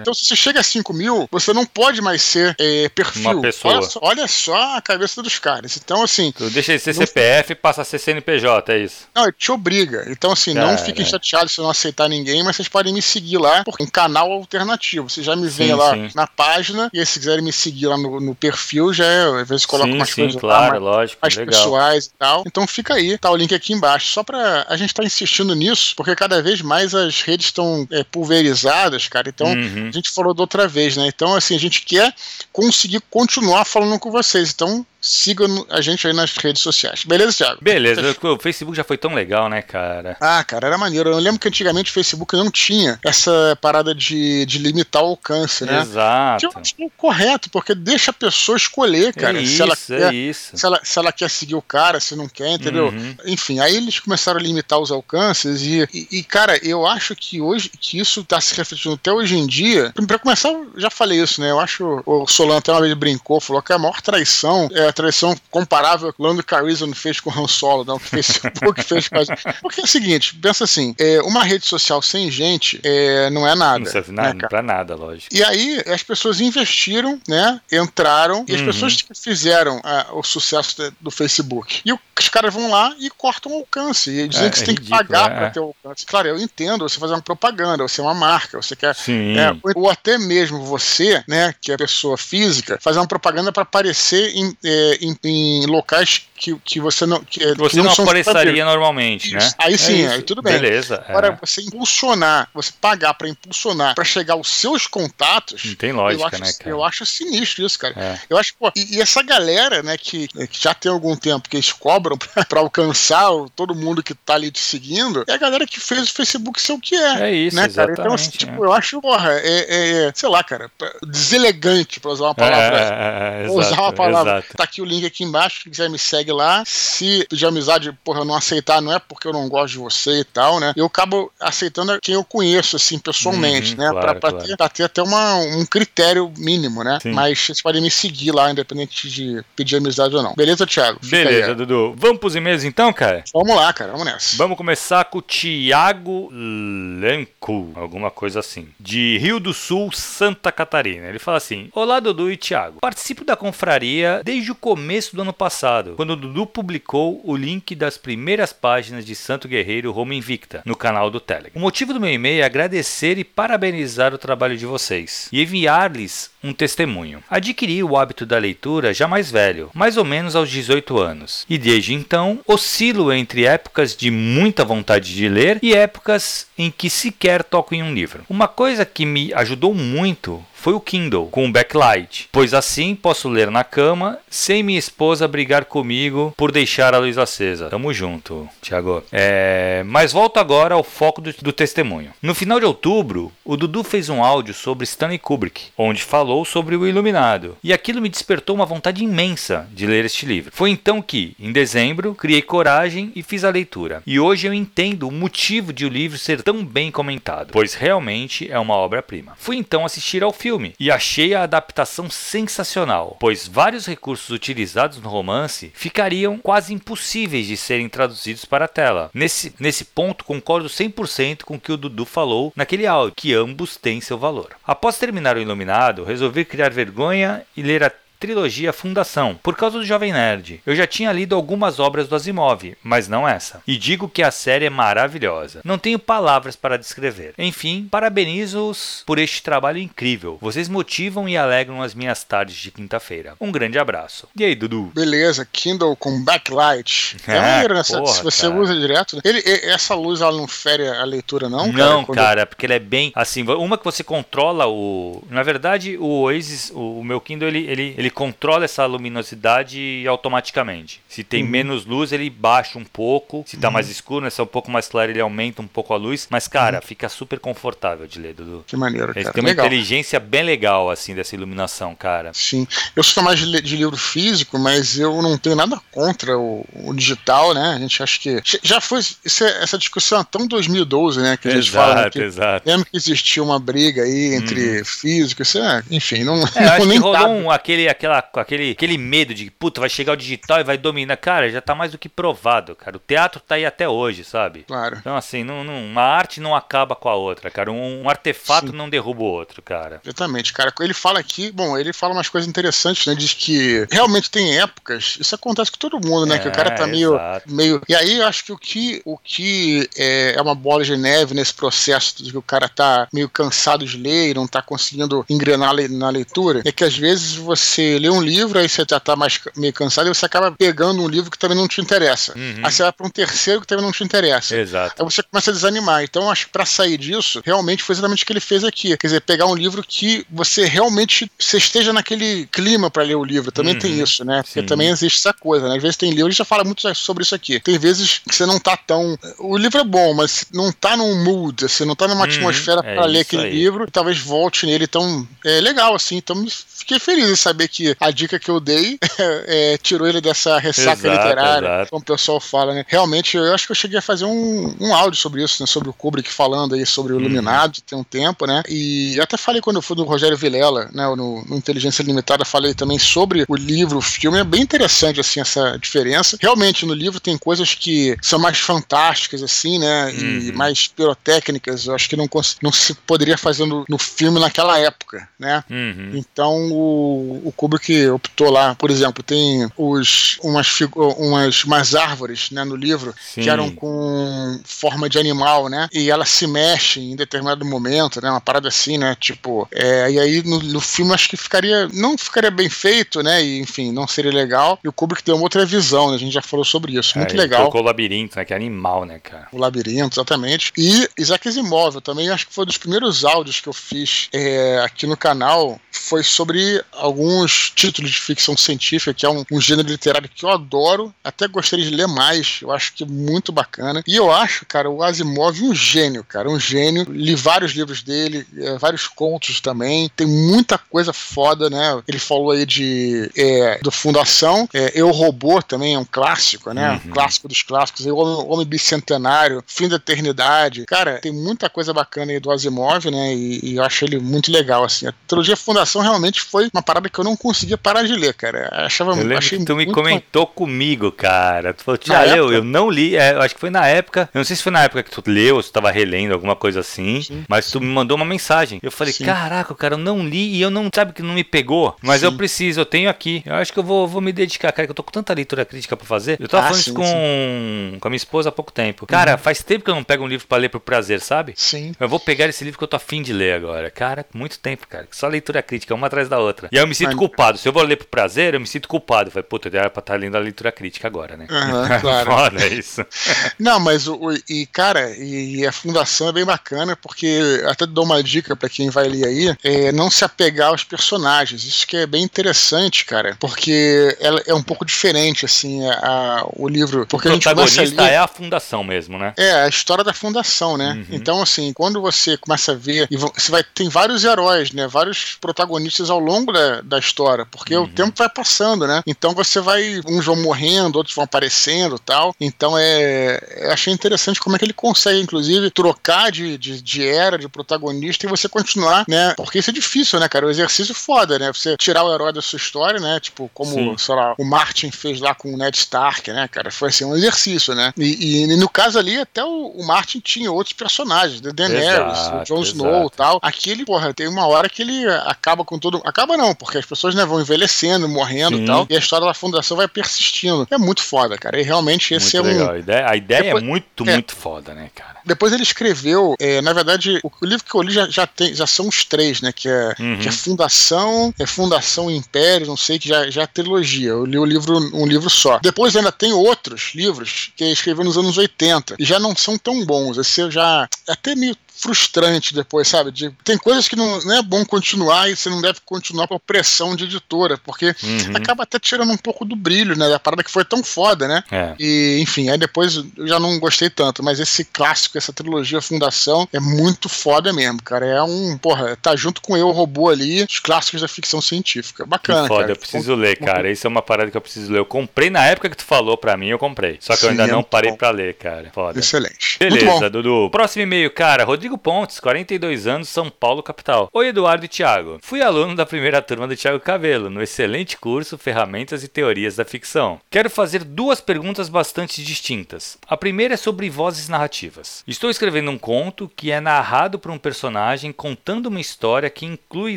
então, 0.00 0.14
se 0.14 0.26
você 0.26 0.36
chega 0.36 0.60
a 0.60 0.64
5 0.64 0.92
mil, 0.92 1.28
você 1.30 1.52
não 1.52 1.64
pode 1.66 2.00
mais 2.00 2.22
ser 2.22 2.54
é, 2.58 2.88
perfil. 2.88 3.30
Uma 3.30 3.40
pessoa. 3.42 3.74
Olha 3.74 3.82
só, 3.82 4.00
olha 4.02 4.28
só, 4.28 4.76
a 4.76 4.80
cabeça 4.80 5.22
dos 5.22 5.38
caras. 5.38 5.76
Então, 5.76 6.02
assim. 6.02 6.32
Tu 6.36 6.50
deixa 6.60 6.72
de 6.72 6.78
ser 6.80 6.94
não... 6.94 7.06
CPF 7.06 7.54
passa 7.54 7.82
a 7.82 7.84
ser 7.84 7.98
CNPJ, 7.98 8.72
é 8.72 8.78
isso? 8.78 9.08
Não, 9.14 9.24
ele 9.24 9.32
te 9.36 9.50
obriga. 9.50 10.04
Então, 10.08 10.32
assim, 10.32 10.54
Cara, 10.54 10.66
não 10.66 10.78
fiquem 10.78 11.04
chateados 11.04 11.52
se 11.52 11.60
não 11.60 11.70
aceitar 11.70 12.08
ninguém, 12.08 12.42
mas 12.42 12.56
vocês 12.56 12.68
podem 12.68 12.92
me 12.92 13.02
seguir 13.02 13.38
lá 13.38 13.64
por 13.64 13.76
um 13.80 13.86
canal 13.86 14.30
alternativo. 14.32 15.08
Vocês 15.08 15.24
já 15.24 15.34
me 15.34 15.48
veem 15.48 15.74
lá 15.74 15.94
sim. 15.94 16.10
na 16.14 16.26
página, 16.26 16.90
e 16.92 17.04
se 17.04 17.18
quiserem 17.18 17.44
me 17.44 17.52
seguir 17.52 17.86
lá 17.86 17.96
no, 17.96 18.20
no 18.20 18.34
perfil, 18.34 18.92
já 18.92 19.04
é, 19.04 19.40
às 19.40 19.48
vezes 19.48 19.66
coloco 19.66 19.90
sim, 19.90 19.96
umas 19.96 20.08
sim, 20.10 20.22
coisas 20.22 20.40
claro, 20.40 20.64
lá, 20.64 20.70
mais, 20.70 20.82
lógico, 20.82 21.18
mais 21.22 21.36
legal. 21.36 21.52
pessoais 21.52 22.06
e 22.06 22.10
tal. 22.18 22.42
Então 22.46 22.66
fica 22.66 22.94
aí, 22.94 23.18
tá 23.18 23.30
o 23.30 23.36
link 23.36 23.54
aqui 23.54 23.72
embaixo. 23.72 24.08
Só 24.08 24.22
pra 24.22 24.66
a 24.68 24.76
gente 24.76 24.94
tá 24.94 25.02
insistindo 25.02 25.54
nisso, 25.54 25.94
porque 25.96 26.14
cada 26.14 26.42
vez 26.42 26.60
mais 26.62 26.94
as 26.94 27.22
redes 27.22 27.46
estão 27.46 27.86
é, 27.90 28.04
pulverizadas, 28.04 29.08
cara. 29.08 29.28
Então, 29.28 29.48
uhum. 29.48 29.88
a 29.88 29.90
gente 29.90 30.10
falou 30.10 30.34
da 30.34 30.42
outra 30.42 30.68
vez, 30.68 30.96
né? 30.96 31.06
Então, 31.06 31.34
assim, 31.34 31.54
a 31.54 31.58
gente 31.58 31.82
quer 31.82 32.14
conseguir 32.52 33.00
continuar 33.10 33.64
falando 33.64 33.98
com 33.98 34.10
vocês. 34.10 34.52
Então, 34.52 34.84
sigam 35.00 35.66
a 35.70 35.80
gente 35.80 36.06
aí 36.06 36.12
nas 36.12 36.36
redes 36.36 36.62
sociais. 36.62 37.04
Beleza, 37.04 37.38
Thiago? 37.38 37.58
Beleza. 37.62 38.16
O 38.22 38.38
Facebook 38.38 38.76
já 38.76 38.84
foi 38.84 38.98
tão 38.98 39.14
legal, 39.14 39.48
né, 39.48 39.62
cara? 39.62 40.16
Ah, 40.20 40.42
cara, 40.44 40.66
era 40.66 40.78
maneiro. 40.78 41.10
Eu 41.10 41.18
lembro 41.18 41.40
que 41.40 41.48
antigamente 41.48 41.90
o 41.90 41.94
Facebook 41.94 42.36
não 42.36 42.50
tinha 42.50 42.98
essa 43.04 43.56
parada 43.60 43.94
de, 43.94 44.44
de 44.46 44.58
limitar 44.58 45.02
o 45.02 45.06
alcance, 45.06 45.64
né? 45.64 45.80
Exato. 45.80 46.48
Que 46.76 46.84
é 46.84 46.88
correto, 46.96 47.50
porque 47.50 47.74
deixa 47.74 48.10
a 48.10 48.14
pessoa 48.14 48.56
escolher, 48.56 49.14
cara. 49.14 49.40
É 49.40 49.44
se 49.44 49.52
isso, 49.54 49.62
ela 49.62 49.72
é 49.72 49.76
quer, 49.76 50.14
é 50.14 50.16
isso. 50.16 50.56
Se 50.56 50.66
ela, 50.66 50.80
se 50.82 50.98
ela 50.98 51.12
quer 51.12 51.30
seguir 51.30 51.54
o 51.54 51.62
cara, 51.62 52.00
se 52.00 52.14
não 52.14 52.28
quer, 52.28 52.50
entendeu? 52.50 52.88
Uhum. 52.88 53.14
Enfim, 53.26 53.60
aí 53.60 53.76
eles 53.76 53.98
começaram 53.98 54.38
a 54.38 54.42
limitar 54.42 54.78
os 54.78 54.90
alcances 54.90 55.62
e, 55.62 55.88
e, 55.92 56.18
e, 56.18 56.22
cara, 56.22 56.58
eu 56.64 56.86
acho 56.86 57.14
que 57.16 57.40
hoje, 57.40 57.70
que 57.80 57.98
isso 57.98 58.24
tá 58.24 58.40
se 58.40 58.54
refletindo 58.54 58.94
até 58.94 59.12
hoje 59.12 59.36
em 59.36 59.46
dia. 59.46 59.92
Pra 60.06 60.18
começar, 60.18 60.50
eu 60.50 60.72
já 60.76 60.90
falei 60.90 61.22
isso, 61.22 61.40
né? 61.40 61.50
Eu 61.50 61.60
acho, 61.60 62.02
o 62.04 62.26
Solano 62.26 62.58
até 62.58 62.72
uma 62.72 62.80
vez 62.80 62.92
brincou, 62.94 63.40
falou 63.40 63.62
que 63.62 63.72
a 63.72 63.78
maior 63.78 64.00
traição 64.00 64.68
é 64.72 64.89
a 64.90 64.92
traição 64.92 65.34
comparável 65.50 66.12
que 66.12 66.20
o 66.20 66.24
Lando 66.24 66.44
Calrissian 66.44 66.92
fez 66.92 67.20
com 67.20 67.30
o 67.30 67.32
Han 67.32 67.48
Solo, 67.48 67.84
não, 67.84 67.98
que 67.98 68.16
o 68.66 68.74
que 68.74 68.82
fez 68.82 69.08
com 69.08 69.18
a 69.18 69.24
gente. 69.24 69.42
Porque 69.62 69.80
é 69.80 69.84
o 69.84 69.86
seguinte, 69.86 70.34
pensa 70.36 70.64
assim, 70.64 70.94
é, 70.98 71.20
uma 71.22 71.42
rede 71.44 71.66
social 71.66 72.02
sem 72.02 72.30
gente 72.30 72.80
é, 72.84 73.30
não 73.30 73.46
é 73.46 73.54
nada. 73.54 73.78
Não 73.78 73.86
serve 73.86 74.12
né, 74.12 74.22
nada, 74.22 74.48
pra 74.48 74.62
nada, 74.62 74.94
lógico. 74.94 75.34
E 75.34 75.42
aí 75.42 75.82
as 75.86 76.02
pessoas 76.02 76.40
investiram, 76.40 77.20
né, 77.26 77.60
entraram, 77.72 78.44
e 78.46 78.54
as 78.54 78.60
uhum. 78.60 78.66
pessoas 78.66 79.00
que 79.00 79.14
fizeram 79.14 79.80
a, 79.82 80.08
o 80.12 80.22
sucesso 80.22 80.92
do 81.00 81.10
Facebook. 81.10 81.80
E 81.84 81.92
os 81.92 82.28
caras 82.28 82.52
vão 82.52 82.70
lá 82.70 82.94
e 82.98 83.08
cortam 83.10 83.52
o 83.52 83.56
alcance, 83.56 84.10
e 84.10 84.28
dizem 84.28 84.46
é, 84.46 84.50
que 84.50 84.58
você 84.58 84.64
é 84.64 84.66
tem 84.66 84.74
ridículo, 84.74 84.98
que 84.98 85.08
pagar 85.08 85.30
é. 85.30 85.36
pra 85.36 85.50
ter 85.50 85.60
o 85.60 85.74
alcance. 85.84 86.06
Claro, 86.06 86.28
eu 86.28 86.38
entendo, 86.38 86.88
você 86.88 86.98
fazer 86.98 87.14
uma 87.14 87.22
propaganda, 87.22 87.82
você 87.86 88.00
é 88.00 88.04
uma 88.04 88.14
marca, 88.14 88.60
você 88.60 88.76
quer... 88.76 88.90
É, 88.90 89.56
ou 89.74 89.88
até 89.88 90.18
mesmo 90.18 90.64
você, 90.64 91.22
né, 91.26 91.54
que 91.60 91.72
é 91.72 91.76
pessoa 91.76 92.16
física, 92.16 92.78
fazer 92.80 92.98
uma 92.98 93.06
propaganda 93.06 93.52
para 93.52 93.62
aparecer 93.62 94.34
em, 94.34 94.56
é, 94.80 94.98
em 95.04 95.16
em 95.22 95.66
locais 95.66 96.26
que, 96.40 96.56
que 96.64 96.80
você 96.80 97.04
não. 97.04 97.22
Que, 97.22 97.54
você 97.54 97.76
que 97.76 97.82
não, 97.82 97.94
não 97.94 98.04
apareceria 98.04 98.64
normalmente, 98.64 99.34
né? 99.34 99.52
Aí 99.58 99.76
sim, 99.76 100.04
é 100.04 100.14
aí 100.14 100.22
tudo 100.22 100.40
bem. 100.40 100.54
Beleza. 100.54 101.04
Agora, 101.06 101.28
é. 101.28 101.36
você 101.38 101.60
impulsionar, 101.60 102.48
você 102.54 102.72
pagar 102.80 103.12
para 103.12 103.28
impulsionar, 103.28 103.94
para 103.94 104.04
chegar 104.04 104.34
aos 104.34 104.48
seus 104.48 104.86
contatos. 104.86 105.62
Não 105.66 105.74
tem 105.74 105.92
lógica, 105.92 106.22
eu 106.22 106.26
acho, 106.26 106.40
né, 106.40 106.52
cara? 106.58 106.70
Eu 106.70 106.84
acho 106.84 107.04
sinistro 107.04 107.66
isso, 107.66 107.78
cara. 107.78 107.94
É. 107.96 108.18
Eu 108.30 108.38
acho, 108.38 108.54
pô, 108.54 108.72
e, 108.74 108.96
e, 108.96 109.00
essa 109.02 109.22
galera, 109.22 109.82
né, 109.82 109.98
que, 109.98 110.28
que 110.28 110.62
já 110.62 110.72
tem 110.72 110.90
algum 110.90 111.14
tempo 111.14 111.48
que 111.48 111.56
eles 111.56 111.72
cobram 111.72 112.16
para 112.48 112.60
alcançar 112.60 113.28
todo 113.54 113.74
mundo 113.74 114.02
que 114.02 114.14
tá 114.14 114.34
ali 114.34 114.50
te 114.50 114.60
seguindo, 114.60 115.24
é 115.28 115.32
a 115.34 115.38
galera 115.38 115.66
que 115.66 115.78
fez 115.78 116.08
o 116.08 116.14
Facebook 116.14 116.60
ser 116.60 116.72
o 116.72 116.80
que 116.80 116.94
é. 116.94 117.28
É 117.28 117.32
isso, 117.34 117.56
né, 117.56 117.68
cara? 117.68 117.92
Então, 117.92 118.14
assim, 118.14 118.30
tipo, 118.30 118.64
eu 118.64 118.72
acho, 118.72 119.00
porra, 119.02 119.32
é, 119.32 120.06
é, 120.06 120.12
sei 120.14 120.28
lá, 120.28 120.42
cara, 120.42 120.70
deselegante, 121.06 122.00
para 122.00 122.10
usar 122.12 122.24
uma 122.24 122.34
palavra. 122.34 122.78
É, 122.78 123.46
usar 123.52 123.80
uma 123.82 123.92
palavra. 123.92 124.38
Exato. 124.38 124.56
Tá 124.56 124.64
aqui 124.70 124.80
o 124.80 124.84
link 124.84 125.04
aqui 125.04 125.24
embaixo, 125.24 125.62
se 125.62 125.70
quiser 125.70 125.90
me 125.90 125.98
segue 125.98 126.32
lá. 126.32 126.62
Se 126.64 127.26
pedir 127.28 127.46
amizade, 127.46 127.92
porra, 128.04 128.20
eu 128.20 128.24
não 128.24 128.34
aceitar, 128.34 128.80
não 128.80 128.92
é 128.92 128.98
porque 128.98 129.26
eu 129.26 129.32
não 129.32 129.48
gosto 129.48 129.72
de 129.72 129.78
você 129.78 130.20
e 130.20 130.24
tal, 130.24 130.60
né? 130.60 130.72
Eu 130.76 130.86
acabo 130.86 131.32
aceitando 131.40 131.98
quem 132.00 132.14
eu 132.14 132.24
conheço, 132.24 132.76
assim, 132.76 132.98
pessoalmente, 132.98 133.72
uhum, 133.72 133.78
né? 133.78 133.90
Claro, 133.90 134.00
pra, 134.00 134.14
pra, 134.14 134.30
claro. 134.30 134.46
ter, 134.46 134.56
pra, 134.56 134.68
ter, 134.68 134.84
até 134.84 135.02
uma, 135.02 135.34
um 135.36 135.66
critério 135.66 136.32
mínimo, 136.38 136.84
né? 136.84 136.98
Sim. 137.02 137.12
Mas 137.12 137.38
vocês 137.38 137.60
podem 137.60 137.82
me 137.82 137.90
seguir 137.90 138.32
lá, 138.32 138.50
independente 138.50 139.08
de 139.08 139.44
pedir 139.56 139.76
amizade 139.76 140.14
ou 140.14 140.22
não. 140.22 140.34
Beleza, 140.34 140.66
Thiago? 140.66 141.00
Fica 141.02 141.16
Beleza, 141.16 141.48
aí, 141.48 141.54
Dudu. 141.54 141.94
Vamos 141.96 142.18
pros 142.18 142.36
e-mails 142.36 142.64
então, 142.64 142.92
cara? 142.92 143.24
Vamos 143.32 143.56
lá, 143.56 143.72
cara. 143.72 143.92
Vamos 143.92 144.06
nessa. 144.06 144.36
Vamos 144.36 144.56
começar 144.56 145.04
com 145.06 145.18
o 145.18 145.22
Thiago 145.22 146.30
Lenco, 146.32 147.72
alguma 147.74 148.10
coisa 148.10 148.40
assim. 148.40 148.68
De 148.78 149.18
Rio 149.18 149.40
do 149.40 149.52
Sul, 149.52 149.90
Santa 149.92 150.52
Catarina. 150.52 151.06
Ele 151.06 151.18
fala 151.18 151.38
assim: 151.38 151.70
Olá, 151.74 151.98
Dudu 151.98 152.30
e 152.30 152.36
Thiago. 152.36 152.80
Participo 152.80 153.24
da 153.24 153.36
confraria 153.36 154.20
desde 154.24 154.52
o 154.52 154.54
começo 154.60 155.16
do 155.16 155.22
ano 155.22 155.32
passado, 155.32 155.94
quando 155.96 156.10
o 156.10 156.16
Dudu 156.16 156.46
publicou 156.46 157.20
o 157.24 157.34
link 157.34 157.74
das 157.74 157.96
primeiras 157.96 158.52
páginas 158.52 159.06
de 159.06 159.14
Santo 159.14 159.48
Guerreiro 159.48 159.90
Roma 159.90 160.14
Invicta 160.14 160.62
no 160.66 160.76
canal 160.76 161.10
do 161.10 161.18
Telegram. 161.18 161.52
O 161.54 161.60
motivo 161.60 161.94
do 161.94 162.00
meu 162.00 162.10
e-mail 162.10 162.42
é 162.42 162.44
agradecer 162.44 163.16
e 163.16 163.24
parabenizar 163.24 164.12
o 164.12 164.18
trabalho 164.18 164.58
de 164.58 164.66
vocês 164.66 165.28
e 165.32 165.42
enviar-lhes 165.42 166.30
um 166.44 166.52
testemunho. 166.52 167.22
Adquiri 167.30 167.82
o 167.82 167.96
hábito 167.96 168.26
da 168.26 168.36
leitura 168.36 168.92
já 168.92 169.08
mais 169.08 169.30
velho, 169.30 169.70
mais 169.74 169.96
ou 169.96 170.04
menos 170.04 170.36
aos 170.36 170.50
18 170.50 170.98
anos, 170.98 171.46
e 171.48 171.56
desde 171.56 171.94
então 171.94 172.40
oscilo 172.46 173.12
entre 173.12 173.46
épocas 173.46 173.96
de 173.96 174.10
muita 174.10 174.64
vontade 174.64 175.14
de 175.14 175.28
ler 175.28 175.58
e 175.62 175.74
épocas 175.74 176.46
em 176.58 176.70
que 176.70 176.90
sequer 176.90 177.42
toco 177.42 177.74
em 177.74 177.82
um 177.82 177.94
livro. 177.94 178.24
Uma 178.28 178.46
coisa 178.46 178.84
que 178.84 179.06
me 179.06 179.32
ajudou 179.32 179.74
muito 179.74 180.44
foi 180.60 180.74
o 180.74 180.80
Kindle 180.80 181.26
com 181.28 181.50
backlight, 181.50 182.28
pois 182.30 182.52
assim 182.52 182.94
posso 182.94 183.30
ler 183.30 183.50
na 183.50 183.64
cama 183.64 184.18
sem 184.28 184.62
minha 184.62 184.78
esposa 184.78 185.26
brigar 185.26 185.64
comigo 185.64 186.34
por 186.36 186.52
deixar 186.52 186.92
a 186.92 186.98
luz 186.98 187.16
acesa. 187.16 187.70
Tamo 187.70 187.94
junto, 187.94 188.46
Thiago. 188.60 189.02
É... 189.10 189.82
Mas 189.86 190.12
volto 190.12 190.36
agora 190.36 190.74
ao 190.74 190.84
foco 190.84 191.22
do, 191.22 191.32
do 191.40 191.50
testemunho. 191.50 192.12
No 192.20 192.34
final 192.34 192.60
de 192.60 192.66
outubro, 192.66 193.32
o 193.42 193.56
Dudu 193.56 193.82
fez 193.82 194.10
um 194.10 194.22
áudio 194.22 194.52
sobre 194.52 194.84
Stanley 194.84 195.18
Kubrick, 195.18 195.68
onde 195.78 196.02
falou 196.02 196.44
sobre 196.44 196.76
o 196.76 196.86
Iluminado, 196.86 197.56
e 197.64 197.72
aquilo 197.72 198.02
me 198.02 198.10
despertou 198.10 198.54
uma 198.54 198.66
vontade 198.66 199.02
imensa 199.02 199.66
de 199.72 199.86
ler 199.86 200.04
este 200.04 200.26
livro. 200.26 200.52
Foi 200.54 200.68
então 200.68 201.00
que, 201.00 201.34
em 201.40 201.52
dezembro, 201.52 202.14
criei 202.14 202.42
coragem 202.42 203.10
e 203.16 203.22
fiz 203.22 203.44
a 203.44 203.50
leitura. 203.50 204.02
E 204.06 204.20
hoje 204.20 204.46
eu 204.46 204.52
entendo 204.52 205.08
o 205.08 205.12
motivo 205.12 205.72
de 205.72 205.86
o 205.86 205.88
livro 205.88 206.18
ser 206.18 206.42
tão 206.42 206.62
bem 206.62 206.90
comentado, 206.90 207.48
pois 207.50 207.72
realmente 207.72 208.50
é 208.50 208.58
uma 208.58 208.74
obra-prima. 208.74 209.32
Fui 209.38 209.56
então 209.56 209.86
assistir 209.86 210.22
ao 210.22 210.32
filme 210.34 210.49
filme 210.50 210.74
e 210.80 210.90
achei 210.90 211.32
a 211.32 211.44
adaptação 211.44 212.10
sensacional, 212.10 213.16
pois 213.20 213.46
vários 213.46 213.86
recursos 213.86 214.30
utilizados 214.30 215.00
no 215.00 215.08
romance 215.08 215.70
ficariam 215.74 216.38
quase 216.38 216.74
impossíveis 216.74 217.46
de 217.46 217.56
serem 217.56 217.88
traduzidos 217.88 218.44
para 218.44 218.64
a 218.64 218.68
tela. 218.68 219.10
Nesse, 219.14 219.54
nesse 219.60 219.84
ponto, 219.84 220.24
concordo 220.24 220.68
100% 220.68 221.44
com 221.44 221.54
o 221.54 221.60
que 221.60 221.70
o 221.70 221.76
Dudu 221.76 222.04
falou 222.04 222.52
naquele 222.56 222.84
áudio, 222.84 223.14
que 223.14 223.32
ambos 223.32 223.76
têm 223.76 224.00
seu 224.00 224.18
valor. 224.18 224.56
Após 224.66 224.98
terminar 224.98 225.36
o 225.36 225.40
Iluminado, 225.40 226.02
resolvi 226.02 226.44
criar 226.44 226.70
vergonha 226.70 227.42
e 227.56 227.62
ler 227.62 227.84
a 227.84 227.92
trilogia 228.20 228.70
Fundação, 228.70 229.38
por 229.42 229.56
causa 229.56 229.78
do 229.78 229.84
Jovem 229.84 230.12
Nerd. 230.12 230.60
Eu 230.66 230.76
já 230.76 230.86
tinha 230.86 231.10
lido 231.10 231.34
algumas 231.34 231.80
obras 231.80 232.06
do 232.06 232.14
Asimov, 232.14 232.76
mas 232.82 233.08
não 233.08 233.26
essa. 233.26 233.62
E 233.66 233.78
digo 233.78 234.10
que 234.10 234.22
a 234.22 234.30
série 234.30 234.66
é 234.66 234.70
maravilhosa. 234.70 235.62
Não 235.64 235.78
tenho 235.78 235.98
palavras 235.98 236.54
para 236.54 236.76
descrever. 236.76 237.32
Enfim, 237.38 237.88
parabenizo-os 237.90 239.02
por 239.06 239.18
este 239.18 239.42
trabalho 239.42 239.78
incrível. 239.78 240.36
Vocês 240.40 240.68
motivam 240.68 241.26
e 241.26 241.36
alegram 241.36 241.80
as 241.80 241.94
minhas 241.94 242.22
tardes 242.22 242.56
de 242.56 242.70
quinta-feira. 242.70 243.34
Um 243.40 243.50
grande 243.50 243.78
abraço. 243.78 244.28
E 244.36 244.44
aí, 244.44 244.54
Dudu? 244.54 244.92
Beleza, 244.94 245.48
Kindle 245.50 245.96
com 245.96 246.22
backlight. 246.22 247.16
É, 247.30 247.36
é 247.36 247.40
maneiro, 247.40 247.74
né? 247.74 247.82
Porra, 247.86 248.12
Se 248.12 248.22
você 248.24 248.48
cara. 248.48 248.60
usa 248.60 248.74
direto. 248.74 249.16
Né? 249.16 249.22
Ele, 249.24 249.42
essa 249.46 249.94
luz 249.94 250.20
ela 250.20 250.36
não 250.36 250.48
fere 250.48 250.88
a 250.88 251.04
leitura, 251.04 251.48
não? 251.48 251.70
Não, 251.70 252.04
cara, 252.04 252.16
cara 252.16 252.46
porque 252.46 252.66
ele 252.66 252.74
é 252.74 252.78
bem 252.78 253.12
assim. 253.14 253.44
Uma 253.44 253.78
que 253.78 253.84
você 253.84 254.02
controla 254.02 254.66
o. 254.66 255.22
Na 255.30 255.44
verdade, 255.44 255.96
o 255.96 256.22
Oasis, 256.22 256.72
o, 256.74 256.98
o 256.98 257.04
meu 257.04 257.20
Kindle, 257.20 257.48
ele, 257.48 257.70
ele, 257.70 257.94
ele 257.96 258.09
ele 258.10 258.14
controla 258.14 258.64
essa 258.64 258.84
luminosidade 258.84 260.04
automaticamente. 260.06 261.00
Se 261.08 261.22
tem 261.22 261.42
uhum. 261.42 261.48
menos 261.48 261.86
luz, 261.86 262.12
ele 262.12 262.28
baixa 262.28 262.78
um 262.78 262.84
pouco. 262.84 263.44
Se 263.46 263.56
tá 263.56 263.68
uhum. 263.68 263.74
mais 263.74 263.88
escuro, 263.88 264.24
né, 264.24 264.30
se 264.30 264.40
é 264.40 264.44
um 264.44 264.46
pouco 264.46 264.70
mais 264.70 264.88
claro, 264.88 265.10
ele 265.10 265.20
aumenta 265.20 265.62
um 265.62 265.66
pouco 265.66 265.94
a 265.94 265.96
luz. 265.96 266.26
Mas, 266.28 266.48
cara, 266.48 266.78
uhum. 266.78 266.82
fica 266.82 267.08
super 267.08 267.38
confortável 267.38 268.06
de 268.06 268.18
ler, 268.18 268.34
Dudu. 268.34 268.64
Que 268.66 268.76
maneiro, 268.76 269.08
cara. 269.08 269.20
Ele 269.20 269.32
tem 269.32 269.42
uma 269.42 269.48
legal. 269.48 269.66
inteligência 269.66 270.18
bem 270.18 270.42
legal, 270.42 270.90
assim, 270.90 271.14
dessa 271.14 271.34
iluminação, 271.34 271.94
cara. 271.94 272.32
Sim. 272.34 272.66
Eu 272.94 273.02
sou 273.02 273.22
mais 273.22 273.38
de, 273.38 273.62
de 273.62 273.76
livro 273.76 273.96
físico, 273.96 274.58
mas 274.58 274.98
eu 274.98 275.22
não 275.22 275.38
tenho 275.38 275.54
nada 275.54 275.80
contra 275.92 276.36
o, 276.36 276.66
o 276.74 276.94
digital, 276.94 277.54
né? 277.54 277.74
A 277.76 277.78
gente 277.78 278.02
acha 278.02 278.18
que. 278.18 278.42
Já 278.62 278.80
foi 278.80 279.00
é, 279.00 279.62
essa 279.62 279.78
discussão 279.78 280.24
tão 280.24 280.46
2012, 280.46 281.20
né? 281.20 281.36
Que 281.36 281.48
a 281.48 281.50
gente 281.52 281.68
exato, 281.68 281.94
fala. 281.94 282.10
Que, 282.10 282.20
exato. 282.20 282.68
Lembra 282.68 282.86
que 282.90 282.96
existia 282.96 283.42
uma 283.42 283.58
briga 283.58 284.02
aí 284.02 284.34
entre 284.34 284.78
uhum. 284.78 284.84
físicos, 284.84 285.54
é, 285.54 285.82
enfim, 285.90 286.24
não. 286.24 286.40
É, 286.54 286.64
não 286.64 286.72
acho 286.72 286.86
nem 286.86 286.98
que 286.98 287.04
rolou 287.04 287.28
um, 287.28 287.50
aquele, 287.50 287.88
aquela, 288.00 288.18
aquele, 288.18 288.70
aquele 288.70 288.96
medo 288.96 289.34
de 289.34 289.50
puta, 289.50 289.80
vai 289.80 289.90
chegar 289.90 290.14
o 290.14 290.16
digital 290.16 290.60
e 290.60 290.64
vai 290.64 290.78
dominar. 290.78 291.16
Cara, 291.18 291.50
já 291.50 291.60
tá 291.60 291.74
mais 291.74 291.92
do 291.92 291.98
que 291.98 292.08
provado, 292.08 292.74
cara. 292.74 292.96
O 292.96 293.00
teatro 293.00 293.40
tá 293.40 293.56
aí 293.56 293.66
até 293.66 293.88
hoje, 293.88 294.24
sabe? 294.24 294.64
Claro. 294.66 294.96
Então, 294.98 295.16
assim, 295.16 295.44
não, 295.44 295.62
não, 295.62 295.84
uma 295.84 296.02
arte 296.02 296.40
não 296.40 296.54
acaba 296.54 296.96
com 296.96 297.08
a 297.08 297.14
outra, 297.14 297.50
cara. 297.50 297.70
Um, 297.70 298.02
um 298.02 298.08
artefato 298.08 298.70
Sim. 298.70 298.76
não 298.76 298.88
derruba 298.88 299.22
o 299.22 299.26
outro, 299.26 299.60
cara. 299.60 300.00
Exatamente, 300.04 300.52
cara. 300.52 300.72
Ele 300.80 300.94
fala 300.94 301.18
aqui, 301.18 301.52
bom, 301.52 301.76
ele 301.76 301.92
fala 301.92 302.14
umas 302.14 302.28
coisas 302.28 302.48
interessantes, 302.48 303.06
né? 303.06 303.14
Diz 303.14 303.34
que 303.34 303.86
realmente 303.90 304.30
tem 304.30 304.58
épocas, 304.58 305.18
isso 305.20 305.34
acontece 305.34 305.70
com 305.70 305.78
todo 305.78 306.00
mundo, 306.00 306.26
né? 306.26 306.36
É, 306.36 306.38
que 306.38 306.48
o 306.48 306.52
cara 306.52 306.70
tá 306.70 306.86
meio, 306.86 307.18
meio. 307.46 307.82
E 307.88 307.94
aí 307.94 308.18
eu 308.18 308.26
acho 308.26 308.44
que 308.44 308.52
o 308.52 308.58
que, 308.58 309.02
o 309.04 309.18
que 309.18 309.88
é, 309.96 310.34
é 310.36 310.42
uma 310.42 310.54
bola 310.54 310.84
de 310.84 310.96
neve 310.96 311.34
nesse 311.34 311.52
processo 311.52 312.22
de 312.22 312.30
que 312.30 312.38
o 312.38 312.42
cara 312.42 312.68
tá 312.68 313.06
meio 313.12 313.28
cansado 313.28 313.84
de 313.84 313.96
ler 313.96 314.30
e 314.30 314.34
não 314.34 314.46
tá 314.46 314.62
conseguindo 314.62 315.24
engrenar 315.28 315.74
na 315.90 316.10
leitura, 316.10 316.62
é 316.64 316.72
que 316.72 316.84
às 316.84 316.96
vezes 316.96 317.34
você 317.34 317.89
lê 317.98 318.08
um 318.10 318.22
livro, 318.22 318.58
aí 318.58 318.68
você 318.68 318.84
já 318.88 319.00
tá 319.00 319.16
mais 319.16 319.40
meio 319.56 319.72
cansado 319.72 320.06
e 320.06 320.14
você 320.14 320.26
acaba 320.26 320.52
pegando 320.52 321.02
um 321.02 321.08
livro 321.08 321.30
que 321.30 321.38
também 321.38 321.56
não 321.56 321.68
te 321.68 321.80
interessa. 321.80 322.32
Uhum. 322.36 322.60
Aí 322.62 322.72
você 322.72 322.82
vai 322.82 322.92
para 322.92 323.06
um 323.06 323.10
terceiro 323.10 323.60
que 323.60 323.66
também 323.66 323.84
não 323.84 323.92
te 323.92 324.02
interessa. 324.02 324.56
Exato. 324.56 324.94
Aí 324.98 325.04
você 325.04 325.22
começa 325.22 325.50
a 325.50 325.54
desanimar. 325.54 326.02
Então, 326.02 326.30
acho 326.30 326.46
que 326.46 326.52
para 326.52 326.66
sair 326.66 326.96
disso, 326.96 327.42
realmente 327.44 327.82
foi 327.82 327.94
exatamente 327.94 328.22
o 328.22 328.26
que 328.26 328.32
ele 328.32 328.40
fez 328.40 328.64
aqui. 328.64 328.96
Quer 328.96 329.06
dizer, 329.06 329.20
pegar 329.20 329.46
um 329.46 329.54
livro 329.54 329.82
que 329.86 330.26
você 330.30 330.64
realmente 330.64 331.30
você 331.38 331.58
esteja 331.58 331.92
naquele 331.92 332.46
clima 332.46 332.90
para 332.90 333.02
ler 333.02 333.16
o 333.16 333.24
livro. 333.24 333.52
Também 333.52 333.74
uhum. 333.74 333.80
tem 333.80 334.00
isso, 334.00 334.24
né? 334.24 334.42
Porque 334.42 334.60
Sim. 334.60 334.66
também 334.66 334.88
existe 334.88 335.18
essa 335.18 335.32
coisa, 335.32 335.68
né? 335.68 335.76
Às 335.76 335.82
vezes 335.82 335.96
tem 335.96 336.10
livro, 336.10 336.26
a 336.26 336.30
gente 336.30 336.38
já 336.38 336.44
fala 336.44 336.64
muito 336.64 336.82
sobre 336.94 337.22
isso 337.22 337.34
aqui. 337.34 337.60
Tem 337.60 337.78
vezes 337.78 338.20
que 338.26 338.34
você 338.34 338.46
não 338.46 338.58
tá 338.58 338.76
tão. 338.76 339.18
O 339.38 339.56
livro 339.56 339.80
é 339.80 339.84
bom, 339.84 340.14
mas 340.14 340.46
não 340.52 340.72
tá 340.72 340.96
num 340.96 341.22
mood, 341.22 341.62
você 341.62 341.84
não 341.84 341.94
tá 341.94 342.06
numa 342.08 342.20
uhum. 342.20 342.24
atmosfera 342.24 342.82
para 342.82 343.04
é 343.04 343.06
ler 343.06 343.20
aquele 343.20 343.44
aí. 343.44 343.52
livro 343.52 343.90
talvez 343.90 344.18
volte 344.18 344.66
nele. 344.66 344.84
Então, 344.84 345.26
é 345.44 345.60
legal, 345.60 345.94
assim. 345.94 346.16
Então, 346.16 346.46
fiquei 346.48 346.98
feliz 346.98 347.28
em 347.28 347.36
saber 347.36 347.68
que 347.68 347.79
a 347.98 348.10
dica 348.10 348.38
que 348.38 348.50
eu 348.50 348.60
dei 348.60 348.98
é, 349.46 349.78
tirou 349.78 350.06
ele 350.06 350.20
dessa 350.20 350.58
ressaca 350.58 351.06
exato, 351.06 351.08
literária, 351.08 351.66
exato. 351.66 351.90
como 351.90 352.02
o 352.02 352.04
pessoal 352.04 352.40
fala, 352.40 352.74
né? 352.74 352.84
Realmente, 352.86 353.36
eu 353.36 353.54
acho 353.54 353.66
que 353.66 353.72
eu 353.72 353.76
cheguei 353.76 353.98
a 353.98 354.02
fazer 354.02 354.24
um, 354.24 354.74
um 354.80 354.94
áudio 354.94 355.18
sobre 355.18 355.42
isso, 355.42 355.62
né? 355.62 355.66
Sobre 355.66 355.88
o 355.88 355.92
Kubrick 355.92 356.30
falando 356.30 356.74
aí 356.74 356.84
sobre 356.86 357.12
o 357.12 357.16
uhum. 357.16 357.22
Iluminado, 357.22 357.80
tem 357.82 357.98
um 357.98 358.04
tempo, 358.04 358.46
né? 358.46 358.62
E 358.68 359.18
até 359.20 359.36
falei 359.36 359.60
quando 359.60 359.76
eu 359.76 359.82
fui 359.82 359.96
no 359.96 360.04
Rogério 360.04 360.36
Vilela, 360.36 360.88
né? 360.92 361.06
No, 361.14 361.44
no 361.44 361.56
Inteligência 361.56 362.02
Limitada, 362.02 362.44
falei 362.44 362.74
também 362.74 362.98
sobre 362.98 363.44
o 363.48 363.56
livro, 363.56 363.98
o 363.98 364.02
filme. 364.02 364.38
É 364.38 364.44
bem 364.44 364.62
interessante, 364.62 365.20
assim, 365.20 365.40
essa 365.40 365.78
diferença. 365.78 366.36
Realmente, 366.40 366.86
no 366.86 366.94
livro 366.94 367.20
tem 367.20 367.36
coisas 367.36 367.74
que 367.74 368.16
são 368.22 368.38
mais 368.38 368.58
fantásticas, 368.58 369.42
assim, 369.42 369.78
né? 369.78 370.06
Uhum. 370.06 370.38
E 370.38 370.52
mais 370.52 370.88
pirotécnicas. 370.88 371.86
Eu 371.86 371.94
acho 371.94 372.08
que 372.08 372.16
não, 372.16 372.28
não 372.62 372.72
se 372.72 372.94
poderia 372.94 373.38
fazer 373.38 373.66
no, 373.66 373.84
no 373.88 373.98
filme 373.98 374.40
naquela 374.40 374.78
época, 374.78 375.28
né? 375.38 375.64
Uhum. 375.70 376.12
Então, 376.14 376.70
o, 376.72 377.42
o 377.44 377.52
Kubrick 377.56 377.69
optou 378.12 378.50
lá, 378.50 378.74
por 378.74 378.90
exemplo, 378.90 379.22
tem 379.22 379.68
os, 379.76 380.38
umas, 380.42 380.78
umas, 381.16 381.64
umas 381.64 381.94
árvores 381.94 382.50
né, 382.50 382.64
no 382.64 382.76
livro 382.76 383.14
Sim. 383.20 383.42
que 383.42 383.50
eram 383.50 383.70
com 383.70 384.60
forma 384.64 385.08
de 385.08 385.18
animal, 385.18 385.68
né? 385.68 385.88
E 385.92 386.10
elas 386.10 386.30
se 386.30 386.46
mexem 386.46 387.12
em 387.12 387.16
determinado 387.16 387.64
momento, 387.64 388.20
né? 388.20 388.30
Uma 388.30 388.40
parada 388.40 388.68
assim, 388.68 388.98
né? 388.98 389.16
Tipo, 389.18 389.68
é, 389.72 390.10
e 390.10 390.18
aí 390.18 390.42
no, 390.42 390.58
no 390.60 390.80
filme 390.80 391.12
acho 391.12 391.28
que 391.28 391.36
ficaria, 391.36 391.88
não 391.92 392.16
ficaria 392.16 392.50
bem 392.50 392.68
feito, 392.68 393.22
né? 393.22 393.42
E 393.42 393.58
enfim, 393.60 393.92
não 393.92 394.06
seria 394.06 394.32
legal. 394.32 394.78
E 394.82 394.88
o 394.88 394.92
Kubrick 394.92 395.22
tem 395.22 395.34
uma 395.34 395.42
outra 395.42 395.64
visão, 395.64 396.10
né? 396.10 396.16
A 396.16 396.18
gente 396.18 396.32
já 396.32 396.42
falou 396.42 396.64
sobre 396.64 396.98
isso. 396.98 397.18
Muito 397.18 397.34
é, 397.34 397.36
legal. 397.36 397.60
Colocou 397.60 397.82
o 397.82 397.84
labirinto, 397.84 398.36
né? 398.36 398.44
Que 398.44 398.52
é 398.52 398.56
animal, 398.56 399.04
né, 399.04 399.18
cara? 399.18 399.48
O 399.52 399.58
labirinto, 399.58 400.14
exatamente. 400.14 400.72
E 400.76 401.08
Isaac 401.18 401.48
Asimov, 401.48 402.00
também 402.00 402.28
acho 402.30 402.46
que 402.46 402.54
foi 402.54 402.64
um 402.64 402.66
dos 402.66 402.78
primeiros 402.78 403.24
áudios 403.24 403.60
que 403.60 403.68
eu 403.68 403.72
fiz 403.72 404.28
é, 404.32 404.80
aqui 404.84 405.06
no 405.06 405.16
canal. 405.16 405.80
Foi 405.92 406.22
sobre 406.22 406.82
alguns 406.92 407.59
títulos 407.68 408.10
de 408.10 408.20
ficção 408.20 408.56
científica, 408.56 409.12
que 409.12 409.26
é 409.26 409.28
um, 409.28 409.44
um 409.50 409.60
gênero 409.60 409.88
literário 409.88 410.28
que 410.28 410.44
eu 410.44 410.50
adoro, 410.50 411.12
até 411.22 411.46
gostaria 411.46 411.84
de 411.84 411.94
ler 411.94 412.06
mais, 412.06 412.60
eu 412.62 412.70
acho 412.70 412.94
que 412.94 413.04
é 413.04 413.06
muito 413.06 413.52
bacana. 413.52 414.02
E 414.06 414.16
eu 414.16 414.30
acho, 414.30 414.64
cara, 414.64 414.88
o 414.88 415.02
Asimov 415.02 415.60
um 415.62 415.74
gênio, 415.74 416.24
cara, 416.24 416.48
um 416.48 416.58
gênio. 416.58 417.06
Li 417.10 417.34
vários 417.34 417.72
livros 417.72 418.02
dele, 418.02 418.46
é, 418.56 418.78
vários 418.78 419.06
contos 419.06 419.60
também, 419.60 420.10
tem 420.16 420.26
muita 420.26 420.78
coisa 420.78 421.12
foda, 421.12 421.68
né? 421.68 422.02
Ele 422.06 422.18
falou 422.18 422.52
aí 422.52 422.64
de 422.64 423.30
é, 423.36 423.78
do 423.82 423.90
Fundação, 423.90 424.68
é, 424.72 424.92
Eu 424.94 425.10
Robô 425.10 425.60
também 425.62 425.94
é 425.94 425.98
um 425.98 426.04
clássico, 426.04 426.72
né? 426.72 426.90
Uhum. 426.90 427.10
Um 427.10 427.10
clássico 427.10 427.48
dos 427.48 427.62
clássicos, 427.62 428.06
o 428.06 428.16
Homem, 428.16 428.46
Homem 428.48 428.66
Bicentenário, 428.66 429.62
Fim 429.66 429.88
da 429.88 429.96
Eternidade. 429.96 430.84
Cara, 430.86 431.18
tem 431.18 431.32
muita 431.32 431.68
coisa 431.68 431.92
bacana 431.92 432.32
aí 432.32 432.40
do 432.40 432.50
Asimov, 432.50 433.10
né? 433.10 433.34
E, 433.34 433.60
e 433.62 433.76
eu 433.76 433.84
acho 433.84 434.04
ele 434.04 434.18
muito 434.18 434.50
legal, 434.50 434.84
assim. 434.84 435.06
A 435.06 435.14
trilogia 435.26 435.56
Fundação 435.56 436.02
realmente 436.02 436.40
foi 436.40 436.70
uma 436.72 436.82
parada 436.82 437.08
que 437.08 437.18
eu 437.18 437.24
não 437.24 437.36
conseguia 437.40 437.78
parar 437.78 438.02
de 438.02 438.14
ler, 438.14 438.34
cara. 438.34 438.68
Achava 438.70 439.12
eu 439.18 439.38
achei 439.38 439.58
que 439.58 439.64
tu 439.64 439.74
me 439.74 439.86
comentou 439.86 440.46
comigo, 440.46 441.10
cara. 441.10 441.72
Tu 441.72 441.82
falou, 441.82 441.98
já 442.02 442.22
leu? 442.22 442.52
Eu 442.52 442.62
não 442.62 442.90
li, 442.90 443.16
é, 443.16 443.32
eu 443.32 443.40
acho 443.40 443.54
que 443.54 443.60
foi 443.60 443.70
na 443.70 443.86
época. 443.86 444.28
Eu 444.34 444.38
não 444.38 444.44
sei 444.44 444.54
se 444.54 444.62
foi 444.62 444.70
na 444.70 444.84
época 444.84 445.02
que 445.02 445.10
tu 445.10 445.22
leu, 445.26 445.56
ou 445.56 445.62
se 445.62 445.70
tu 445.70 445.72
tava 445.72 445.90
relendo 445.90 446.32
alguma 446.32 446.54
coisa 446.54 446.80
assim, 446.80 447.22
Sim. 447.22 447.44
mas 447.48 447.70
tu 447.70 447.80
me 447.80 447.86
mandou 447.86 448.16
uma 448.16 448.26
mensagem. 448.26 448.78
Eu 448.82 448.92
falei, 448.92 449.14
Sim. 449.14 449.24
caraca, 449.24 449.74
cara, 449.74 449.94
eu 449.94 449.98
não 449.98 450.26
li 450.26 450.56
e 450.56 450.60
eu 450.60 450.70
não 450.70 450.90
sabe 450.94 451.14
que 451.14 451.22
não 451.22 451.32
me 451.32 451.42
pegou. 451.42 451.96
Mas 452.02 452.20
Sim. 452.20 452.26
eu 452.26 452.32
preciso, 452.32 452.80
eu 452.80 452.86
tenho 452.86 453.08
aqui. 453.08 453.42
Eu 453.46 453.54
acho 453.54 453.72
que 453.72 453.78
eu 453.78 453.82
vou, 453.82 454.06
vou 454.06 454.20
me 454.20 454.32
dedicar, 454.32 454.70
cara, 454.72 454.86
que 454.86 454.90
eu 454.90 454.94
tô 454.94 455.02
com 455.02 455.10
tanta 455.10 455.32
leitura 455.32 455.64
crítica 455.64 455.96
pra 455.96 456.06
fazer. 456.06 456.36
Eu 456.38 456.48
tava 456.48 456.64
ah, 456.64 456.68
falando 456.68 456.80
isso 456.80 456.94
com, 456.94 457.96
com 457.98 458.08
a 458.08 458.10
minha 458.10 458.16
esposa 458.16 458.50
há 458.50 458.52
pouco 458.52 458.70
tempo. 458.70 459.06
Cara, 459.06 459.32
uhum. 459.32 459.38
faz 459.38 459.62
tempo 459.62 459.84
que 459.84 459.90
eu 459.90 459.94
não 459.94 460.04
pego 460.04 460.24
um 460.24 460.28
livro 460.28 460.46
pra 460.46 460.58
ler 460.58 460.68
por 460.68 460.80
prazer, 460.80 461.20
sabe? 461.20 461.54
Sim. 461.56 461.92
Eu 461.98 462.08
vou 462.08 462.20
pegar 462.20 462.46
esse 462.48 462.62
livro 462.64 462.76
que 462.76 462.84
eu 462.84 462.88
tô 462.88 462.96
afim 462.96 463.22
de 463.22 463.32
ler 463.32 463.54
agora. 463.54 463.90
Cara, 463.90 464.26
muito 464.34 464.58
tempo, 464.58 464.86
cara. 464.86 465.08
Só 465.10 465.26
leitura 465.26 465.62
crítica, 465.62 465.94
uma 465.94 466.06
atrás 466.06 466.28
da 466.28 466.38
outra. 466.38 466.68
E 466.70 466.76
aí 466.76 466.82
eu 466.82 466.86
me 466.86 466.94
sinto 466.94 467.16
mas... 467.16 467.29
culpado. 467.30 467.58
Se 467.58 467.68
eu 467.68 467.72
vou 467.72 467.82
ler 467.82 467.96
por 467.96 468.06
prazer, 468.06 468.54
eu 468.54 468.60
me 468.60 468.66
sinto 468.66 468.88
culpado. 468.88 469.28
Eu 469.28 469.32
falei, 469.32 469.46
puta, 469.48 469.68
era 469.68 469.88
pra 469.88 470.00
estar 470.00 470.14
tá 470.14 470.16
lendo 470.16 470.36
a 470.36 470.40
leitura 470.40 470.72
crítica 470.72 471.06
agora, 471.06 471.36
né? 471.36 471.46
Uhum, 471.48 472.00
claro. 472.00 472.30
Foda 472.30 472.66
isso. 472.66 473.04
não, 473.58 473.78
mas 473.80 474.06
o, 474.06 474.18
e, 474.48 474.66
cara, 474.66 475.10
e 475.16 475.66
a 475.66 475.72
fundação 475.72 476.28
é 476.28 476.32
bem 476.32 476.44
bacana, 476.44 476.96
porque 476.96 477.62
até 477.66 477.86
dou 477.86 478.04
uma 478.04 478.22
dica 478.22 478.56
para 478.56 478.68
quem 478.68 478.90
vai 478.90 479.08
ler 479.08 479.26
aí, 479.26 479.56
é 479.62 479.92
não 479.92 480.10
se 480.10 480.24
apegar 480.24 480.68
aos 480.68 480.84
personagens. 480.84 481.64
Isso 481.64 481.86
que 481.86 481.96
é 481.96 482.06
bem 482.06 482.22
interessante, 482.22 483.04
cara, 483.04 483.36
porque 483.38 484.16
ela 484.20 484.42
é 484.46 484.54
um 484.54 484.62
pouco 484.62 484.84
diferente, 484.84 485.44
assim, 485.44 485.86
a, 485.88 485.92
a 485.92 486.46
o 486.56 486.68
livro. 486.68 487.06
Porque 487.06 487.28
o 487.28 487.30
a 487.30 487.34
gente 487.34 487.44
protagonista 487.44 488.02
é 488.02 488.18
a 488.18 488.26
fundação 488.26 488.82
mesmo, 488.82 489.18
né? 489.18 489.32
É, 489.36 489.52
a 489.62 489.68
história 489.68 490.02
da 490.02 490.12
fundação, 490.12 490.76
né? 490.76 490.92
Uhum. 490.92 491.16
Então, 491.16 491.42
assim, 491.42 491.72
quando 491.72 492.00
você 492.00 492.36
começa 492.36 492.72
a 492.72 492.74
ver, 492.74 493.06
e 493.10 493.16
você 493.16 493.50
vai 493.50 493.62
tem 493.62 493.88
vários 493.88 494.24
heróis, 494.24 494.72
né? 494.72 494.86
Vários 494.86 495.36
protagonistas 495.40 496.10
ao 496.10 496.18
longo 496.18 496.52
da, 496.52 496.80
da 496.80 496.98
história, 496.98 497.19
porque 497.50 497.76
uhum. 497.76 497.84
o 497.84 497.88
tempo 497.88 498.12
vai 498.16 498.28
passando, 498.28 498.86
né? 498.86 499.02
Então 499.06 499.32
você 499.34 499.60
vai, 499.60 500.00
uns 500.06 500.24
vão 500.24 500.36
morrendo, 500.36 500.96
outros 500.96 501.14
vão 501.14 501.24
aparecendo, 501.24 501.98
tal. 501.98 502.34
Então 502.40 502.76
é, 502.76 503.40
eu 503.58 503.72
achei 503.72 503.92
interessante 503.92 504.40
como 504.40 504.56
é 504.56 504.58
que 504.58 504.64
ele 504.64 504.72
consegue, 504.72 505.20
inclusive, 505.20 505.70
trocar 505.70 506.30
de, 506.30 506.56
de, 506.56 506.80
de 506.80 507.06
era, 507.06 507.38
de 507.38 507.48
protagonista 507.48 508.26
e 508.26 508.28
você 508.28 508.48
continuar, 508.48 509.04
né? 509.08 509.34
Porque 509.36 509.58
isso 509.58 509.70
é 509.70 509.72
difícil, 509.72 510.18
né, 510.18 510.28
cara? 510.28 510.46
O 510.46 510.50
exercício 510.50 510.94
foda, 510.94 511.38
né? 511.38 511.52
Você 511.52 511.76
tirar 511.76 512.04
o 512.04 512.12
herói 512.12 512.32
da 512.32 512.42
sua 512.42 512.56
história, 512.56 513.00
né? 513.00 513.18
Tipo, 513.20 513.50
como, 513.52 513.72
Sim. 513.72 513.98
sei 513.98 514.14
lá, 514.14 514.34
o 514.38 514.44
Martin 514.44 514.90
fez 514.90 515.20
lá 515.20 515.34
com 515.34 515.52
o 515.52 515.56
Ned 515.56 515.76
Stark, 515.76 516.30
né, 516.32 516.48
cara? 516.48 516.70
Foi 516.70 516.88
assim, 516.88 517.04
um 517.04 517.16
exercício, 517.16 517.74
né? 517.74 517.92
E, 517.96 518.44
e 518.44 518.56
no 518.56 518.68
caso 518.68 518.98
ali, 518.98 519.18
até 519.18 519.44
o, 519.44 519.68
o, 519.68 519.86
Martin 519.86 520.20
tinha 520.20 520.50
outros 520.50 520.72
personagens, 520.72 521.40
The 521.40 521.52
Daenerys, 521.52 522.18
o 522.28 522.44
Jon 522.44 522.62
Snow 522.62 523.06
e 523.06 523.16
tal. 523.16 523.38
Aqui 523.42 523.70
ele, 523.70 523.84
porra, 523.84 524.12
tem 524.14 524.28
uma 524.28 524.46
hora 524.46 524.68
que 524.68 524.82
ele 524.82 525.06
acaba 525.26 525.64
com 525.64 525.78
todo. 525.78 526.00
Acaba 526.04 526.36
não, 526.36 526.54
porque 526.54 526.78
as 526.78 526.86
pessoas 526.86 527.09
né, 527.14 527.24
vão 527.24 527.40
envelhecendo, 527.40 528.08
morrendo 528.08 528.60
e 528.60 528.66
tal. 528.66 528.86
E 528.88 528.96
a 528.96 528.98
história 528.98 529.26
da 529.26 529.34
fundação 529.34 529.76
vai 529.76 529.88
persistindo. 529.88 530.66
É 530.70 530.78
muito 530.78 531.02
foda, 531.02 531.36
cara. 531.36 531.60
E 531.60 531.62
realmente 531.62 532.14
esse 532.14 532.36
muito 532.36 532.48
é 532.48 532.52
legal. 532.52 532.68
um. 532.68 532.72
A 532.72 532.78
ideia, 532.78 533.10
a 533.10 533.16
ideia 533.16 533.38
é 533.38 533.42
Depois... 533.44 533.62
é 533.62 533.66
muito, 533.66 534.08
é. 534.08 534.12
muito 534.12 534.36
foda, 534.36 534.74
né, 534.74 534.90
cara? 534.94 535.20
Depois 535.24 535.52
ele 535.52 535.62
escreveu, 535.62 536.34
é, 536.38 536.60
na 536.60 536.72
verdade, 536.72 537.20
o, 537.22 537.30
o, 537.40 537.46
livro 537.46 537.64
que 537.64 537.74
eu 537.74 537.82
li 537.82 537.92
já, 537.92 538.08
já, 538.08 538.26
tem, 538.26 538.54
já 538.54 538.66
são 538.66 538.88
os 538.88 539.04
três, 539.04 539.40
né? 539.40 539.52
Que 539.52 539.68
é, 539.68 539.94
uhum. 539.98 540.18
que 540.18 540.28
é 540.28 540.32
Fundação, 540.32 541.34
é 541.38 541.46
Fundação 541.46 542.10
Império, 542.10 542.66
não 542.66 542.76
sei, 542.76 542.98
que 542.98 543.08
já, 543.08 543.30
já 543.30 543.42
é 543.42 543.46
trilogia. 543.46 544.10
Eu 544.10 544.24
li 544.24 544.38
o 544.38 544.44
livro, 544.44 544.78
um 544.94 545.06
livro 545.06 545.28
só. 545.28 545.58
Depois 545.60 545.94
ainda 545.94 546.10
tem 546.10 546.32
outros 546.32 546.92
livros 546.94 547.52
que 547.56 547.64
ele 547.64 547.72
escreveu 547.72 548.04
nos 548.04 548.16
anos 548.16 548.38
80 548.38 548.96
e 548.98 549.04
já 549.04 549.18
não 549.18 549.36
são 549.36 549.58
tão 549.58 549.84
bons. 549.84 550.18
Esse 550.18 550.40
eu 550.40 550.50
já. 550.50 550.88
É 551.08 551.12
até 551.12 551.34
meio 551.34 551.56
frustrante 551.80 552.54
depois, 552.54 552.88
sabe? 552.88 553.10
De, 553.10 553.30
tem 553.44 553.58
coisas 553.58 553.88
que 553.88 553.96
não, 553.96 554.20
não, 554.20 554.36
é 554.36 554.42
bom 554.42 554.64
continuar 554.64 555.30
e 555.30 555.36
você 555.36 555.48
não 555.48 555.60
deve 555.60 555.80
continuar 555.84 556.26
por 556.26 556.40
pressão 556.40 556.94
de 556.94 557.04
editora, 557.04 557.58
porque 557.58 557.94
uhum. 558.02 558.36
acaba 558.36 558.62
até 558.62 558.78
tirando 558.78 559.12
um 559.12 559.16
pouco 559.16 559.44
do 559.44 559.56
brilho, 559.56 559.96
né? 559.96 560.08
Da 560.08 560.18
parada 560.18 560.44
que 560.44 560.50
foi 560.50 560.64
tão 560.64 560.82
foda, 560.82 561.26
né? 561.26 561.42
É. 561.50 561.74
E, 561.78 562.18
enfim, 562.20 562.48
aí 562.48 562.58
depois 562.58 562.96
eu 563.16 563.26
já 563.26 563.38
não 563.38 563.58
gostei 563.58 563.90
tanto, 563.90 564.22
mas 564.22 564.40
esse 564.40 564.64
clássico, 564.64 565.18
essa 565.18 565.32
trilogia 565.32 565.80
Fundação, 565.80 566.48
é 566.52 566.60
muito 566.60 567.08
foda 567.08 567.52
mesmo, 567.52 567.82
cara. 567.82 568.06
É 568.06 568.22
um, 568.22 568.56
porra, 568.58 568.96
tá 568.96 569.16
junto 569.16 569.40
com 569.40 569.56
Eu, 569.56 569.68
o 569.68 569.72
Robô 569.72 570.08
ali, 570.08 570.42
os 570.44 570.58
clássicos 570.58 571.00
da 571.00 571.08
ficção 571.08 571.40
científica. 571.40 572.06
Bacana, 572.06 572.42
que 572.42 572.48
foda, 572.48 572.60
cara. 572.60 572.72
eu 572.72 572.76
preciso 572.76 573.14
ler, 573.14 573.36
cara. 573.36 573.70
Isso 573.70 573.86
é 573.86 573.90
uma 573.90 574.02
parada 574.02 574.30
que 574.30 574.36
eu 574.36 574.40
preciso 574.40 574.70
ler. 574.70 574.78
Eu 574.78 574.84
comprei 574.84 575.30
na 575.30 575.44
época 575.46 575.70
que 575.70 575.76
tu 575.76 575.84
falou 575.84 576.16
pra 576.16 576.36
mim, 576.36 576.48
eu 576.48 576.58
comprei. 576.58 576.98
Só 577.00 577.14
que 577.14 577.20
Sim, 577.20 577.26
eu 577.26 577.30
ainda 577.30 577.44
é 577.44 577.46
não 577.48 577.62
parei 577.62 577.90
bom. 577.90 577.96
pra 577.96 578.10
ler, 578.10 578.34
cara. 578.34 578.70
Foda. 578.72 578.98
Excelente. 578.98 579.58
Beleza, 579.58 580.10
Dudu. 580.10 580.50
Próximo 580.50 580.82
e-mail, 580.82 581.10
cara. 581.10 581.44
Rodrigo 581.44 581.69
Rodrigo 581.70 581.78
Pontes, 581.78 582.18
42 582.18 582.88
anos, 582.88 583.08
São 583.08 583.30
Paulo, 583.30 583.62
capital. 583.62 584.08
Oi, 584.12 584.28
Eduardo 584.28 584.64
e 584.64 584.68
Thiago. 584.68 585.20
Fui 585.22 585.40
aluno 585.40 585.76
da 585.76 585.86
primeira 585.86 586.20
turma 586.20 586.48
do 586.48 586.56
Thiago 586.56 586.80
Cabelo, 586.80 587.30
no 587.30 587.40
excelente 587.40 587.96
curso 587.96 588.36
Ferramentas 588.36 589.04
e 589.04 589.08
Teorias 589.08 589.54
da 589.54 589.64
Ficção. 589.64 590.20
Quero 590.28 590.50
fazer 590.50 590.82
duas 590.82 591.20
perguntas 591.20 591.68
bastante 591.68 592.24
distintas. 592.24 592.98
A 593.06 593.16
primeira 593.16 593.54
é 593.54 593.56
sobre 593.56 593.88
vozes 593.88 594.28
narrativas. 594.28 595.04
Estou 595.06 595.30
escrevendo 595.30 595.70
um 595.70 595.78
conto 595.78 596.28
que 596.34 596.50
é 596.50 596.58
narrado 596.58 597.20
por 597.20 597.30
um 597.30 597.38
personagem 597.38 598.10
contando 598.10 598.66
uma 598.66 598.80
história 598.80 599.30
que 599.30 599.46
inclui 599.46 599.96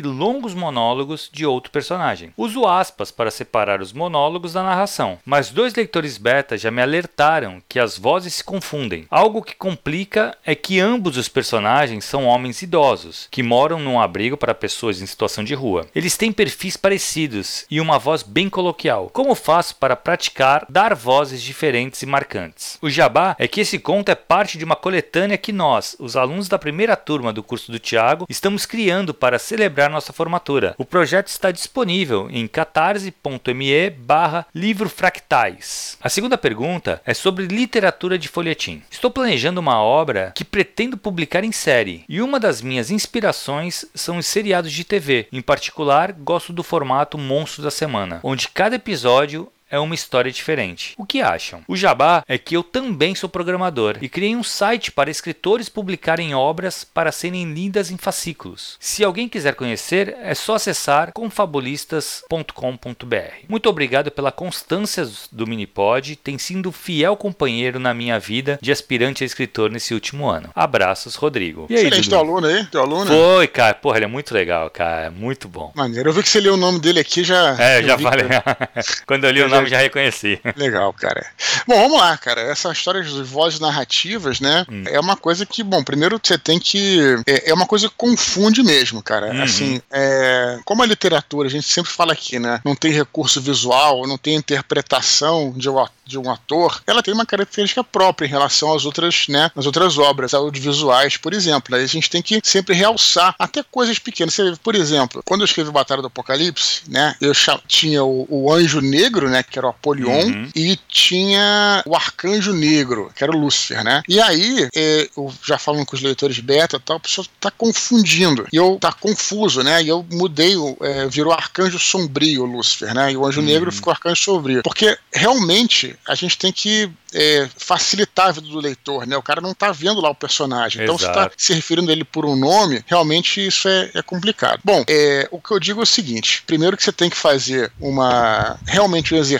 longos 0.00 0.54
monólogos 0.54 1.28
de 1.32 1.44
outro 1.44 1.72
personagem. 1.72 2.32
Uso 2.36 2.66
aspas 2.66 3.10
para 3.10 3.32
separar 3.32 3.80
os 3.80 3.92
monólogos 3.92 4.52
da 4.52 4.62
narração, 4.62 5.18
mas 5.24 5.50
dois 5.50 5.74
leitores 5.74 6.18
beta 6.18 6.56
já 6.56 6.70
me 6.70 6.82
alertaram 6.82 7.60
que 7.68 7.80
as 7.80 7.98
vozes 7.98 8.34
se 8.34 8.44
confundem. 8.44 9.06
Algo 9.10 9.42
que 9.42 9.56
complica 9.56 10.36
é 10.44 10.54
que 10.54 10.78
ambos 10.78 11.16
os 11.16 11.28
personagens 11.28 11.63
personagens 11.64 12.04
são 12.04 12.26
homens 12.26 12.60
idosos, 12.60 13.26
que 13.30 13.42
moram 13.42 13.78
num 13.78 13.98
abrigo 13.98 14.36
para 14.36 14.54
pessoas 14.54 15.00
em 15.00 15.06
situação 15.06 15.42
de 15.42 15.54
rua. 15.54 15.86
Eles 15.94 16.14
têm 16.14 16.30
perfis 16.30 16.76
parecidos 16.76 17.64
e 17.70 17.80
uma 17.80 17.98
voz 17.98 18.22
bem 18.22 18.50
coloquial. 18.50 19.08
Como 19.10 19.34
faço 19.34 19.76
para 19.76 19.96
praticar 19.96 20.66
dar 20.68 20.94
vozes 20.94 21.42
diferentes 21.42 22.02
e 22.02 22.06
marcantes? 22.06 22.76
O 22.82 22.90
jabá 22.90 23.34
é 23.38 23.48
que 23.48 23.62
esse 23.62 23.78
conto 23.78 24.10
é 24.10 24.14
parte 24.14 24.58
de 24.58 24.64
uma 24.64 24.76
coletânea 24.76 25.38
que 25.38 25.52
nós, 25.52 25.96
os 25.98 26.16
alunos 26.16 26.48
da 26.48 26.58
primeira 26.58 26.96
turma 26.96 27.32
do 27.32 27.42
curso 27.42 27.72
do 27.72 27.78
Tiago, 27.78 28.26
estamos 28.28 28.66
criando 28.66 29.14
para 29.14 29.38
celebrar 29.38 29.88
nossa 29.88 30.12
formatura. 30.12 30.74
O 30.76 30.84
projeto 30.84 31.28
está 31.28 31.50
disponível 31.50 32.28
em 32.30 32.46
catarse.me 32.46 33.90
barra 33.90 34.46
livro 34.54 34.90
fractais. 34.90 35.96
A 36.02 36.10
segunda 36.10 36.36
pergunta 36.36 37.00
é 37.06 37.14
sobre 37.14 37.46
literatura 37.46 38.18
de 38.18 38.28
folhetim. 38.28 38.82
Estou 38.90 39.10
planejando 39.10 39.60
uma 39.60 39.82
obra 39.82 40.32
que 40.34 40.44
pretendo 40.44 40.98
publicar 40.98 41.43
em 41.44 41.52
série. 41.52 42.04
E 42.08 42.20
uma 42.20 42.40
das 42.40 42.62
minhas 42.62 42.90
inspirações 42.90 43.84
são 43.94 44.18
os 44.18 44.26
seriados 44.26 44.72
de 44.72 44.84
TV. 44.84 45.28
Em 45.32 45.42
particular, 45.42 46.12
gosto 46.12 46.52
do 46.52 46.62
formato 46.62 47.18
Monstro 47.18 47.62
da 47.62 47.70
Semana, 47.70 48.20
onde 48.22 48.48
cada 48.48 48.76
episódio 48.76 49.48
é 49.74 49.80
uma 49.80 49.94
história 49.94 50.30
diferente. 50.30 50.94
O 50.96 51.04
que 51.04 51.20
acham? 51.20 51.62
O 51.66 51.76
jabá 51.76 52.22
é 52.28 52.38
que 52.38 52.56
eu 52.56 52.62
também 52.62 53.14
sou 53.14 53.28
programador 53.28 53.96
e 54.00 54.08
criei 54.08 54.36
um 54.36 54.42
site 54.42 54.92
para 54.92 55.10
escritores 55.10 55.68
publicarem 55.68 56.34
obras 56.34 56.84
para 56.84 57.12
serem 57.12 57.52
lidas 57.52 57.90
em 57.90 57.96
fascículos. 57.96 58.76
Se 58.78 59.02
alguém 59.02 59.28
quiser 59.28 59.54
conhecer, 59.54 60.16
é 60.20 60.34
só 60.34 60.54
acessar 60.54 61.12
confabulistas.com.br. 61.12 63.14
Muito 63.48 63.68
obrigado 63.68 64.10
pela 64.10 64.30
constância 64.30 65.08
do 65.32 65.46
Minipod, 65.46 66.16
tem 66.16 66.38
sido 66.38 66.70
fiel 66.70 67.16
companheiro 67.16 67.78
na 67.78 67.92
minha 67.92 68.18
vida 68.18 68.58
de 68.62 68.70
aspirante 68.70 69.24
a 69.24 69.26
escritor 69.26 69.70
nesse 69.70 69.94
último 69.94 70.28
ano. 70.28 70.50
Abraços, 70.54 71.16
Rodrigo. 71.16 71.66
E 71.68 71.74
aí, 71.74 71.86
Excelente, 71.86 72.08
teu 72.08 72.18
aluno 72.18 72.46
aí? 72.46 72.64
Teu 72.66 72.80
aluno? 72.80 73.06
Foi, 73.06 73.48
cara. 73.48 73.74
Porra, 73.74 73.98
ele 73.98 74.04
é 74.04 74.08
muito 74.08 74.32
legal, 74.32 74.70
cara. 74.70 75.10
Muito 75.10 75.48
bom. 75.48 75.72
Maneiro. 75.74 76.10
Eu 76.10 76.12
vi 76.12 76.22
que 76.22 76.28
você 76.28 76.40
leu 76.40 76.54
o 76.54 76.56
nome 76.56 76.78
dele 76.78 77.00
aqui 77.00 77.24
já. 77.24 77.56
É, 77.58 77.82
já 77.82 77.98
falei. 77.98 78.26
Quando 79.06 79.24
eu 79.24 79.30
li 79.30 79.42
o 79.42 79.48
nome 79.48 79.63
eu 79.64 79.70
já 79.70 79.78
reconheci. 79.78 80.40
Legal, 80.56 80.92
cara. 80.92 81.26
Bom, 81.66 81.74
vamos 81.74 81.98
lá, 81.98 82.16
cara. 82.16 82.40
Essa 82.40 82.72
história 82.72 83.02
de 83.02 83.22
vozes 83.22 83.60
narrativas, 83.60 84.40
né? 84.40 84.64
Hum. 84.68 84.84
É 84.86 84.98
uma 85.00 85.16
coisa 85.16 85.46
que, 85.46 85.62
bom, 85.62 85.82
primeiro 85.82 86.20
você 86.22 86.38
tem 86.38 86.58
que. 86.58 86.98
É, 87.26 87.50
é 87.50 87.54
uma 87.54 87.66
coisa 87.66 87.88
que 87.88 87.94
confunde 87.96 88.62
mesmo, 88.62 89.02
cara. 89.02 89.32
Uhum. 89.32 89.42
Assim, 89.42 89.82
é, 89.90 90.58
como 90.64 90.82
a 90.82 90.86
literatura, 90.86 91.48
a 91.48 91.50
gente 91.50 91.66
sempre 91.66 91.90
fala 91.90 92.12
aqui, 92.12 92.38
né? 92.38 92.60
Não 92.64 92.74
tem 92.74 92.92
recurso 92.92 93.40
visual, 93.40 94.06
não 94.06 94.18
tem 94.18 94.34
interpretação 94.34 95.52
de 95.56 95.68
um 95.68 95.78
de 96.04 96.18
um 96.18 96.30
ator, 96.30 96.82
ela 96.86 97.02
tem 97.02 97.14
uma 97.14 97.24
característica 97.24 97.82
própria 97.82 98.26
em 98.26 98.30
relação 98.30 98.74
às 98.74 98.84
outras, 98.84 99.26
né, 99.28 99.50
às 99.56 99.66
outras 99.66 99.96
obras 99.98 100.34
audiovisuais, 100.34 101.16
por 101.16 101.32
exemplo. 101.32 101.74
Aí 101.74 101.82
a 101.82 101.88
gente 101.88 102.10
tem 102.10 102.22
que 102.22 102.40
sempre 102.44 102.74
realçar 102.74 103.34
até 103.38 103.62
coisas 103.62 103.98
pequenas. 103.98 104.34
Você, 104.34 104.54
por 104.62 104.74
exemplo, 104.74 105.22
quando 105.24 105.40
eu 105.40 105.46
escrevi 105.46 105.70
Batalha 105.70 106.02
do 106.02 106.08
Apocalipse, 106.08 106.82
né, 106.88 107.16
eu 107.20 107.32
tinha 107.66 108.04
o, 108.04 108.26
o 108.28 108.52
Anjo 108.52 108.80
Negro, 108.80 109.28
né, 109.30 109.42
que 109.50 109.58
era 109.58 109.66
o 109.66 109.70
Apolion, 109.70 110.10
uhum. 110.10 110.48
e 110.54 110.78
tinha 110.88 111.82
o 111.86 111.94
Arcanjo 111.94 112.52
Negro, 112.52 113.10
que 113.14 113.22
era 113.22 113.32
o 113.34 113.38
Lúcifer, 113.38 113.84
né? 113.84 114.02
E 114.08 114.20
aí, 114.20 114.68
é, 114.74 115.08
eu 115.16 115.32
já 115.42 115.58
falando 115.58 115.86
com 115.86 115.96
os 115.96 116.02
leitores 116.02 116.38
beta, 116.40 116.80
tal, 116.80 116.96
a 116.96 117.00
pessoa 117.00 117.26
tá 117.40 117.50
confundindo. 117.50 118.46
E 118.52 118.56
eu 118.56 118.78
tá 118.80 118.92
confuso, 118.92 119.62
né? 119.62 119.82
E 119.82 119.88
eu 119.88 120.04
mudei, 120.12 120.54
é, 120.80 121.06
virou 121.08 121.32
Arcanjo 121.32 121.78
Sombrio, 121.78 122.42
o 122.42 122.46
Lúcifer, 122.46 122.94
né? 122.94 123.12
E 123.12 123.16
o 123.16 123.24
Anjo 123.24 123.40
uhum. 123.40 123.46
Negro 123.46 123.72
ficou 123.72 123.90
Arcanjo 123.90 124.20
Sombrio. 124.20 124.62
Porque 124.62 124.96
realmente 125.12 125.96
a 126.06 126.14
gente 126.14 126.38
tem 126.38 126.52
que 126.52 126.90
é, 127.14 127.48
facilitar 127.56 128.28
a 128.28 128.32
vida 128.32 128.48
do 128.48 128.58
leitor, 128.58 129.06
né? 129.06 129.16
O 129.16 129.22
cara 129.22 129.40
não 129.40 129.52
está 129.52 129.70
vendo 129.70 130.00
lá 130.00 130.10
o 130.10 130.14
personagem. 130.14 130.82
Então, 130.82 130.96
Exato. 130.96 131.14
se 131.14 131.20
está 131.20 131.30
se 131.36 131.54
referindo 131.54 131.90
a 131.90 131.92
ele 131.92 132.04
por 132.04 132.26
um 132.26 132.36
nome, 132.36 132.84
realmente 132.86 133.46
isso 133.46 133.68
é, 133.68 133.90
é 133.94 134.02
complicado. 134.02 134.60
Bom, 134.64 134.84
é, 134.88 135.28
o 135.30 135.40
que 135.40 135.52
eu 135.52 135.60
digo 135.60 135.80
é 135.80 135.84
o 135.84 135.86
seguinte: 135.86 136.42
primeiro 136.46 136.76
que 136.76 136.82
você 136.82 136.92
tem 136.92 137.08
que 137.08 137.16
fazer 137.16 137.70
uma 137.80 138.58
realmente 138.66 139.14
um 139.14 139.18
exercício 139.18 139.33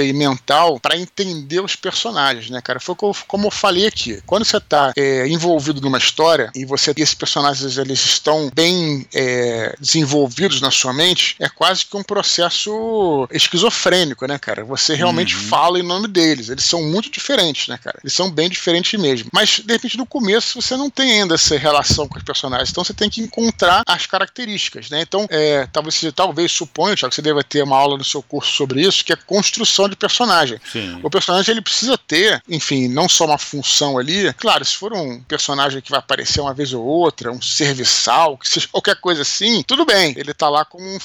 aí 0.00 0.12
mental 0.12 0.78
para 0.80 0.96
entender 0.96 1.60
os 1.60 1.76
personagens, 1.76 2.50
né, 2.50 2.60
cara? 2.60 2.80
Foi 2.80 2.94
como 2.94 3.46
eu 3.46 3.50
falei 3.50 3.86
aqui. 3.86 4.20
Quando 4.26 4.44
você 4.44 4.56
está 4.56 4.92
é, 4.96 5.26
envolvido 5.28 5.80
numa 5.80 5.98
história 5.98 6.50
e 6.54 6.64
você 6.64 6.92
esses 6.96 7.14
personagens 7.14 7.78
eles 7.78 8.04
estão 8.04 8.50
bem 8.54 9.06
é, 9.14 9.74
desenvolvidos 9.78 10.60
na 10.60 10.70
sua 10.70 10.92
mente, 10.92 11.36
é 11.38 11.48
quase 11.48 11.86
que 11.86 11.96
um 11.96 12.02
processo 12.02 13.28
esquizofrênico, 13.30 14.26
né, 14.26 14.38
cara? 14.38 14.64
Você 14.64 14.94
realmente 14.94 15.36
uhum. 15.36 15.42
fala 15.42 15.78
em 15.78 15.82
nome 15.82 16.08
deles. 16.08 16.48
Eles 16.48 16.64
são 16.64 16.82
muito 16.82 17.10
diferentes, 17.10 17.68
né, 17.68 17.78
cara? 17.82 17.98
Eles 18.02 18.12
são 18.12 18.30
bem 18.30 18.48
diferentes 18.48 18.98
mesmo. 19.00 19.30
Mas, 19.32 19.60
de 19.60 19.72
repente, 19.72 19.96
no 19.96 20.06
começo, 20.06 20.60
você 20.60 20.76
não 20.76 20.90
tem 20.90 21.20
ainda 21.20 21.34
essa 21.34 21.56
relação 21.56 22.08
com 22.08 22.18
os 22.18 22.24
personagens. 22.24 22.70
Então, 22.70 22.84
você 22.84 22.94
tem 22.94 23.08
que 23.08 23.20
encontrar 23.20 23.82
as 23.86 24.06
características, 24.06 24.90
né? 24.90 25.02
Então, 25.02 25.26
é, 25.30 25.66
talvez 25.72 26.00
talvez 26.14 26.52
suponha, 26.52 26.96
Thiago, 26.96 27.10
que 27.10 27.16
você 27.16 27.22
deva 27.22 27.42
ter 27.42 27.62
uma 27.62 27.76
aula 27.76 27.96
no 27.96 28.04
seu 28.04 28.22
curso 28.22 28.52
sobre 28.52 28.82
isso, 28.82 29.04
que 29.04 29.12
é 29.12 29.16
construção 29.30 29.88
de 29.88 29.94
personagem. 29.94 30.60
Sim. 30.72 30.98
O 31.04 31.08
personagem, 31.08 31.52
ele 31.52 31.62
precisa 31.62 31.96
ter, 31.96 32.42
enfim, 32.48 32.88
não 32.88 33.08
só 33.08 33.26
uma 33.26 33.38
função 33.38 33.96
ali. 33.96 34.32
Claro, 34.34 34.64
se 34.64 34.74
for 34.74 34.92
um 34.92 35.20
personagem 35.20 35.80
que 35.80 35.88
vai 35.88 36.00
aparecer 36.00 36.40
uma 36.40 36.52
vez 36.52 36.72
ou 36.72 36.84
outra, 36.84 37.30
um 37.30 37.40
serviçal, 37.40 38.36
que 38.36 38.48
seja 38.48 38.66
qualquer 38.66 38.96
coisa 38.96 39.22
assim, 39.22 39.62
tudo 39.62 39.86
bem. 39.86 40.14
Ele 40.18 40.34
tá 40.34 40.48
lá 40.48 40.64
como 40.64 40.84
um, 40.84 40.98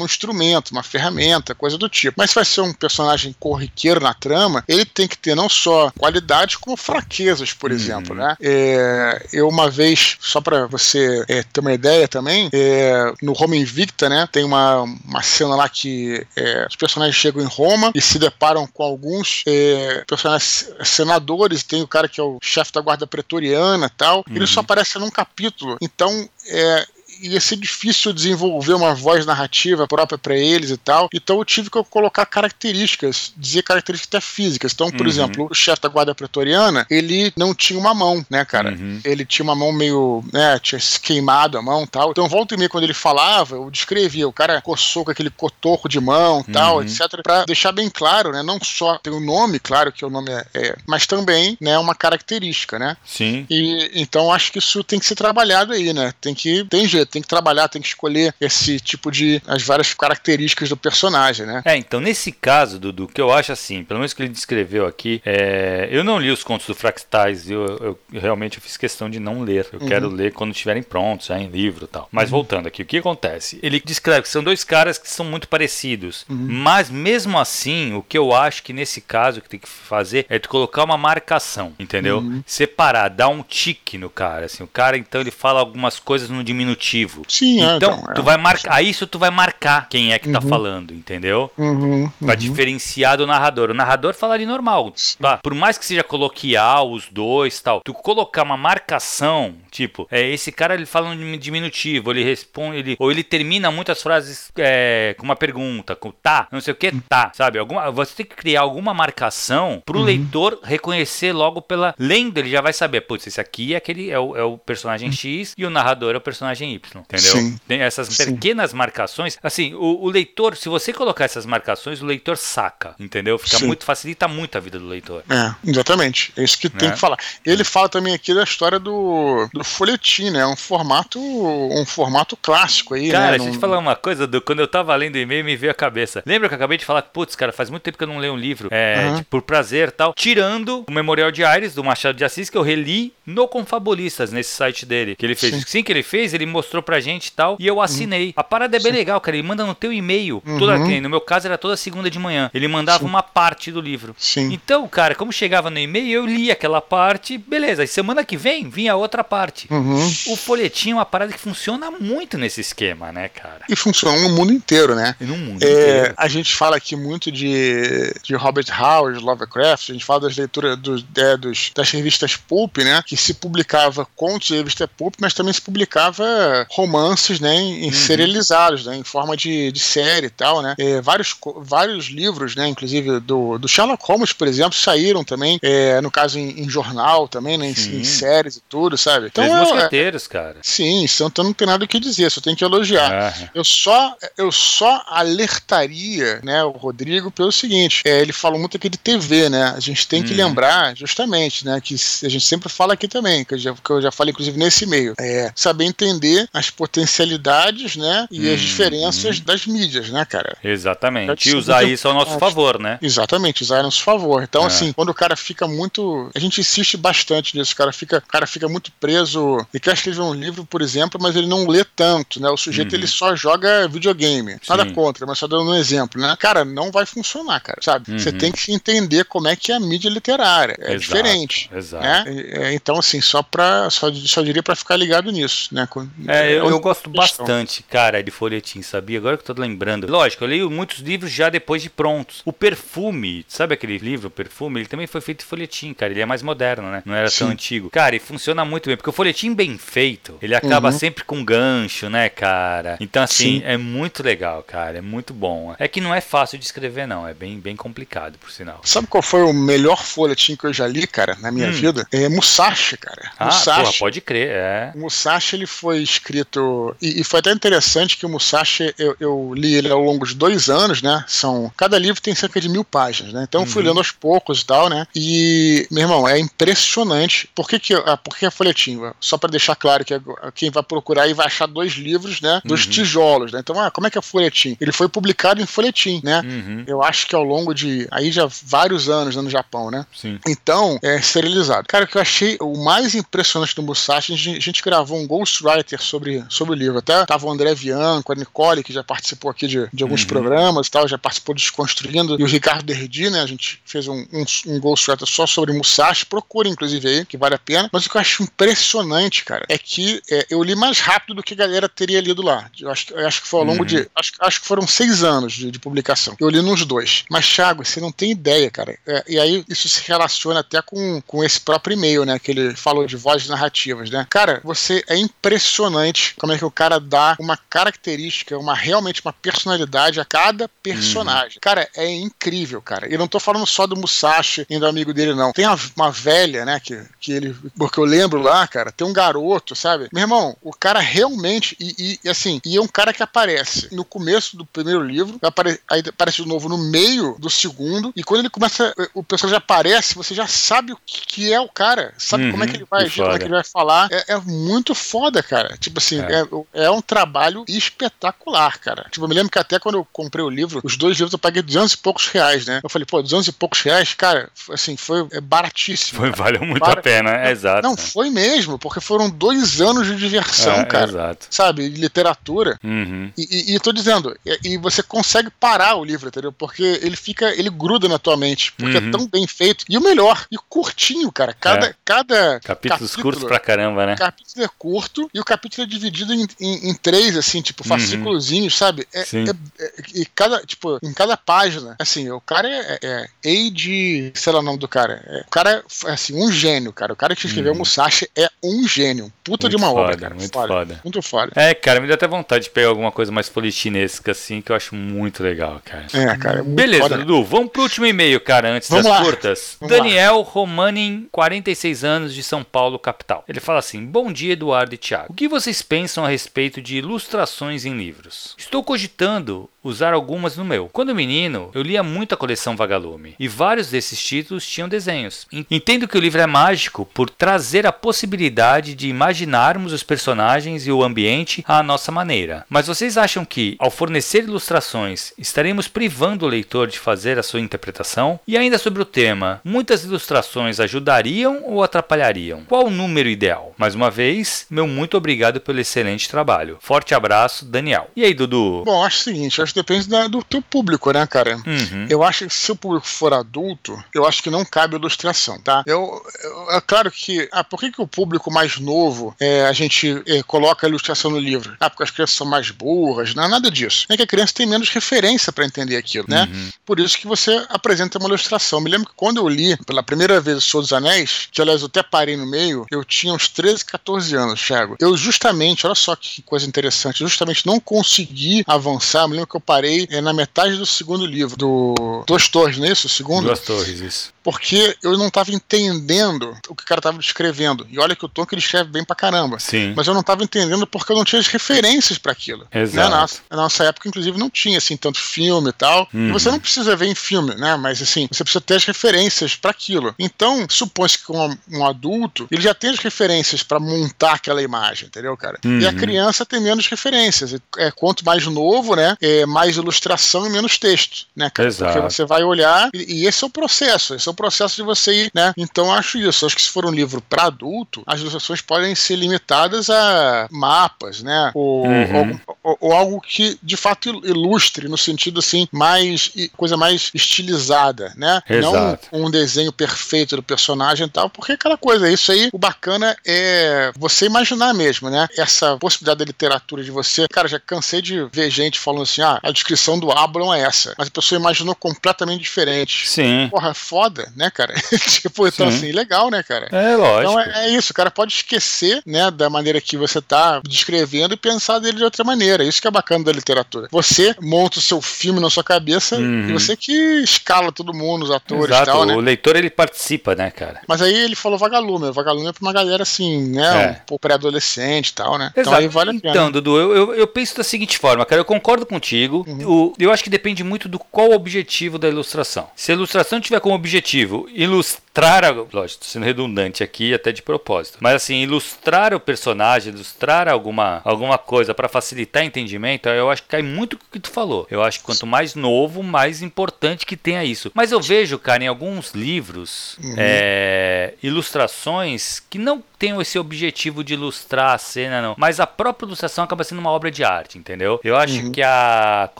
um 0.00 0.04
instrumento, 0.06 0.70
uma 0.70 0.82
ferramenta, 0.82 1.54
coisa 1.54 1.76
do 1.76 1.86
tipo. 1.86 2.14
Mas 2.16 2.30
se 2.30 2.34
vai 2.34 2.46
ser 2.46 2.62
um 2.62 2.72
personagem 2.72 3.36
corriqueiro 3.38 4.00
na 4.00 4.14
trama, 4.14 4.64
ele 4.66 4.86
tem 4.86 5.06
que 5.06 5.18
ter 5.18 5.34
não 5.34 5.50
só 5.50 5.92
qualidades 5.98 6.56
como 6.56 6.78
fraquezas, 6.78 7.52
por 7.52 7.70
uhum. 7.70 7.76
exemplo, 7.76 8.14
né? 8.14 8.36
É, 8.40 9.26
eu 9.34 9.46
uma 9.48 9.68
vez, 9.68 10.16
só 10.18 10.40
para 10.40 10.66
você 10.66 11.22
é, 11.28 11.42
ter 11.42 11.60
uma 11.60 11.74
ideia 11.74 12.08
também, 12.08 12.48
é, 12.54 13.12
no 13.20 13.34
Roma 13.34 13.54
Invicta, 13.54 14.08
né, 14.08 14.26
tem 14.32 14.44
uma, 14.44 14.80
uma 14.82 15.22
cena 15.22 15.54
lá 15.54 15.68
que 15.68 16.26
é, 16.34 16.66
os 16.66 16.76
personagens 16.76 17.14
chegam 17.14 17.42
em 17.42 17.46
Roma 17.46 17.65
e 17.94 18.00
se 18.00 18.18
deparam 18.18 18.66
com 18.66 18.82
alguns 18.82 19.42
é, 19.46 20.04
personagens 20.06 20.70
senadores, 20.84 21.62
tem 21.62 21.82
o 21.82 21.88
cara 21.88 22.08
que 22.08 22.20
é 22.20 22.24
o 22.24 22.38
chefe 22.42 22.72
da 22.72 22.80
guarda 22.80 23.06
pretoriana 23.06 23.90
tal, 23.90 24.18
uhum. 24.18 24.36
ele 24.36 24.46
só 24.46 24.60
aparece 24.60 24.98
num 24.98 25.10
capítulo. 25.10 25.76
Então, 25.80 26.28
é, 26.48 26.86
ia 27.20 27.40
ser 27.40 27.56
difícil 27.56 28.12
desenvolver 28.12 28.74
uma 28.74 28.94
voz 28.94 29.24
narrativa 29.26 29.86
própria 29.86 30.18
para 30.18 30.36
eles 30.36 30.70
e 30.70 30.76
tal. 30.76 31.08
Então 31.12 31.38
eu 31.38 31.44
tive 31.44 31.70
que 31.70 31.82
colocar 31.84 32.26
características, 32.26 33.32
dizer 33.36 33.62
características 33.62 34.08
até 34.08 34.20
físicas. 34.20 34.72
Então, 34.72 34.90
por 34.90 35.02
uhum. 35.02 35.12
exemplo, 35.12 35.48
o 35.50 35.54
chefe 35.54 35.82
da 35.82 35.88
guarda 35.88 36.14
pretoriana, 36.14 36.86
ele 36.90 37.32
não 37.36 37.54
tinha 37.54 37.78
uma 37.78 37.94
mão, 37.94 38.24
né, 38.30 38.44
cara? 38.44 38.70
Uhum. 38.70 39.00
Ele 39.04 39.24
tinha 39.24 39.44
uma 39.44 39.54
mão 39.54 39.72
meio, 39.72 40.24
né, 40.32 40.58
tinha 40.58 40.80
se 40.80 41.00
queimado 41.00 41.58
a 41.58 41.62
mão 41.62 41.84
e 41.84 41.86
tal. 41.86 42.10
Então, 42.10 42.28
volta 42.28 42.54
e 42.54 42.58
meia, 42.58 42.68
quando 42.68 42.84
ele 42.84 42.94
falava, 42.94 43.56
eu 43.56 43.70
descrevia, 43.70 44.28
o 44.28 44.32
cara 44.32 44.60
coçou 44.60 45.04
com 45.04 45.10
aquele 45.10 45.30
cotorro 45.30 45.88
de 45.88 46.00
mão 46.00 46.42
tal, 46.52 46.76
uhum. 46.76 46.82
etc. 46.82 47.22
Pra 47.22 47.44
deixar 47.44 47.72
bem 47.72 47.88
claro, 47.90 48.32
né, 48.32 48.42
não 48.42 48.58
só 48.62 48.98
tem 48.98 49.12
o 49.12 49.20
nome, 49.20 49.58
claro 49.58 49.92
que 49.92 50.04
o 50.04 50.10
nome 50.10 50.30
é, 50.30 50.46
é 50.54 50.76
mas 50.86 51.06
também, 51.06 51.56
né, 51.60 51.78
uma 51.78 51.94
característica, 51.94 52.78
né? 52.78 52.96
Sim. 53.04 53.46
E 53.48 53.90
então 53.94 54.32
acho 54.32 54.52
que 54.52 54.58
isso 54.58 54.82
tem 54.84 54.98
que 54.98 55.06
ser 55.06 55.14
trabalhado 55.14 55.72
aí, 55.72 55.92
né? 55.92 56.12
Tem 56.20 56.34
que, 56.34 56.64
tem 56.64 56.86
jeito 56.86 57.05
tem 57.06 57.22
que 57.22 57.28
trabalhar, 57.28 57.68
tem 57.68 57.82
que 57.82 57.88
escolher 57.88 58.34
esse 58.40 58.78
tipo 58.80 59.10
de. 59.10 59.40
as 59.46 59.62
várias 59.62 59.92
características 59.94 60.68
do 60.68 60.76
personagem, 60.76 61.46
né? 61.46 61.62
É, 61.64 61.76
então 61.76 62.00
nesse 62.00 62.32
caso, 62.32 62.78
Dudu, 62.78 63.08
que 63.08 63.20
eu 63.20 63.32
acho 63.32 63.52
assim, 63.52 63.84
pelo 63.84 64.00
menos 64.00 64.12
que 64.12 64.22
ele 64.22 64.28
descreveu 64.28 64.86
aqui, 64.86 65.20
é, 65.24 65.88
eu 65.90 66.04
não 66.04 66.18
li 66.18 66.30
os 66.30 66.42
contos 66.42 66.66
do 66.66 66.74
Fractais, 66.74 67.50
eu, 67.50 67.66
eu, 67.66 67.98
eu 68.12 68.20
realmente 68.20 68.58
eu 68.58 68.62
fiz 68.62 68.76
questão 68.76 69.08
de 69.08 69.18
não 69.18 69.42
ler. 69.42 69.66
Eu 69.72 69.80
uhum. 69.80 69.86
quero 69.86 70.08
ler 70.08 70.32
quando 70.32 70.52
estiverem 70.52 70.82
prontos, 70.82 71.26
já 71.26 71.38
em 71.38 71.48
livro 71.48 71.84
e 71.84 71.88
tal. 71.88 72.08
Mas 72.10 72.24
uhum. 72.24 72.38
voltando 72.38 72.66
aqui, 72.66 72.82
o 72.82 72.86
que 72.86 72.98
acontece? 72.98 73.58
Ele 73.62 73.80
descreve 73.84 74.22
que 74.22 74.28
são 74.28 74.42
dois 74.42 74.64
caras 74.64 74.98
que 74.98 75.10
são 75.10 75.24
muito 75.24 75.48
parecidos, 75.48 76.24
uhum. 76.28 76.46
mas 76.48 76.90
mesmo 76.90 77.38
assim, 77.38 77.94
o 77.94 78.02
que 78.02 78.18
eu 78.18 78.34
acho 78.34 78.62
que 78.62 78.72
nesse 78.72 79.00
caso 79.00 79.40
que 79.40 79.48
tem 79.48 79.60
que 79.60 79.68
fazer 79.68 80.26
é 80.28 80.38
tu 80.38 80.48
colocar 80.48 80.84
uma 80.84 80.98
marcação, 80.98 81.72
entendeu? 81.78 82.18
Uhum. 82.18 82.42
Separar, 82.46 83.08
dar 83.08 83.28
um 83.28 83.42
tique 83.42 83.98
no 83.98 84.10
cara, 84.10 84.46
assim, 84.46 84.62
o 84.62 84.68
cara 84.68 84.96
então 84.96 85.20
ele 85.20 85.30
fala 85.30 85.60
algumas 85.60 85.98
coisas 85.98 86.28
no 86.30 86.42
diminutivo 86.42 86.95
Sim, 87.28 87.62
é, 87.62 87.76
então, 87.76 87.98
então, 88.00 88.14
tu 88.14 88.20
é. 88.20 88.24
vai 88.24 88.36
marcar, 88.36 88.72
a 88.72 88.82
isso 88.82 89.06
tu 89.06 89.18
vai 89.18 89.30
marcar 89.30 89.88
quem 89.88 90.12
é 90.12 90.18
que 90.18 90.30
tá 90.30 90.38
uhum. 90.38 90.44
tá 90.44 90.48
falando, 90.48 90.94
entendeu? 90.94 91.50
Uhum, 91.58 92.02
uhum. 92.02 92.10
Pra 92.24 92.34
diferenciar 92.34 93.16
do 93.16 93.26
narrador. 93.26 93.70
O 93.70 93.74
narrador 93.74 94.14
falaria 94.14 94.46
normal, 94.46 94.92
tá? 95.20 95.38
Por 95.38 95.54
mais 95.54 95.76
que 95.76 95.84
seja 95.84 96.02
coloquial 96.02 96.92
os 96.92 97.08
dois, 97.10 97.60
tal, 97.60 97.80
tu 97.84 97.92
colocar 97.92 98.42
uma 98.42 98.56
marcação, 98.56 99.54
tipo, 99.76 100.08
é 100.10 100.28
esse 100.30 100.50
cara 100.50 100.74
ele 100.74 100.86
fala 100.86 101.10
um 101.10 101.38
diminutivo, 101.38 102.10
ele 102.10 102.24
responde, 102.24 102.78
ele 102.78 102.96
ou 102.98 103.10
ele 103.10 103.22
termina 103.22 103.70
muitas 103.70 104.02
frases 104.02 104.50
é, 104.56 105.14
com 105.18 105.24
uma 105.24 105.36
pergunta, 105.36 105.94
com 105.94 106.10
tá, 106.10 106.48
não 106.50 106.60
sei 106.60 106.72
o 106.72 106.76
que, 106.76 106.92
tá, 107.08 107.30
sabe? 107.34 107.58
Alguma, 107.58 107.90
você 107.90 108.14
tem 108.16 108.26
que 108.26 108.34
criar 108.34 108.62
alguma 108.62 108.94
marcação 108.94 109.82
pro 109.84 109.98
uhum. 109.98 110.04
leitor 110.04 110.58
reconhecer 110.62 111.32
logo 111.32 111.60
pela 111.60 111.94
lendo, 111.98 112.38
ele 112.38 112.50
já 112.50 112.60
vai 112.60 112.72
saber, 112.72 113.02
putz, 113.02 113.26
esse 113.26 113.40
aqui 113.40 113.74
é 113.74 113.76
aquele 113.76 114.10
é 114.10 114.18
o, 114.18 114.36
é 114.36 114.42
o 114.42 114.58
personagem 114.58 115.12
X 115.12 115.54
e 115.56 115.64
o 115.64 115.70
narrador 115.70 116.14
é 116.14 116.18
o 116.18 116.20
personagem 116.20 116.74
Y 116.74 116.86
entendeu? 117.00 117.32
Sim. 117.32 117.58
Tem 117.66 117.80
essas 117.80 118.16
pequenas 118.16 118.70
Sim. 118.70 118.76
marcações. 118.76 119.38
Assim, 119.42 119.74
o, 119.74 120.04
o, 120.04 120.10
leitor, 120.10 120.56
se 120.56 120.68
você 120.68 120.92
colocar 120.92 121.24
essas 121.24 121.46
marcações, 121.46 122.00
o 122.00 122.06
leitor 122.06 122.36
saca, 122.36 122.94
entendeu? 122.98 123.38
Fica 123.38 123.58
Sim. 123.58 123.66
muito, 123.66 123.84
facilita 123.84 124.28
muito 124.28 124.56
a 124.56 124.60
vida 124.60 124.78
do 124.78 124.86
leitor. 124.86 125.22
É, 125.28 125.54
exatamente. 125.68 126.32
É 126.36 126.44
isso 126.44 126.58
que 126.58 126.68
tem 126.68 126.88
é. 126.88 126.92
que 126.92 126.98
falar. 126.98 127.18
Ele 127.44 127.64
fala 127.64 127.88
também 127.88 128.14
aqui 128.14 128.34
da 128.34 128.44
história 128.44 128.78
do, 128.78 129.48
do 129.52 129.64
folhetim, 129.66 130.30
né? 130.30 130.40
É 130.40 130.46
um 130.46 130.56
formato, 130.56 131.20
um 131.20 131.84
formato 131.84 132.36
clássico 132.36 132.94
aí, 132.94 133.10
cara, 133.10 133.24
né? 133.24 133.30
deixa 133.32 133.48
eu 133.48 133.52
te 133.52 133.58
falar 133.58 133.78
uma 133.78 133.96
coisa, 133.96 134.26
do, 134.26 134.40
quando 134.40 134.60
eu 134.60 134.68
tava 134.68 134.94
lendo 134.94 135.16
o 135.16 135.18
e-mail, 135.18 135.44
me 135.44 135.56
veio 135.56 135.70
a 135.70 135.74
cabeça. 135.74 136.22
Lembra 136.24 136.48
que 136.48 136.54
eu 136.54 136.56
acabei 136.56 136.78
de 136.78 136.84
falar 136.84 137.02
que, 137.02 137.10
putz, 137.10 137.34
cara, 137.34 137.52
faz 137.52 137.70
muito 137.70 137.82
tempo 137.82 137.98
que 137.98 138.04
eu 138.04 138.08
não 138.08 138.18
leio 138.18 138.32
um 138.32 138.36
livro, 138.36 138.68
é, 138.70 139.08
uhum. 139.08 139.22
por 139.24 139.42
prazer 139.42 139.90
tal, 139.90 140.14
tirando 140.14 140.84
o 140.88 140.92
Memorial 140.92 141.30
de 141.30 141.44
Aires, 141.44 141.74
do 141.74 141.84
Machado 141.84 142.16
de 142.16 142.24
Assis, 142.24 142.48
que 142.48 142.56
eu 142.56 142.62
reli 142.62 143.12
no 143.24 143.48
Confabulistas, 143.48 144.32
nesse 144.32 144.50
site 144.50 144.86
dele, 144.86 145.16
que 145.16 145.26
ele 145.26 145.34
fez. 145.34 145.54
Sim, 145.54 145.62
Sim 145.66 145.82
que 145.82 145.92
ele 145.92 146.02
fez, 146.02 146.32
ele 146.32 146.46
mostrou 146.46 146.82
pra 146.82 147.00
gente 147.00 147.28
e 147.28 147.32
tal, 147.32 147.56
e 147.58 147.66
eu 147.66 147.80
assinei. 147.80 148.28
Uhum. 148.28 148.34
A 148.36 148.44
parada 148.44 148.76
é 148.76 148.80
bem 148.80 148.92
Sim. 148.92 148.98
legal, 148.98 149.20
cara. 149.20 149.36
Ele 149.36 149.46
manda 149.46 149.64
no 149.64 149.74
teu 149.74 149.92
e-mail. 149.92 150.42
Uhum. 150.46 150.58
Toda, 150.58 150.78
no 150.78 151.10
meu 151.10 151.20
caso 151.20 151.46
era 151.46 151.58
toda 151.58 151.76
segunda 151.76 152.10
de 152.10 152.18
manhã. 152.18 152.50
Ele 152.54 152.68
mandava 152.68 153.00
Sim. 153.00 153.06
uma 153.06 153.22
parte 153.22 153.70
do 153.70 153.80
livro. 153.80 154.14
Sim. 154.18 154.52
Então, 154.52 154.86
cara, 154.88 155.14
como 155.14 155.32
chegava 155.32 155.70
no 155.70 155.78
e-mail, 155.78 156.10
eu 156.10 156.26
li 156.26 156.50
aquela 156.50 156.80
parte, 156.80 157.38
beleza. 157.38 157.84
E 157.84 157.86
semana 157.86 158.24
que 158.24 158.36
vem 158.36 158.68
vinha 158.68 158.96
outra 158.96 159.24
parte. 159.24 159.55
Uhum. 159.70 160.12
O 160.28 160.36
folhetim 160.36 160.90
é 160.90 160.94
uma 160.94 161.06
parada 161.06 161.32
que 161.32 161.38
funciona 161.38 161.90
muito 161.90 162.36
nesse 162.36 162.60
esquema, 162.60 163.12
né, 163.12 163.28
cara? 163.28 163.62
E 163.68 163.76
funciona 163.76 164.18
no 164.20 164.30
mundo 164.30 164.52
inteiro, 164.52 164.94
né? 164.94 165.14
E 165.20 165.24
no 165.24 165.36
mundo 165.36 165.62
é, 165.62 165.70
inteiro. 165.70 166.14
A 166.16 166.28
gente 166.28 166.54
fala 166.54 166.76
aqui 166.76 166.94
muito 166.96 167.30
de, 167.32 168.14
de 168.22 168.34
Robert 168.34 168.66
Howard, 168.70 169.18
Lovecraft, 169.18 169.90
a 169.90 169.92
gente 169.92 170.04
fala 170.04 170.20
das 170.20 170.36
leituras 170.36 170.78
dos, 170.78 171.04
é, 171.16 171.36
dos, 171.36 171.70
das 171.74 171.90
revistas 171.90 172.36
Pulp, 172.36 172.78
né? 172.78 173.02
Que 173.06 173.16
se 173.16 173.34
publicava 173.34 174.06
contos 174.16 174.48
de 174.48 174.56
revista 174.56 174.86
Pulp, 174.86 175.14
mas 175.20 175.34
também 175.34 175.52
se 175.52 175.60
publicava 175.60 176.66
romances, 176.70 177.40
né? 177.40 177.54
Em, 177.54 177.86
uhum. 177.86 177.92
serializados, 177.92 178.86
né, 178.86 178.96
em 178.96 179.04
forma 179.04 179.36
de, 179.36 179.70
de 179.72 179.80
série 179.80 180.26
e 180.26 180.30
tal, 180.30 180.62
né? 180.62 180.74
É, 180.78 181.00
vários, 181.00 181.34
vários 181.58 182.06
livros, 182.06 182.54
né, 182.54 182.68
inclusive 182.68 183.20
do, 183.20 183.58
do 183.58 183.68
Sherlock 183.68 184.02
Holmes, 184.06 184.32
por 184.32 184.46
exemplo, 184.46 184.74
saíram 184.74 185.24
também, 185.24 185.58
é, 185.62 186.00
no 186.00 186.10
caso 186.10 186.38
em, 186.38 186.60
em 186.60 186.68
jornal 186.68 187.28
também, 187.28 187.58
né, 187.58 187.66
em, 187.66 187.70
em, 187.70 188.04
séries 188.04 188.56
e 188.56 188.62
tudo, 188.68 188.96
sabe? 188.96 189.26
Então 189.26 189.45
Três 189.48 189.68
mosqueteiros, 189.70 190.26
cara. 190.26 190.56
Sim, 190.62 191.04
então 191.04 191.44
não 191.44 191.52
tem 191.52 191.66
nada 191.66 191.84
o 191.84 191.88
que 191.88 192.00
dizer, 192.00 192.30
só 192.30 192.40
tem 192.40 192.54
que 192.54 192.64
elogiar. 192.64 193.12
É. 193.12 193.50
Eu 193.54 193.64
só 193.64 194.16
eu 194.36 194.52
só 194.52 195.02
alertaria, 195.06 196.40
né, 196.42 196.62
o 196.64 196.70
Rodrigo 196.70 197.30
pelo 197.30 197.52
seguinte, 197.52 198.02
é, 198.04 198.20
ele 198.20 198.32
falou 198.32 198.58
muito 198.58 198.76
aqui 198.76 198.88
de 198.88 198.98
TV, 198.98 199.48
né? 199.48 199.74
A 199.76 199.80
gente 199.80 200.06
tem 200.06 200.22
que 200.22 200.32
hum. 200.32 200.36
lembrar 200.36 200.96
justamente, 200.96 201.64
né, 201.64 201.80
que 201.80 201.94
a 201.94 202.28
gente 202.28 202.44
sempre 202.44 202.68
fala 202.68 202.94
aqui 202.94 203.08
também, 203.08 203.44
que 203.44 203.54
eu 203.54 203.58
já, 203.58 203.74
que 203.74 203.90
eu 203.90 204.02
já 204.02 204.12
falei 204.12 204.32
inclusive 204.32 204.58
nesse 204.58 204.86
meio, 204.86 205.14
é 205.18 205.50
saber 205.54 205.84
entender 205.84 206.48
as 206.52 206.70
potencialidades, 206.70 207.96
né, 207.96 208.26
e 208.30 208.48
hum. 208.48 208.54
as 208.54 208.60
diferenças 208.60 209.38
hum. 209.38 209.42
das 209.44 209.66
mídias, 209.66 210.10
né, 210.10 210.24
cara? 210.24 210.56
Exatamente. 210.62 211.48
E 211.48 211.54
usar 211.54 211.84
isso 211.84 212.08
ao 212.08 212.14
nosso 212.14 212.38
favor, 212.38 212.78
né? 212.78 212.98
Exatamente, 213.00 213.62
usar 213.62 213.80
a 213.80 213.82
nosso 213.82 214.02
favor. 214.02 214.42
Então, 214.42 214.64
é. 214.64 214.66
assim, 214.66 214.92
quando 214.92 215.10
o 215.10 215.14
cara 215.14 215.36
fica 215.36 215.66
muito, 215.66 216.30
a 216.34 216.38
gente 216.38 216.60
insiste 216.60 216.96
bastante 216.96 217.56
nisso, 217.56 217.72
o 217.72 217.76
cara 217.76 217.92
fica, 217.92 218.18
o 218.18 218.30
cara 218.30 218.46
fica 218.46 218.68
muito 218.68 218.92
preso, 219.00 219.25
ele 219.34 219.80
quer 219.80 219.94
escrever 219.94 220.20
um 220.20 220.34
livro, 220.34 220.64
por 220.64 220.82
exemplo, 220.82 221.20
mas 221.20 221.34
ele 221.34 221.46
não 221.46 221.66
lê 221.66 221.84
tanto, 221.84 222.40
né? 222.40 222.48
O 222.50 222.56
sujeito 222.56 222.92
uhum. 222.92 222.98
ele 222.98 223.06
só 223.06 223.34
joga 223.34 223.88
videogame. 223.88 224.58
Nada 224.68 224.90
contra, 224.92 225.26
mas 225.26 225.38
só 225.38 225.46
dando 225.46 225.70
um 225.70 225.74
exemplo, 225.74 226.20
né? 226.20 226.36
Cara, 226.38 226.64
não 226.64 226.90
vai 226.90 227.06
funcionar, 227.06 227.60
cara, 227.60 227.78
sabe? 227.82 228.12
Uhum. 228.12 228.18
Você 228.18 228.32
tem 228.32 228.52
que 228.52 228.72
entender 228.72 229.24
como 229.24 229.48
é 229.48 229.56
que 229.56 229.72
é 229.72 229.76
a 229.76 229.80
mídia 229.80 230.08
literária. 230.08 230.76
É 230.78 230.94
exato, 230.94 230.98
diferente. 230.98 231.70
Exato. 231.74 232.04
Né? 232.04 232.24
É, 232.52 232.74
então, 232.74 232.98
assim, 232.98 233.20
só 233.20 233.42
pra. 233.42 233.88
Só, 233.90 234.12
só 234.12 234.42
diria 234.42 234.62
para 234.62 234.76
ficar 234.76 234.96
ligado 234.96 235.30
nisso, 235.30 235.74
né? 235.74 235.88
É, 236.28 236.52
eu, 236.52 236.68
eu 236.68 236.80
gosto 236.80 237.08
bastante, 237.08 237.82
cara, 237.82 238.22
de 238.22 238.30
folhetim, 238.30 238.82
sabia? 238.82 239.18
Agora 239.18 239.36
que 239.36 239.48
eu 239.48 239.54
tô 239.54 239.60
lembrando. 239.60 240.06
Lógico, 240.06 240.44
eu 240.44 240.48
leio 240.48 240.70
muitos 240.70 240.98
livros 240.98 241.30
já 241.30 241.48
depois 241.48 241.82
de 241.82 241.90
prontos. 241.90 242.42
O 242.44 242.52
Perfume, 242.52 243.44
sabe 243.48 243.74
aquele 243.74 243.98
livro, 243.98 244.30
Perfume? 244.30 244.80
Ele 244.80 244.88
também 244.88 245.06
foi 245.06 245.20
feito 245.20 245.42
em 245.42 245.48
folhetim, 245.48 245.94
cara. 245.94 246.12
Ele 246.12 246.20
é 246.20 246.26
mais 246.26 246.42
moderno, 246.42 246.90
né? 246.90 247.02
Não 247.04 247.14
era 247.14 247.30
Sim. 247.30 247.38
tão 247.38 247.48
antigo. 247.48 247.90
Cara, 247.90 248.16
e 248.16 248.18
funciona 248.18 248.64
muito 248.64 248.86
bem, 248.88 248.96
porque 248.96 249.10
o 249.10 249.12
folhetim 249.16 249.54
bem 249.54 249.78
feito, 249.78 250.38
ele 250.42 250.54
acaba 250.54 250.90
uhum. 250.90 250.98
sempre 250.98 251.24
com 251.24 251.42
gancho, 251.42 252.10
né, 252.10 252.28
cara? 252.28 252.98
Então, 253.00 253.22
assim, 253.22 253.60
Sim. 253.60 253.62
é 253.64 253.78
muito 253.78 254.22
legal, 254.22 254.62
cara. 254.62 254.98
É 254.98 255.00
muito 255.00 255.32
bom. 255.32 255.74
É 255.78 255.88
que 255.88 256.02
não 256.02 256.14
é 256.14 256.20
fácil 256.20 256.58
de 256.58 256.66
escrever, 256.66 257.08
não. 257.08 257.26
É 257.26 257.32
bem, 257.32 257.58
bem 257.58 257.74
complicado, 257.74 258.36
por 258.38 258.50
sinal. 258.50 258.82
Sabe 258.84 259.06
qual 259.06 259.22
foi 259.22 259.42
o 259.42 259.54
melhor 259.54 260.04
folhetim 260.04 260.54
que 260.54 260.66
eu 260.66 260.72
já 260.72 260.86
li, 260.86 261.06
cara, 261.06 261.34
na 261.40 261.50
minha 261.50 261.68
hum. 261.68 261.72
vida? 261.72 262.06
É 262.12 262.28
Musashi, 262.28 262.98
cara. 262.98 263.32
Ah, 263.38 263.46
Musashi. 263.46 263.80
Porra, 263.80 263.92
pode 263.98 264.20
crer, 264.20 264.48
é. 264.50 264.92
Musashi, 264.94 265.56
ele 265.56 265.66
foi 265.66 266.02
escrito... 266.02 266.94
E, 267.00 267.22
e, 267.22 267.24
foi 267.24 267.40
até 267.40 267.52
interessante 267.52 268.18
que 268.18 268.26
o 268.26 268.28
Musashi, 268.28 268.94
eu, 268.98 269.16
eu, 269.18 269.54
li 269.54 269.76
ele 269.76 269.90
ao 269.90 270.02
longo 270.02 270.26
de 270.26 270.34
dois 270.34 270.68
anos, 270.68 271.00
né? 271.00 271.24
São... 271.26 271.72
Cada 271.74 271.98
livro 271.98 272.20
tem 272.20 272.34
cerca 272.34 272.60
de 272.60 272.68
mil 272.68 272.84
páginas, 272.84 273.32
né? 273.32 273.46
Então 273.48 273.62
eu 273.62 273.66
fui 273.66 273.80
uhum. 273.80 273.88
lendo 273.88 273.98
aos 273.98 274.10
poucos 274.10 274.60
e 274.60 274.66
tal, 274.66 274.90
né? 274.90 275.06
E, 275.14 275.86
meu 275.90 276.02
irmão, 276.02 276.28
é 276.28 276.38
impressionante. 276.38 277.48
Por 277.54 277.66
que 277.66 277.78
que... 277.78 277.94
Ah, 277.94 278.18
por 278.18 278.36
que 278.36 278.44
é 278.44 278.50
folhetim? 278.50 279.05
Só 279.20 279.36
para 279.36 279.50
deixar 279.50 279.76
claro 279.76 280.04
que 280.04 280.14
quem 280.54 280.70
vai 280.70 280.82
procurar 280.82 281.22
aí 281.22 281.34
vai 281.34 281.46
achar 281.46 281.66
dois 281.66 281.92
livros, 281.92 282.40
né? 282.40 282.60
Dos 282.64 282.84
uhum. 282.84 282.90
tijolos, 282.90 283.52
né? 283.52 283.60
Então, 283.60 283.78
ah, 283.80 283.90
como 283.90 284.06
é 284.06 284.10
que 284.10 284.18
é 284.18 284.22
folhetim? 284.22 284.76
Ele 284.80 284.92
foi 284.92 285.08
publicado 285.08 285.60
em 285.60 285.66
folhetim, 285.66 286.20
né? 286.24 286.40
Uhum. 286.44 286.84
Eu 286.86 287.02
acho 287.02 287.26
que 287.26 287.34
ao 287.34 287.44
longo 287.44 287.74
de 287.74 288.06
aí 288.10 288.30
já 288.30 288.48
vários 288.64 289.08
anos 289.08 289.36
né, 289.36 289.42
no 289.42 289.50
Japão, 289.50 289.90
né? 289.90 290.06
Sim. 290.14 290.38
Então, 290.46 290.98
é 291.02 291.20
serializado. 291.20 291.86
Cara, 291.88 292.04
o 292.04 292.08
que 292.08 292.16
eu 292.16 292.22
achei 292.22 292.56
o 292.60 292.82
mais 292.84 293.14
impressionante 293.14 293.74
do 293.74 293.82
Musashi, 293.82 294.32
a 294.32 294.36
gente, 294.36 294.56
a 294.56 294.60
gente 294.60 294.82
gravou 294.82 295.18
um 295.18 295.26
ghostwriter 295.26 296.00
sobre, 296.00 296.44
sobre 296.48 296.74
o 296.74 296.76
livro. 296.76 296.98
Até 296.98 297.24
tava 297.26 297.46
o 297.46 297.50
André 297.50 297.74
Bianco, 297.74 298.32
a 298.32 298.34
Nicole, 298.34 298.82
que 298.82 298.92
já 298.92 299.04
participou 299.04 299.50
aqui 299.50 299.66
de, 299.66 299.88
de 299.92 300.02
alguns 300.02 300.22
uhum. 300.22 300.28
programas 300.28 300.86
e 300.86 300.90
tal, 300.90 301.06
já 301.08 301.18
participou 301.18 301.54
de 301.54 301.66
Desconstruindo, 301.66 302.36
e 302.38 302.42
o 302.42 302.46
Ricardo 302.46 302.84
Derridi, 302.84 303.28
né? 303.28 303.42
A 303.42 303.46
gente 303.46 303.80
fez 303.84 304.06
um, 304.08 304.24
um, 304.32 304.44
um 304.66 304.80
ghostwriter 304.80 305.26
só 305.26 305.46
sobre 305.46 305.72
Musashi. 305.72 306.24
Procura, 306.26 306.68
inclusive, 306.68 307.08
aí, 307.08 307.24
que 307.24 307.36
vale 307.36 307.54
a 307.54 307.58
pena. 307.58 307.88
Mas 307.92 308.06
o 308.06 308.10
que 308.10 308.16
eu 308.16 308.20
acho 308.20 308.42
impressionante, 308.42 308.95
cara, 309.44 309.64
é 309.68 309.78
que 309.78 310.22
é, 310.30 310.46
eu 310.50 310.62
li 310.62 310.74
mais 310.74 310.98
rápido 311.00 311.34
do 311.36 311.42
que 311.42 311.54
a 311.54 311.56
galera 311.56 311.88
teria 311.88 312.20
lido 312.20 312.42
lá. 312.42 312.70
Eu 312.78 312.90
acho, 312.90 313.12
eu 313.12 313.26
acho 313.26 313.42
que 313.42 313.48
foi 313.48 313.60
ao 313.60 313.66
longo 313.66 313.80
uhum. 313.80 313.86
de. 313.86 314.08
Acho, 314.14 314.32
acho 314.40 314.60
que 314.60 314.66
foram 314.66 314.86
seis 314.86 315.22
anos 315.22 315.52
de, 315.52 315.70
de, 315.70 315.78
publicação. 315.78 316.36
Eu 316.40 316.48
li 316.48 316.62
nos 316.62 316.84
dois. 316.84 317.24
Mas, 317.30 317.48
Thiago, 317.48 317.84
você 317.84 318.00
não 318.00 318.12
tem 318.12 318.32
ideia, 318.32 318.70
cara. 318.70 318.98
É, 319.06 319.24
e 319.28 319.38
aí 319.38 319.64
isso 319.68 319.88
se 319.88 320.06
relaciona 320.06 320.60
até 320.60 320.80
com, 320.82 321.20
com 321.26 321.44
esse 321.44 321.60
próprio 321.60 321.94
e-mail, 321.94 322.24
né? 322.24 322.38
Que 322.38 322.50
ele 322.50 322.74
falou 322.74 323.06
de 323.06 323.16
vozes 323.16 323.48
narrativas, 323.48 324.10
né? 324.10 324.26
Cara, 324.28 324.60
você 324.62 325.04
é 325.08 325.16
impressionante 325.16 326.34
como 326.38 326.52
é 326.52 326.58
que 326.58 326.64
o 326.64 326.70
cara 326.70 326.98
dá 326.98 327.36
uma 327.38 327.56
característica, 327.56 328.58
uma 328.58 328.74
realmente 328.74 329.22
uma 329.24 329.32
personalidade 329.32 330.20
a 330.20 330.24
cada 330.24 330.68
personagem. 330.82 331.56
Uhum. 331.56 331.60
Cara, 331.60 331.88
é 331.96 332.10
incrível, 332.10 332.80
cara. 332.82 333.12
E 333.12 333.16
não 333.16 333.28
tô 333.28 333.40
falando 333.40 333.66
só 333.66 333.86
do 333.86 333.96
Musashi 333.96 334.66
e 334.68 334.78
do 334.78 334.86
amigo 334.86 335.12
dele, 335.12 335.34
não. 335.34 335.52
Tem 335.52 335.66
uma, 335.66 335.78
uma 335.96 336.10
velha, 336.10 336.64
né? 336.64 336.80
Que, 336.80 337.02
que 337.20 337.32
ele. 337.32 337.56
Porque 337.76 337.98
eu 337.98 338.04
lembro 338.04 338.40
lá, 338.40 338.66
cara, 338.66 338.85
tem 338.90 339.06
um 339.06 339.12
garoto, 339.12 339.74
sabe? 339.74 340.08
Meu 340.12 340.22
irmão, 340.22 340.56
o 340.62 340.72
cara 340.72 341.00
realmente. 341.00 341.76
E, 341.80 342.18
e 342.22 342.28
assim, 342.28 342.60
e 342.64 342.76
é 342.76 342.80
um 342.80 342.86
cara 342.86 343.12
que 343.12 343.22
aparece 343.22 343.94
no 343.94 344.04
começo 344.04 344.56
do 344.56 344.64
primeiro 344.64 345.02
livro, 345.02 345.38
apare, 345.42 345.80
aí 345.90 346.02
aparece 346.06 346.42
de 346.42 346.48
novo 346.48 346.68
no 346.68 346.78
meio 346.78 347.36
do 347.38 347.50
segundo, 347.50 348.12
e 348.16 348.22
quando 348.22 348.40
ele 348.40 348.50
começa, 348.50 348.94
o 349.14 349.22
personagem 349.22 349.58
aparece, 349.58 350.14
você 350.14 350.34
já 350.34 350.46
sabe 350.46 350.92
o 350.92 350.98
que 351.04 351.52
é 351.52 351.60
o 351.60 351.68
cara, 351.68 352.14
sabe 352.18 352.44
uhum, 352.44 352.50
como 352.52 352.64
é 352.64 352.66
que 352.66 352.76
ele 352.76 352.86
vai 352.90 353.04
agir, 353.04 353.22
como 353.22 353.34
é 353.34 353.38
que 353.38 353.44
ele 353.44 353.54
vai 353.54 353.64
falar. 353.64 354.08
É, 354.10 354.34
é 354.34 354.40
muito 354.40 354.94
foda, 354.94 355.42
cara. 355.42 355.76
Tipo 355.78 355.98
assim, 355.98 356.20
é. 356.20 356.46
É, 356.72 356.84
é. 356.84 356.90
um 356.90 357.00
trabalho 357.00 357.64
espetacular, 357.68 358.78
cara. 358.78 359.06
Tipo, 359.10 359.24
eu 359.24 359.28
me 359.28 359.34
lembro 359.34 359.50
que 359.50 359.58
até 359.58 359.78
quando 359.78 359.96
eu 359.96 360.06
comprei 360.12 360.44
o 360.44 360.50
livro, 360.50 360.80
os 360.84 360.96
dois 360.96 361.16
livros 361.16 361.32
eu 361.32 361.38
paguei 361.38 361.62
200 361.62 361.92
e 361.92 361.98
poucos 361.98 362.28
reais, 362.28 362.66
né? 362.66 362.80
Eu 362.82 362.90
falei, 362.90 363.06
pô, 363.06 363.22
200 363.22 363.48
e 363.48 363.52
poucos 363.52 363.80
reais, 363.80 364.14
cara, 364.14 364.50
assim, 364.70 364.96
foi 364.96 365.26
é 365.32 365.40
baratíssimo. 365.40 366.20
Foi, 366.20 366.30
valeu 366.30 366.64
muito 366.64 366.80
Bar... 366.80 366.98
a 366.98 367.02
pena, 367.02 367.30
é, 367.46 367.50
exato. 367.50 367.82
Não, 367.82 367.96
foi 367.96 368.30
mesmo, 368.30 368.75
porque 368.78 369.00
foram 369.00 369.30
dois 369.30 369.80
anos 369.80 370.06
de 370.06 370.16
diversão, 370.16 370.74
é, 370.74 370.84
cara. 370.84 371.10
Exato. 371.10 371.46
Sabe, 371.50 371.88
de 371.88 372.00
literatura. 372.00 372.78
Uhum. 372.82 373.30
E, 373.36 373.72
e, 373.72 373.74
e 373.74 373.80
tô 373.80 373.92
dizendo, 373.92 374.36
e, 374.44 374.74
e, 374.74 374.78
você 374.78 375.02
consegue 375.02 375.50
parar 375.50 375.96
o 375.96 376.04
livro, 376.04 376.28
entendeu? 376.28 376.52
Porque 376.52 376.82
ele 377.02 377.16
fica, 377.16 377.50
ele 377.58 377.70
gruda 377.70 378.08
na 378.08 378.18
tua 378.18 378.36
mente, 378.36 378.72
porque 378.72 378.96
é 378.96 379.00
uhum. 379.00 379.08
é 379.08 379.10
tão 379.10 379.26
bem 379.26 379.46
feito. 379.46 379.84
E 379.88 379.96
o 379.96 380.00
melhor, 380.00 380.46
e 380.50 380.56
curtinho, 380.68 381.30
cara. 381.30 381.52
Cada. 381.52 381.86
É. 381.86 381.94
cada 382.04 382.60
Capítulos 382.60 383.12
capítulo, 383.12 383.22
curtos 383.22 383.44
pra 383.44 383.58
caramba, 383.58 384.06
né? 384.06 384.16
capítulo 384.16 384.64
é 384.64 384.68
curto 384.78 385.30
e 385.32 385.40
o 385.40 385.44
capítulo 385.44 385.84
é 385.84 385.86
dividido 385.86 386.32
em, 386.32 386.46
em, 386.60 386.90
em 386.90 386.94
três, 386.94 387.36
assim, 387.36 387.60
tipo, 387.60 387.82
uhum. 387.82 387.88
fascículozinhos, 387.88 388.72
uhum. 388.74 388.78
sabe? 388.78 389.06
É, 389.12 389.20
é, 389.20 389.50
é, 389.80 389.92
e 390.14 390.26
cada, 390.26 390.60
tipo, 390.60 390.98
em 391.02 391.12
cada 391.12 391.36
página, 391.36 391.96
assim, 391.98 392.30
o 392.30 392.40
cara 392.40 392.68
é, 392.68 392.98
é, 393.02 393.26
é 393.44 393.70
de. 393.70 394.32
sei 394.34 394.52
lá 394.52 394.60
o 394.60 394.62
nome 394.62 394.78
do 394.78 394.88
cara. 394.88 395.22
É, 395.26 395.44
o 395.46 395.50
cara 395.50 395.84
é, 396.04 396.10
assim, 396.10 396.34
um 396.34 396.50
gênio, 396.50 396.92
cara. 396.92 397.12
O 397.12 397.16
cara 397.16 397.34
que 397.34 397.46
escreveu 397.46 397.72
uhum. 397.72 397.78
Musashi 397.78 398.28
é 398.36 398.48
um 398.68 398.86
gênio. 398.88 399.32
Puta 399.44 399.66
muito 399.66 399.68
de 399.68 399.76
uma 399.76 399.88
foda, 399.90 400.00
obra, 400.00 400.16
cara. 400.16 400.34
Muito 400.34 400.52
foda. 400.52 400.68
foda. 400.68 401.00
Muito 401.04 401.22
foda. 401.22 401.52
É, 401.54 401.74
cara, 401.74 402.00
me 402.00 402.08
dá 402.08 402.14
até 402.14 402.26
vontade 402.26 402.64
de 402.64 402.70
pegar 402.70 402.88
alguma 402.88 403.12
coisa 403.12 403.30
mais 403.30 403.48
politinesca, 403.48 404.32
assim, 404.32 404.60
que 404.60 404.72
eu 404.72 404.76
acho 404.76 404.94
muito 404.94 405.42
legal, 405.42 405.80
cara. 405.84 406.06
É, 406.12 406.36
cara. 406.36 406.60
É 406.60 406.62
Beleza, 406.62 407.02
foda. 407.04 407.18
Dudu, 407.18 407.44
vamos 407.44 407.70
pro 407.70 407.82
último 407.82 408.06
e-mail, 408.06 408.40
cara, 408.40 408.70
antes 408.70 408.88
vamos 408.88 409.04
das 409.04 409.12
lá. 409.12 409.24
curtas. 409.24 409.76
Vamos 409.80 409.96
Daniel 409.96 410.38
lá. 410.38 410.42
Romanin, 410.44 411.28
46 411.30 412.04
anos, 412.04 412.34
de 412.34 412.42
São 412.42 412.62
Paulo, 412.64 412.98
capital. 412.98 413.44
Ele 413.48 413.60
fala 413.60 413.78
assim: 413.78 414.04
Bom 414.04 414.32
dia, 414.32 414.52
Eduardo 414.52 414.94
e 414.94 414.98
Thiago. 414.98 415.32
O 415.32 415.34
que 415.34 415.48
vocês 415.48 415.82
pensam 415.82 416.24
a 416.24 416.28
respeito 416.28 416.80
de 416.82 416.96
ilustrações 416.96 417.84
em 417.84 417.96
livros? 417.96 418.54
Estou 418.58 418.82
cogitando 418.82 419.68
usar 419.86 420.12
algumas 420.12 420.56
no 420.56 420.64
meu. 420.64 420.88
Quando 420.92 421.14
menino, 421.14 421.70
eu 421.74 421.82
lia 421.82 422.02
muito 422.02 422.34
a 422.34 422.36
coleção 422.36 422.76
Vagalume 422.76 423.34
e 423.38 423.48
vários 423.48 423.88
desses 423.88 424.22
títulos 424.22 424.66
tinham 424.66 424.88
desenhos. 424.88 425.46
Entendo 425.70 426.08
que 426.08 426.18
o 426.18 426.20
livro 426.20 426.40
é 426.40 426.46
mágico 426.46 427.08
por 427.14 427.30
trazer 427.30 427.86
a 427.86 427.92
possibilidade 427.92 428.94
de 428.94 429.08
imaginarmos 429.08 429.92
os 429.92 430.02
personagens 430.02 430.86
e 430.86 430.92
o 430.92 431.02
ambiente 431.02 431.64
à 431.66 431.82
nossa 431.82 432.10
maneira. 432.10 432.64
Mas 432.68 432.86
vocês 432.86 433.16
acham 433.16 433.44
que, 433.44 433.76
ao 433.78 433.90
fornecer 433.90 434.44
ilustrações, 434.44 435.32
estaremos 435.38 435.88
privando 435.88 436.44
o 436.44 436.48
leitor 436.48 436.88
de 436.88 436.98
fazer 436.98 437.38
a 437.38 437.42
sua 437.42 437.60
interpretação? 437.60 438.40
E 438.46 438.56
ainda 438.56 438.78
sobre 438.78 439.02
o 439.02 439.06
tema, 439.06 439.60
muitas 439.64 440.04
ilustrações 440.04 440.80
ajudariam 440.80 441.62
ou 441.64 441.82
atrapalhariam? 441.82 442.64
Qual 442.66 442.86
o 442.86 442.90
número 442.90 443.28
ideal? 443.28 443.74
Mais 443.78 443.94
uma 443.94 444.10
vez, 444.10 444.66
meu 444.70 444.86
muito 444.86 445.16
obrigado 445.16 445.60
pelo 445.60 445.80
excelente 445.80 446.28
trabalho. 446.28 446.78
Forte 446.80 447.14
abraço, 447.14 447.64
Daniel. 447.64 448.10
E 448.16 448.24
aí, 448.24 448.34
Dudu? 448.34 448.82
Bom, 448.84 449.04
acho 449.04 449.20
o 449.20 449.24
seguinte, 449.24 449.62
acho 449.62 449.74
depende 449.76 450.08
da, 450.08 450.26
do 450.26 450.42
teu 450.42 450.60
público, 450.60 451.12
né, 451.12 451.26
cara? 451.26 451.56
Uhum. 451.56 452.06
Eu 452.08 452.22
acho 452.22 452.46
que 452.46 452.54
se 452.54 452.72
o 452.72 452.76
público 452.76 453.06
for 453.06 453.32
adulto, 453.32 454.02
eu 454.14 454.26
acho 454.26 454.42
que 454.42 454.50
não 454.50 454.64
cabe 454.64 454.96
ilustração, 454.96 455.60
tá? 455.60 455.82
Eu, 455.86 456.22
eu 456.42 456.70
é 456.70 456.80
claro 456.80 457.10
que. 457.10 457.48
Ah, 457.52 457.62
por 457.62 457.78
que, 457.80 457.92
que 457.92 458.00
o 458.00 458.06
público 458.06 458.50
mais 458.50 458.78
novo 458.78 459.34
é, 459.40 459.66
a 459.66 459.72
gente 459.72 460.22
é, 460.26 460.42
coloca 460.42 460.86
a 460.86 460.88
ilustração 460.88 461.30
no 461.30 461.38
livro? 461.38 461.76
Ah, 461.78 461.88
porque 461.88 462.02
as 462.02 462.10
crianças 462.10 462.36
são 462.36 462.46
mais 462.46 462.70
burras, 462.70 463.34
não 463.34 463.44
é 463.44 463.48
nada 463.48 463.70
disso. 463.70 464.06
É 464.08 464.16
que 464.16 464.22
a 464.22 464.26
criança 464.26 464.54
tem 464.54 464.66
menos 464.66 464.88
referência 464.90 465.52
para 465.52 465.64
entender 465.64 465.96
aquilo, 465.96 466.26
né? 466.28 466.48
Uhum. 466.50 466.70
Por 466.84 467.00
isso 467.00 467.18
que 467.18 467.26
você 467.26 467.64
apresenta 467.68 468.18
uma 468.18 468.28
ilustração. 468.28 468.80
Me 468.80 468.90
lembro 468.90 469.08
que 469.08 469.14
quando 469.16 469.38
eu 469.38 469.48
li 469.48 469.76
pela 469.84 470.02
primeira 470.02 470.40
vez 470.40 470.58
O 470.58 470.60
Senhor 470.60 470.82
dos 470.82 470.92
Anéis, 470.92 471.48
que 471.50 471.60
aliás 471.60 471.80
eu 471.82 471.86
até 471.86 472.02
parei 472.02 472.36
no 472.36 472.46
meio, 472.46 472.86
eu 472.90 473.04
tinha 473.04 473.32
uns 473.32 473.48
13, 473.48 473.84
14 473.84 474.34
anos, 474.34 474.60
Thiago. 474.60 474.96
Eu 475.00 475.16
justamente, 475.16 475.86
olha 475.86 475.94
só 475.94 476.14
que 476.16 476.42
coisa 476.42 476.66
interessante, 476.66 477.18
justamente 477.18 477.66
não 477.66 477.78
consegui 477.80 478.64
avançar. 478.66 479.26
Me 479.28 479.34
lembro 479.34 479.48
que 479.48 479.56
eu 479.56 479.60
parei 479.66 480.06
é, 480.10 480.20
na 480.20 480.32
metade 480.32 480.76
do 480.76 480.86
segundo 480.86 481.26
livro, 481.26 481.56
do 481.56 482.24
Duas 482.26 482.48
Torres, 482.48 482.78
não 482.78 482.86
é 482.86 482.92
isso? 482.92 483.08
O 483.08 483.10
segundo? 483.10 483.46
Duas 483.46 483.60
Torres, 483.60 484.00
isso. 484.00 484.32
Porque 484.46 484.96
eu 485.02 485.18
não 485.18 485.26
estava 485.26 485.50
entendendo 485.50 486.56
o 486.68 486.74
que 486.76 486.84
o 486.84 486.86
cara 486.86 487.00
estava 487.00 487.18
descrevendo. 487.18 487.84
E 487.90 487.98
olha 487.98 488.14
que 488.14 488.24
o 488.24 488.28
tom 488.28 488.46
que 488.46 488.54
ele 488.54 488.62
escreve 488.62 488.88
bem 488.88 489.04
pra 489.04 489.16
caramba. 489.16 489.58
Sim. 489.58 489.92
Mas 489.96 490.06
eu 490.06 490.14
não 490.14 490.20
estava 490.20 490.44
entendendo 490.44 490.86
porque 490.86 491.10
eu 491.10 491.16
não 491.16 491.24
tinha 491.24 491.40
as 491.40 491.48
referências 491.48 492.16
para 492.16 492.30
aquilo. 492.30 492.64
Exato. 492.72 492.96
Né? 492.96 493.02
Na, 493.02 493.20
nossa, 493.22 493.40
na 493.50 493.56
nossa 493.56 493.82
época, 493.82 494.08
inclusive, 494.08 494.38
não 494.38 494.48
tinha 494.48 494.78
assim 494.78 494.96
tanto 494.96 495.18
filme 495.18 495.70
e 495.70 495.72
tal. 495.72 496.08
Uhum. 496.14 496.28
E 496.28 496.30
você 496.30 496.48
não 496.48 496.60
precisa 496.60 496.94
ver 496.94 497.06
em 497.06 497.14
filme, 497.16 497.56
né? 497.56 497.74
Mas 497.74 498.00
assim, 498.00 498.28
você 498.30 498.44
precisa 498.44 498.60
ter 498.60 498.76
as 498.76 498.84
referências 498.84 499.56
para 499.56 499.72
aquilo. 499.72 500.14
Então, 500.16 500.64
supõe-se 500.70 501.18
que 501.18 501.32
um, 501.32 501.58
um, 501.72 501.84
adulto, 501.84 502.46
ele 502.48 502.62
já 502.62 502.72
tem 502.72 502.90
as 502.90 503.00
referências 503.00 503.64
para 503.64 503.80
montar 503.80 504.34
aquela 504.34 504.62
imagem, 504.62 505.08
entendeu, 505.08 505.36
cara? 505.36 505.58
Uhum. 505.64 505.80
E 505.80 505.86
a 505.88 505.90
uhum. 505.90 505.96
criança 505.96 506.46
tem 506.46 506.60
menos 506.60 506.86
referências. 506.86 507.52
É, 507.78 507.90
quanto 507.90 508.24
mais 508.24 508.46
novo, 508.46 508.94
né? 508.94 509.16
É 509.20 509.44
mais 509.44 509.76
ilustração 509.76 510.46
e 510.46 510.50
menos 510.50 510.78
texto, 510.78 511.26
né, 511.34 511.50
cara? 511.50 511.68
Exato. 511.68 511.92
Porque 511.92 512.14
você 512.14 512.24
vai 512.24 512.44
olhar 512.44 512.90
e, 512.94 513.22
e 513.22 513.26
esse 513.26 513.42
é 513.42 513.46
o 513.48 513.50
processo. 513.50 514.14
Esse 514.14 514.28
é 514.28 514.30
o 514.30 514.35
processo 514.36 514.76
de 514.76 514.82
você 514.82 515.24
ir, 515.24 515.30
né? 515.34 515.52
Então, 515.56 515.92
acho 515.92 516.18
isso. 516.18 516.46
Acho 516.46 516.54
que 516.54 516.62
se 516.62 516.70
for 516.70 516.86
um 516.86 516.90
livro 516.90 517.20
para 517.20 517.44
adulto, 517.44 518.02
as 518.06 518.20
ilustrações 518.20 518.60
podem 518.60 518.94
ser 518.94 519.16
limitadas 519.16 519.90
a 519.90 520.48
mapas, 520.50 521.22
né? 521.22 521.50
Ou, 521.54 521.86
uhum. 521.86 522.40
ou, 522.46 522.55
ou, 522.66 522.76
ou 522.80 522.92
algo 522.92 523.20
que 523.20 523.56
de 523.62 523.76
fato 523.76 524.08
ilustre 524.24 524.88
no 524.88 524.98
sentido 524.98 525.38
assim 525.38 525.68
mais 525.70 526.32
coisa 526.56 526.76
mais 526.76 527.10
estilizada, 527.14 528.12
né? 528.16 528.42
Exato. 528.48 529.08
Não 529.12 529.26
um 529.26 529.30
desenho 529.30 529.72
perfeito 529.72 530.36
do 530.36 530.42
personagem 530.42 531.06
e 531.06 531.10
tal, 531.10 531.30
porque 531.30 531.52
aquela 531.52 531.76
coisa, 531.76 532.10
isso 532.10 532.32
aí, 532.32 532.48
o 532.52 532.58
bacana 532.58 533.16
é 533.26 533.92
você 533.96 534.26
imaginar 534.26 534.74
mesmo, 534.74 535.10
né? 535.10 535.28
Essa 535.36 535.76
possibilidade 535.78 536.18
da 536.18 536.24
literatura 536.24 536.82
de 536.82 536.90
você, 536.90 537.26
cara, 537.28 537.48
já 537.48 537.60
cansei 537.60 538.02
de 538.02 538.24
ver 538.32 538.50
gente 538.50 538.78
falando 538.78 539.02
assim, 539.02 539.22
ah, 539.22 539.38
a 539.42 539.50
descrição 539.50 539.98
do 539.98 540.10
Abraham 540.10 540.54
é 540.54 540.62
essa, 540.62 540.94
mas 540.98 541.08
a 541.08 541.10
pessoa 541.10 541.38
imaginou 541.38 541.74
completamente 541.74 542.42
diferente. 542.42 543.08
Sim. 543.08 543.48
Porra, 543.50 543.74
foda, 543.74 544.32
né, 544.36 544.50
cara? 544.50 544.74
tipo, 545.20 545.46
então 545.46 545.70
Sim. 545.70 545.76
assim, 545.76 545.92
legal, 545.92 546.30
né, 546.30 546.42
cara? 546.42 546.68
É, 546.72 546.96
lógico. 546.96 547.30
Então 547.32 547.40
é, 547.40 547.66
é, 547.66 547.70
isso, 547.70 547.92
o 547.92 547.94
cara 547.94 548.10
pode 548.10 548.32
esquecer, 548.32 549.02
né, 549.06 549.30
da 549.30 549.50
maneira 549.50 549.80
que 549.80 549.96
você 549.96 550.20
tá 550.20 550.60
descrevendo 550.66 551.34
e 551.34 551.36
pensar 551.36 551.78
dele 551.78 551.98
de 551.98 552.04
outra 552.04 552.24
maneira. 552.24 552.55
Isso 552.64 552.80
que 552.80 552.88
é 552.88 552.90
bacana 552.90 553.24
da 553.24 553.32
literatura. 553.32 553.88
Você 553.90 554.34
monta 554.40 554.78
o 554.78 554.82
seu 554.82 555.00
filme 555.00 555.40
na 555.40 555.50
sua 555.50 555.64
cabeça 555.64 556.16
uhum. 556.16 556.48
e 556.48 556.52
você 556.52 556.76
que 556.76 556.92
escala 557.22 557.72
todo 557.72 557.94
mundo, 557.94 558.24
os 558.24 558.30
atores 558.30 558.66
Exato. 558.66 558.90
e 558.90 558.92
tal, 558.92 559.04
né? 559.04 559.14
O 559.14 559.20
leitor 559.20 559.56
ele 559.56 559.70
participa, 559.70 560.34
né, 560.34 560.50
cara? 560.50 560.80
Mas 560.86 561.02
aí 561.02 561.14
ele 561.14 561.34
falou 561.34 561.58
vagalume. 561.58 562.10
Vagalume 562.12 562.48
é 562.48 562.52
pra 562.52 562.62
uma 562.62 562.72
galera 562.72 563.02
assim, 563.02 563.50
né? 563.50 563.84
É. 563.84 563.90
Um 563.90 564.06
pouco 564.06 564.22
pré-adolescente 564.22 565.08
e 565.08 565.14
tal, 565.14 565.38
né? 565.38 565.52
Exato. 565.56 565.60
Então 565.60 565.74
aí 565.74 565.88
vale 565.88 566.10
a 566.10 566.20
pena. 566.20 566.30
Então, 566.30 566.50
Dudu, 566.50 566.78
eu, 566.78 566.96
eu, 566.96 567.14
eu, 567.14 567.26
penso 567.26 567.56
da 567.56 567.64
seguinte 567.64 567.98
forma, 567.98 568.24
cara. 568.24 568.40
Eu 568.40 568.44
concordo 568.44 568.86
contigo. 568.86 569.44
Uhum. 569.46 569.68
O, 569.68 569.94
eu 569.98 570.12
acho 570.12 570.24
que 570.24 570.30
depende 570.30 570.62
muito 570.62 570.88
do 570.88 570.98
qual 570.98 571.30
o 571.30 571.34
objetivo 571.34 571.98
da 571.98 572.08
ilustração. 572.08 572.68
Se 572.74 572.92
a 572.92 572.94
ilustração 572.94 573.40
tiver 573.40 573.60
como 573.60 573.74
objetivo 573.74 574.48
ilustrar, 574.52 575.44
a, 575.44 575.50
lógico, 575.50 576.00
tô 576.00 576.06
sendo 576.06 576.24
redundante 576.24 576.82
aqui 576.82 577.14
até 577.14 577.32
de 577.32 577.42
propósito, 577.42 577.98
mas 578.00 578.14
assim, 578.14 578.42
ilustrar 578.42 579.14
o 579.14 579.20
personagem, 579.20 579.92
ilustrar 579.92 580.48
alguma, 580.48 581.00
alguma 581.04 581.38
coisa 581.38 581.74
para 581.74 581.88
facilitar 581.88 582.44
entendimento, 582.46 583.08
eu 583.08 583.30
acho 583.30 583.42
que 583.42 583.48
cai 583.48 583.62
muito 583.62 583.94
o 583.94 583.98
que 584.10 584.20
tu 584.20 584.30
falou. 584.30 584.66
Eu 584.70 584.82
acho 584.82 585.00
que 585.00 585.04
quanto 585.04 585.26
mais 585.26 585.54
novo, 585.54 586.02
mais 586.02 586.42
importante 586.42 587.06
que 587.06 587.16
tenha 587.16 587.44
isso. 587.44 587.70
Mas 587.74 587.92
eu 587.92 588.00
vejo, 588.00 588.38
cara, 588.38 588.64
em 588.64 588.68
alguns 588.68 589.12
livros, 589.12 589.96
uhum. 590.02 590.14
é, 590.16 591.14
ilustrações 591.22 592.40
que 592.40 592.58
não 592.58 592.82
tenham 592.98 593.20
esse 593.20 593.38
objetivo 593.38 594.02
de 594.02 594.14
ilustrar 594.14 594.74
a 594.74 594.78
cena, 594.78 595.20
não. 595.20 595.34
Mas 595.38 595.60
a 595.60 595.66
própria 595.66 596.06
ilustração 596.06 596.44
acaba 596.44 596.64
sendo 596.64 596.78
uma 596.78 596.90
obra 596.90 597.10
de 597.10 597.22
arte, 597.22 597.58
entendeu? 597.58 598.00
Eu 598.02 598.16
acho 598.16 598.40
uhum. 598.40 598.52
que 598.52 598.62
a 598.62 599.30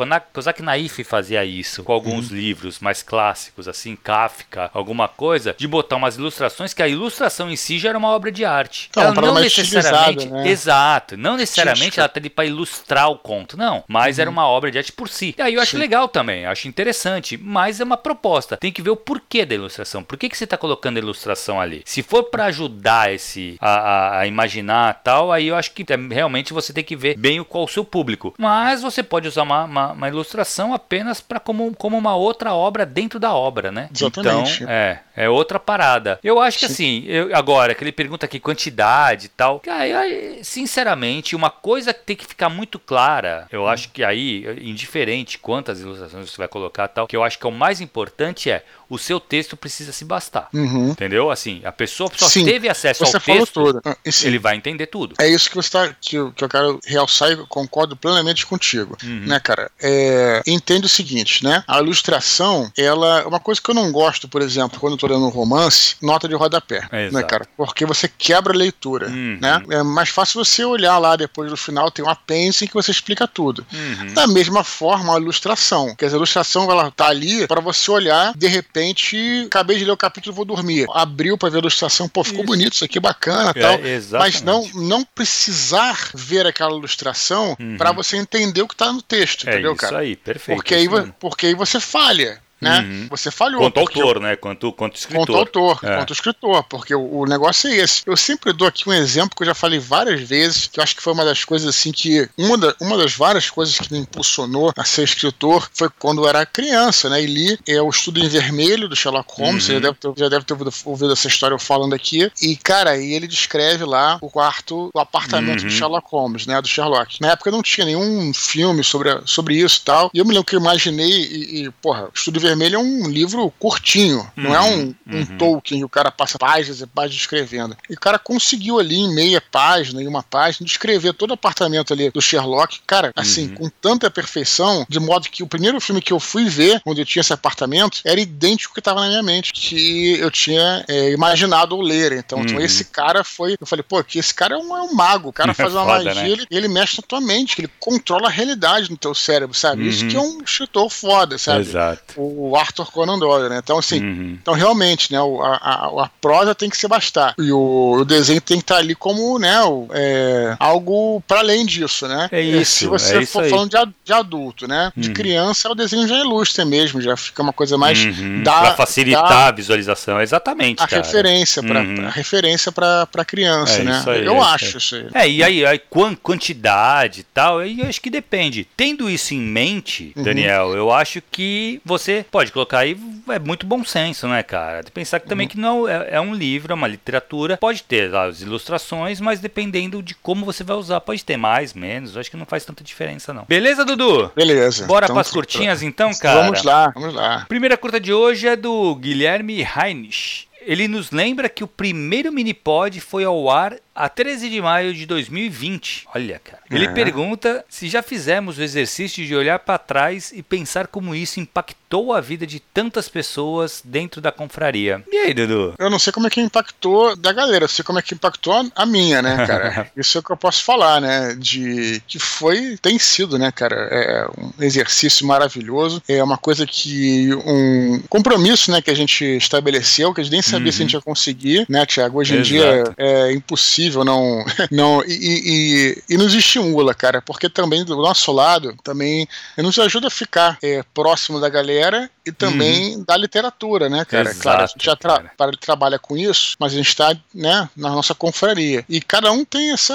Kozak 0.32 0.62
Naif 0.62 1.02
fazia 1.04 1.44
isso 1.44 1.82
com 1.82 1.92
alguns 1.92 2.30
uhum. 2.30 2.36
livros 2.36 2.80
mais 2.80 3.02
clássicos, 3.02 3.68
assim, 3.68 3.96
Kafka, 3.96 4.70
alguma 4.74 5.08
coisa, 5.08 5.54
de 5.56 5.66
botar 5.66 5.96
umas 5.96 6.16
ilustrações 6.16 6.74
que 6.74 6.82
a 6.82 6.88
ilustração 6.88 7.50
em 7.50 7.56
si 7.56 7.78
já 7.78 7.90
era 7.90 7.98
uma 7.98 8.08
obra 8.08 8.30
de 8.30 8.44
arte. 8.44 8.88
Então, 8.90 9.02
ela 9.02 9.14
não 9.14 9.34
necessariamente, 9.34 10.26
né? 10.26 10.48
exato, 10.48 11.16
não 11.16 11.36
necessariamente 11.36 11.98
ela 11.98 12.08
tá 12.08 12.20
ali 12.20 12.28
para 12.28 12.44
ilustrar 12.44 12.95
o 13.04 13.18
conto, 13.18 13.56
não. 13.56 13.84
Mas 13.86 14.16
uhum. 14.16 14.22
era 14.22 14.30
uma 14.30 14.46
obra 14.48 14.70
de 14.70 14.78
arte 14.78 14.92
por 14.92 15.08
si. 15.08 15.34
E 15.36 15.42
aí 15.42 15.54
eu 15.54 15.60
acho 15.60 15.72
Sim. 15.72 15.78
legal 15.78 16.08
também, 16.08 16.46
acho 16.46 16.68
interessante, 16.68 17.36
mas 17.36 17.80
é 17.80 17.84
uma 17.84 17.96
proposta. 17.96 18.56
Tem 18.56 18.72
que 18.72 18.82
ver 18.82 18.90
o 18.90 18.96
porquê 18.96 19.44
da 19.44 19.54
ilustração. 19.54 20.02
Por 20.02 20.16
que, 20.16 20.28
que 20.28 20.36
você 20.36 20.44
está 20.44 20.56
colocando 20.56 20.96
a 20.96 21.00
ilustração 21.00 21.60
ali? 21.60 21.82
Se 21.84 22.02
for 22.02 22.24
para 22.24 22.46
ajudar 22.46 23.12
esse 23.12 23.56
a, 23.60 23.70
a, 23.70 24.20
a, 24.20 24.26
imaginar 24.26 25.00
tal, 25.02 25.32
aí 25.32 25.48
eu 25.48 25.56
acho 25.56 25.72
que 25.72 25.82
é, 25.82 25.96
realmente 26.14 26.52
você 26.52 26.72
tem 26.72 26.84
que 26.84 26.96
ver 26.96 27.16
bem 27.16 27.42
qual 27.44 27.64
o 27.64 27.68
seu 27.68 27.84
público. 27.84 28.34
Mas 28.38 28.82
você 28.82 29.02
pode 29.02 29.28
usar 29.28 29.42
uma, 29.42 29.64
uma, 29.64 29.92
uma 29.92 30.08
ilustração 30.08 30.72
apenas 30.72 31.20
para 31.20 31.40
como, 31.40 31.74
como 31.74 31.96
uma 31.96 32.14
outra 32.14 32.54
obra 32.54 32.86
dentro 32.86 33.18
da 33.18 33.34
obra, 33.34 33.70
né? 33.70 33.88
Exatamente. 33.94 34.62
Então, 34.62 34.72
é, 34.72 35.00
é 35.16 35.28
outra 35.28 35.58
parada. 35.58 36.18
Eu 36.22 36.40
acho 36.40 36.58
que 36.58 36.68
Sim. 36.68 36.72
assim, 36.72 37.04
eu, 37.06 37.34
agora, 37.34 37.74
que 37.74 37.82
ele 37.82 37.92
pergunta 37.92 38.26
aqui 38.26 38.38
quantidade 38.38 39.26
e 39.26 39.28
tal. 39.30 39.60
Cara, 39.60 39.86
eu, 40.08 40.44
sinceramente, 40.44 41.34
uma 41.34 41.50
coisa 41.50 41.92
que 41.92 42.00
tem 42.00 42.16
que 42.16 42.26
ficar 42.26 42.48
muito 42.48 42.78
clara, 42.86 43.46
eu 43.50 43.62
hum. 43.62 43.66
acho 43.66 43.90
que 43.90 44.04
aí, 44.04 44.44
indiferente 44.62 45.38
quantas 45.38 45.80
ilustrações 45.80 46.30
você 46.30 46.36
vai 46.36 46.48
colocar 46.48 46.88
tal, 46.88 47.06
que 47.06 47.16
eu 47.16 47.24
acho 47.24 47.38
que 47.38 47.46
é 47.46 47.48
o 47.48 47.52
mais 47.52 47.80
importante 47.80 48.50
é 48.50 48.64
o 48.88 48.98
seu 48.98 49.18
texto 49.18 49.56
precisa 49.56 49.92
se 49.92 50.04
bastar. 50.04 50.48
Uhum. 50.54 50.90
Entendeu? 50.90 51.30
Assim, 51.30 51.60
a 51.64 51.72
pessoa 51.72 52.10
só 52.14 52.28
Sim, 52.28 52.44
teve 52.44 52.68
acesso 52.68 53.04
ao 53.04 53.20
texto, 53.20 53.80
ah, 53.84 53.96
ele 54.22 54.38
vai 54.38 54.56
entender 54.56 54.86
tudo. 54.86 55.16
É 55.18 55.28
isso 55.28 55.50
que 55.50 55.56
você 55.56 55.70
tá, 55.70 55.94
que, 56.00 56.16
eu, 56.16 56.32
que 56.32 56.44
eu 56.44 56.48
quero 56.48 56.78
realçar 56.84 57.32
e 57.32 57.36
concordo 57.48 57.96
plenamente 57.96 58.46
contigo, 58.46 58.96
uhum. 59.02 59.26
né, 59.26 59.40
cara? 59.40 59.70
É, 59.82 60.42
entende 60.46 60.86
o 60.86 60.88
seguinte, 60.88 61.42
né? 61.42 61.64
A 61.66 61.80
ilustração, 61.80 62.70
ela 62.76 63.20
é 63.20 63.26
uma 63.26 63.40
coisa 63.40 63.60
que 63.60 63.70
eu 63.70 63.74
não 63.74 63.90
gosto, 63.90 64.28
por 64.28 64.40
exemplo, 64.40 64.78
quando 64.78 64.92
eu 64.92 64.98
tô 64.98 65.06
lendo 65.08 65.26
um 65.26 65.30
romance, 65.30 65.96
nota 66.00 66.28
de 66.28 66.34
rodapé, 66.34 66.86
é, 66.92 67.10
né, 67.10 67.22
cara? 67.24 67.46
Porque 67.56 67.84
você 67.84 68.08
quebra 68.08 68.52
a 68.52 68.56
leitura, 68.56 69.08
uhum. 69.08 69.38
né? 69.40 69.62
É 69.70 69.82
mais 69.82 70.10
fácil 70.10 70.44
você 70.44 70.64
olhar 70.64 70.98
lá 70.98 71.16
depois 71.16 71.50
do 71.50 71.56
final, 71.56 71.90
tem 71.90 72.04
um 72.04 72.08
apêndice 72.08 72.65
em 72.66 72.68
que 72.68 72.74
você 72.74 72.90
explica 72.90 73.26
tudo. 73.26 73.66
Uhum. 73.72 74.14
Da 74.14 74.26
mesma 74.26 74.62
forma, 74.62 75.16
a 75.16 75.20
ilustração, 75.20 75.94
quer 75.96 76.06
dizer, 76.06 76.16
a 76.16 76.18
ilustração 76.18 76.70
ela 76.70 76.90
tá 76.90 77.08
ali 77.08 77.46
para 77.46 77.60
você 77.60 77.90
olhar 77.90 78.32
de 78.36 78.46
repente 78.46 79.44
acabei 79.46 79.78
de 79.78 79.84
ler 79.84 79.92
o 79.92 79.96
capítulo 79.96 80.34
vou 80.34 80.44
dormir. 80.44 80.86
Abriu 80.92 81.38
para 81.38 81.48
ver 81.48 81.56
a 81.56 81.60
ilustração, 81.60 82.08
pô, 82.08 82.22
ficou 82.22 82.40
isso. 82.40 82.46
bonito 82.46 82.72
isso 82.74 82.84
aqui, 82.84 83.00
bacana 83.00 83.52
é, 83.54 83.60
tal. 83.60 83.78
Mas 84.18 84.42
não, 84.42 84.68
não 84.74 85.04
precisar 85.04 86.10
ver 86.14 86.46
aquela 86.46 86.76
ilustração 86.76 87.56
uhum. 87.58 87.76
para 87.76 87.92
você 87.92 88.16
entender 88.16 88.62
o 88.62 88.68
que 88.68 88.76
tá 88.76 88.92
no 88.92 89.02
texto, 89.02 89.48
é 89.48 89.52
entendeu, 89.52 89.72
isso 89.72 89.80
cara? 89.80 89.94
Isso 89.94 90.02
aí, 90.02 90.16
perfeito. 90.16 90.56
Porque 90.56 90.74
aí, 90.74 90.88
porque 91.18 91.46
aí 91.46 91.54
você 91.54 91.80
falha 91.80 92.40
né? 92.60 92.80
Uhum. 92.80 93.06
Você 93.10 93.30
falhou. 93.30 93.60
Quanto 93.60 93.80
autor, 93.80 94.20
né? 94.20 94.36
Quanto, 94.36 94.72
quanto 94.72 94.96
escritor. 94.96 95.26
Quanto 95.26 95.38
autor, 95.38 95.78
é. 95.82 95.96
quanto 95.96 96.12
escritor, 96.12 96.64
porque 96.64 96.94
o, 96.94 97.20
o, 97.20 97.26
negócio 97.26 97.70
é 97.70 97.76
esse. 97.76 98.02
Eu 98.06 98.16
sempre 98.16 98.52
dou 98.52 98.66
aqui 98.66 98.88
um 98.88 98.92
exemplo 98.92 99.36
que 99.36 99.42
eu 99.42 99.46
já 99.46 99.54
falei 99.54 99.78
várias 99.78 100.20
vezes, 100.20 100.66
que 100.66 100.80
eu 100.80 100.84
acho 100.84 100.96
que 100.96 101.02
foi 101.02 101.12
uma 101.12 101.24
das 101.24 101.44
coisas 101.44 101.68
assim 101.68 101.92
que. 101.92 102.28
Uma, 102.36 102.56
da, 102.56 102.74
uma 102.80 102.96
das 102.96 103.14
várias 103.14 103.50
coisas 103.50 103.78
que 103.78 103.92
me 103.92 103.98
impulsionou 103.98 104.72
a 104.76 104.84
ser 104.84 105.04
escritor 105.04 105.68
foi 105.74 105.88
quando 105.98 106.22
eu 106.22 106.28
era 106.28 106.46
criança, 106.46 107.10
né? 107.10 107.22
E 107.22 107.26
li 107.26 107.58
é, 107.66 107.80
o 107.80 107.90
Estudo 107.90 108.20
em 108.20 108.28
Vermelho 108.28 108.88
do 108.88 108.96
Sherlock 108.96 109.30
Holmes, 109.34 109.68
uhum. 109.68 109.68
você 109.68 109.72
já 109.74 109.80
deve, 109.80 109.98
ter, 109.98 110.12
já 110.16 110.28
deve 110.28 110.44
ter 110.44 110.52
ouvido, 110.54 110.72
ouvido, 110.84 111.12
essa 111.12 111.28
história 111.28 111.54
eu 111.54 111.58
falando 111.58 111.94
aqui. 111.94 112.30
E, 112.40 112.56
cara, 112.56 112.92
aí 112.92 113.12
ele 113.12 113.26
descreve 113.26 113.84
lá 113.84 114.18
o 114.22 114.30
quarto, 114.30 114.90
o 114.94 114.98
apartamento 114.98 115.62
uhum. 115.62 115.68
do 115.68 115.72
Sherlock 115.72 116.08
Holmes, 116.10 116.46
né? 116.46 116.60
Do 116.62 116.68
Sherlock. 116.68 117.20
Na 117.20 117.32
época 117.32 117.50
não 117.50 117.62
tinha 117.62 117.84
nenhum 117.84 118.32
filme 118.32 118.82
sobre, 118.82 119.10
sobre 119.26 119.56
isso 119.56 119.80
e 119.82 119.84
tal. 119.84 120.10
E 120.14 120.18
eu 120.18 120.24
me 120.24 120.32
lembro 120.32 120.46
que 120.46 120.56
eu 120.56 120.60
imaginei, 120.60 121.10
e, 121.10 121.64
e 121.64 121.70
porra, 121.82 122.08
Estudo 122.14 122.38
em 122.38 122.45
Vermelho 122.46 122.76
é 122.76 122.78
um 122.78 123.08
livro 123.08 123.52
curtinho, 123.58 124.18
uhum, 124.36 124.42
não 124.42 124.54
é 124.54 124.60
um, 124.60 124.94
um 125.06 125.16
uhum. 125.18 125.38
Tolkien 125.38 125.80
que 125.80 125.84
o 125.84 125.88
cara 125.88 126.10
passa 126.10 126.38
páginas 126.38 126.80
e 126.80 126.86
páginas 126.86 127.20
escrevendo. 127.20 127.76
E 127.90 127.94
o 127.94 128.00
cara 128.00 128.18
conseguiu 128.18 128.78
ali 128.78 128.96
em 128.96 129.14
meia 129.14 129.40
página, 129.40 130.02
em 130.02 130.06
uma 130.06 130.22
página, 130.22 130.66
descrever 130.66 131.12
todo 131.12 131.30
o 131.30 131.34
apartamento 131.34 131.92
ali 131.92 132.10
do 132.10 132.22
Sherlock, 132.22 132.80
cara, 132.86 133.12
assim, 133.16 133.48
uhum. 133.48 133.54
com 133.54 133.70
tanta 133.80 134.10
perfeição, 134.10 134.86
de 134.88 134.98
modo 134.98 135.28
que 135.28 135.42
o 135.42 135.46
primeiro 135.46 135.80
filme 135.80 136.00
que 136.00 136.12
eu 136.12 136.20
fui 136.20 136.44
ver, 136.46 136.80
onde 136.86 137.00
eu 137.00 137.06
tinha 137.06 137.20
esse 137.20 137.32
apartamento, 137.32 138.00
era 138.04 138.20
idêntico 138.20 138.70
ao 138.70 138.74
que 138.74 138.80
estava 138.80 139.00
na 139.00 139.08
minha 139.08 139.22
mente, 139.22 139.52
que 139.52 140.18
eu 140.18 140.30
tinha 140.30 140.84
é, 140.88 141.10
imaginado 141.12 141.74
ou 141.74 141.82
ler. 141.82 142.12
Então, 142.12 142.40
então, 142.40 142.60
esse 142.60 142.84
cara 142.84 143.24
foi. 143.24 143.56
Eu 143.60 143.66
falei, 143.66 143.82
pô, 143.82 144.02
que 144.02 144.18
esse 144.18 144.32
cara 144.32 144.54
é 144.54 144.58
um, 144.58 144.76
é 144.76 144.82
um 144.82 144.94
mago, 144.94 145.28
o 145.28 145.32
cara 145.32 145.52
faz 145.54 145.72
uma 145.72 145.84
Foda, 145.84 146.04
magia, 146.04 146.22
né? 146.22 146.30
ele, 146.30 146.46
ele 146.50 146.68
mexe 146.68 146.98
na 146.98 147.06
tua 147.06 147.20
mente, 147.20 147.60
ele 147.60 147.70
controla 147.80 148.28
a 148.28 148.30
realidade 148.30 148.90
no 148.90 148.96
teu 148.96 149.14
cérebro, 149.14 149.54
sabe? 149.54 149.88
Isso 149.88 150.06
que 150.06 150.16
é 150.16 150.20
um 150.20 150.42
escritor 150.42 150.88
foda, 150.90 151.38
sabe? 151.38 151.60
Exato. 151.60 152.02
O 152.16 152.35
Arthur 152.56 152.90
Conan 152.90 153.18
Doyle, 153.18 153.48
né? 153.48 153.60
Então, 153.62 153.78
assim, 153.78 154.00
uhum. 154.00 154.38
então 154.40 154.54
realmente, 154.54 155.12
né, 155.12 155.18
a, 155.18 155.22
a, 155.22 156.04
a, 156.04 156.10
prosa 156.20 156.54
tem 156.54 156.68
que 156.68 156.76
se 156.76 156.86
bastar. 156.86 157.34
E 157.38 157.52
o, 157.52 157.98
o 158.00 158.04
desenho 158.04 158.40
tem 158.40 158.58
que 158.58 158.64
estar 158.64 158.76
ali 158.76 158.94
como, 158.94 159.38
né, 159.38 159.62
o, 159.62 159.88
é, 159.92 160.56
algo 160.58 161.22
para 161.26 161.40
além 161.40 161.64
disso, 161.64 162.06
né? 162.06 162.28
É 162.30 162.40
isso. 162.40 162.78
Se 162.78 162.86
você 162.86 163.18
é 163.18 163.26
for 163.26 163.44
aí. 163.44 163.50
falando 163.50 163.70
de, 163.70 163.94
de, 164.04 164.12
adulto, 164.12 164.68
né? 164.68 164.92
De 164.96 165.08
uhum. 165.08 165.14
criança, 165.14 165.70
o 165.70 165.74
desenho 165.74 166.06
já 166.06 166.18
ilustra 166.18 166.64
mesmo, 166.64 167.00
já 167.00 167.16
fica 167.16 167.42
uma 167.42 167.52
coisa 167.52 167.78
mais. 167.78 168.04
Uhum. 168.04 168.42
Da, 168.42 168.60
pra 168.60 168.74
facilitar 168.74 169.28
da, 169.28 169.46
a 169.48 169.50
visualização, 169.50 170.20
exatamente. 170.20 170.82
A 170.82 170.86
cara. 170.86 171.02
referência, 171.02 171.62
pra, 171.62 171.80
uhum. 171.80 172.06
a 172.06 172.10
referência 172.10 172.72
pra 172.72 173.24
criança, 173.26 173.80
é 173.80 173.84
né? 173.84 174.04
Aí, 174.06 174.24
eu 174.24 174.36
é 174.36 174.40
acho 174.40 174.78
isso 174.78 174.96
aí. 174.96 175.06
É, 175.14 175.28
e 175.28 175.42
aí, 175.42 175.66
aí 175.66 175.80
quantidade 176.22 177.20
e 177.20 177.24
tal, 177.24 177.58
aí 177.58 177.80
eu 177.80 177.86
acho 177.86 178.00
que 178.00 178.10
depende. 178.10 178.66
Tendo 178.76 179.08
isso 179.08 179.34
em 179.34 179.40
mente, 179.40 180.12
uhum. 180.16 180.22
Daniel, 180.22 180.74
eu 180.74 180.92
acho 180.92 181.22
que 181.30 181.80
você 181.84 182.25
pode 182.30 182.52
colocar 182.52 182.80
aí, 182.80 182.96
é 183.28 183.38
muito 183.38 183.66
bom 183.66 183.84
senso, 183.84 184.28
né, 184.28 184.42
cara? 184.42 184.82
De 184.82 184.90
pensar 184.90 185.20
que 185.20 185.28
também 185.28 185.46
uhum. 185.46 185.50
que 185.50 185.58
não 185.58 185.88
é, 185.88 186.08
é, 186.12 186.20
um 186.20 186.34
livro, 186.34 186.72
é 186.72 186.74
uma 186.74 186.88
literatura, 186.88 187.56
pode 187.56 187.82
ter 187.82 188.14
as 188.14 188.40
ilustrações, 188.40 189.20
mas 189.20 189.40
dependendo 189.40 190.02
de 190.02 190.14
como 190.14 190.44
você 190.44 190.62
vai 190.62 190.76
usar, 190.76 191.00
pode 191.00 191.24
ter 191.24 191.36
mais, 191.36 191.74
menos, 191.74 192.16
acho 192.16 192.30
que 192.30 192.36
não 192.36 192.46
faz 192.46 192.64
tanta 192.64 192.82
diferença 192.82 193.32
não. 193.32 193.44
Beleza, 193.48 193.84
Dudu? 193.84 194.30
Beleza. 194.34 194.86
Bora 194.86 195.06
então, 195.06 195.14
para 195.14 195.20
as 195.22 195.30
curtinhas 195.30 195.82
então, 195.82 196.12
cara? 196.14 196.42
Vamos 196.42 196.62
lá, 196.62 196.90
vamos 196.94 197.14
lá. 197.14 197.44
Primeira 197.48 197.76
curta 197.76 198.00
de 198.00 198.12
hoje 198.12 198.46
é 198.48 198.56
do 198.56 198.94
Guilherme 198.96 199.62
Heinrich. 199.62 200.48
Ele 200.60 200.88
nos 200.88 201.12
lembra 201.12 201.48
que 201.48 201.62
o 201.62 201.68
primeiro 201.68 202.32
mini-pod 202.32 203.00
foi 203.00 203.24
ao 203.24 203.48
ar 203.48 203.76
a 203.96 204.08
13 204.08 204.50
de 204.50 204.60
maio 204.60 204.92
de 204.92 205.06
2020. 205.06 206.06
Olha, 206.14 206.38
cara. 206.38 206.58
Ele 206.70 206.88
pergunta 206.88 207.64
se 207.68 207.88
já 207.88 208.02
fizemos 208.02 208.58
o 208.58 208.62
exercício 208.62 209.24
de 209.24 209.34
olhar 209.34 209.58
para 209.60 209.78
trás 209.78 210.32
e 210.34 210.42
pensar 210.42 210.86
como 210.86 211.14
isso 211.14 211.40
impactou 211.40 212.12
a 212.12 212.20
vida 212.20 212.46
de 212.46 212.60
tantas 212.60 213.08
pessoas 213.08 213.80
dentro 213.84 214.20
da 214.20 214.30
confraria. 214.30 215.02
E 215.10 215.16
aí, 215.16 215.34
Dudu? 215.34 215.74
Eu 215.78 215.88
não 215.88 215.98
sei 215.98 216.12
como 216.12 216.26
é 216.26 216.30
que 216.30 216.40
impactou 216.40 217.16
da 217.16 217.32
galera, 217.32 217.64
eu 217.64 217.68
sei 217.68 217.84
como 217.84 217.98
é 217.98 218.02
que 218.02 218.14
impactou 218.14 218.70
a 218.74 218.84
minha, 218.84 219.22
né, 219.22 219.46
cara? 219.46 219.90
isso 219.96 220.18
é 220.18 220.20
o 220.20 220.22
que 220.22 220.32
eu 220.32 220.36
posso 220.36 220.62
falar, 220.62 221.00
né? 221.00 221.34
De 221.38 222.02
que 222.06 222.18
foi, 222.18 222.76
tem 222.82 222.98
sido, 222.98 223.38
né, 223.38 223.50
cara? 223.50 223.76
É 223.90 224.26
um 224.38 224.52
exercício 224.62 225.26
maravilhoso. 225.26 226.02
É 226.06 226.22
uma 226.22 226.36
coisa 226.36 226.66
que. 226.66 227.30
um 227.46 228.02
compromisso, 228.08 228.70
né, 228.70 228.82
que 228.82 228.90
a 228.90 228.94
gente 228.94 229.24
estabeleceu, 229.24 230.12
que 230.12 230.20
a 230.20 230.24
gente 230.24 230.32
nem 230.32 230.42
sabia 230.42 230.66
uhum. 230.66 230.72
se 230.72 230.82
a 230.82 230.84
gente 230.84 230.92
ia 230.94 231.00
conseguir, 231.00 231.66
né, 231.68 231.86
Tiago? 231.86 232.18
Hoje 232.18 232.34
em 232.34 232.40
Exato. 232.40 232.48
dia 232.50 232.94
é 232.98 233.32
impossível 233.32 233.85
não. 233.94 234.44
não 234.70 235.02
e, 235.06 236.02
e, 236.08 236.14
e, 236.14 236.16
nos 236.16 236.34
estimula, 236.34 236.94
cara, 236.94 237.22
porque 237.22 237.48
também 237.48 237.84
do 237.84 237.96
nosso 237.96 238.32
lado 238.32 238.76
também 238.82 239.28
nos 239.56 239.78
ajuda 239.78 240.08
a 240.08 240.10
ficar 240.10 240.58
é, 240.62 240.82
próximo 240.94 241.40
da 241.40 241.48
galera 241.48 242.10
e 242.24 242.32
também 242.32 242.96
uhum. 242.96 243.04
da 243.04 243.16
literatura, 243.16 243.88
né, 243.88 244.04
cara? 244.04 244.30
Exato, 244.30 244.42
claro, 244.42 244.64
a 244.64 244.66
gente 244.66 244.84
já 244.84 244.96
tra 244.96 245.20
para, 245.36 245.52
trabalha 245.52 245.98
com 245.98 246.16
isso, 246.16 246.56
mas 246.58 246.72
a 246.72 246.76
gente 246.76 246.88
está 246.88 247.16
né, 247.34 247.68
na 247.76 247.90
nossa 247.90 248.14
confraria. 248.14 248.84
E 248.88 249.00
cada 249.00 249.30
um 249.30 249.44
tem 249.44 249.72
essa 249.72 249.94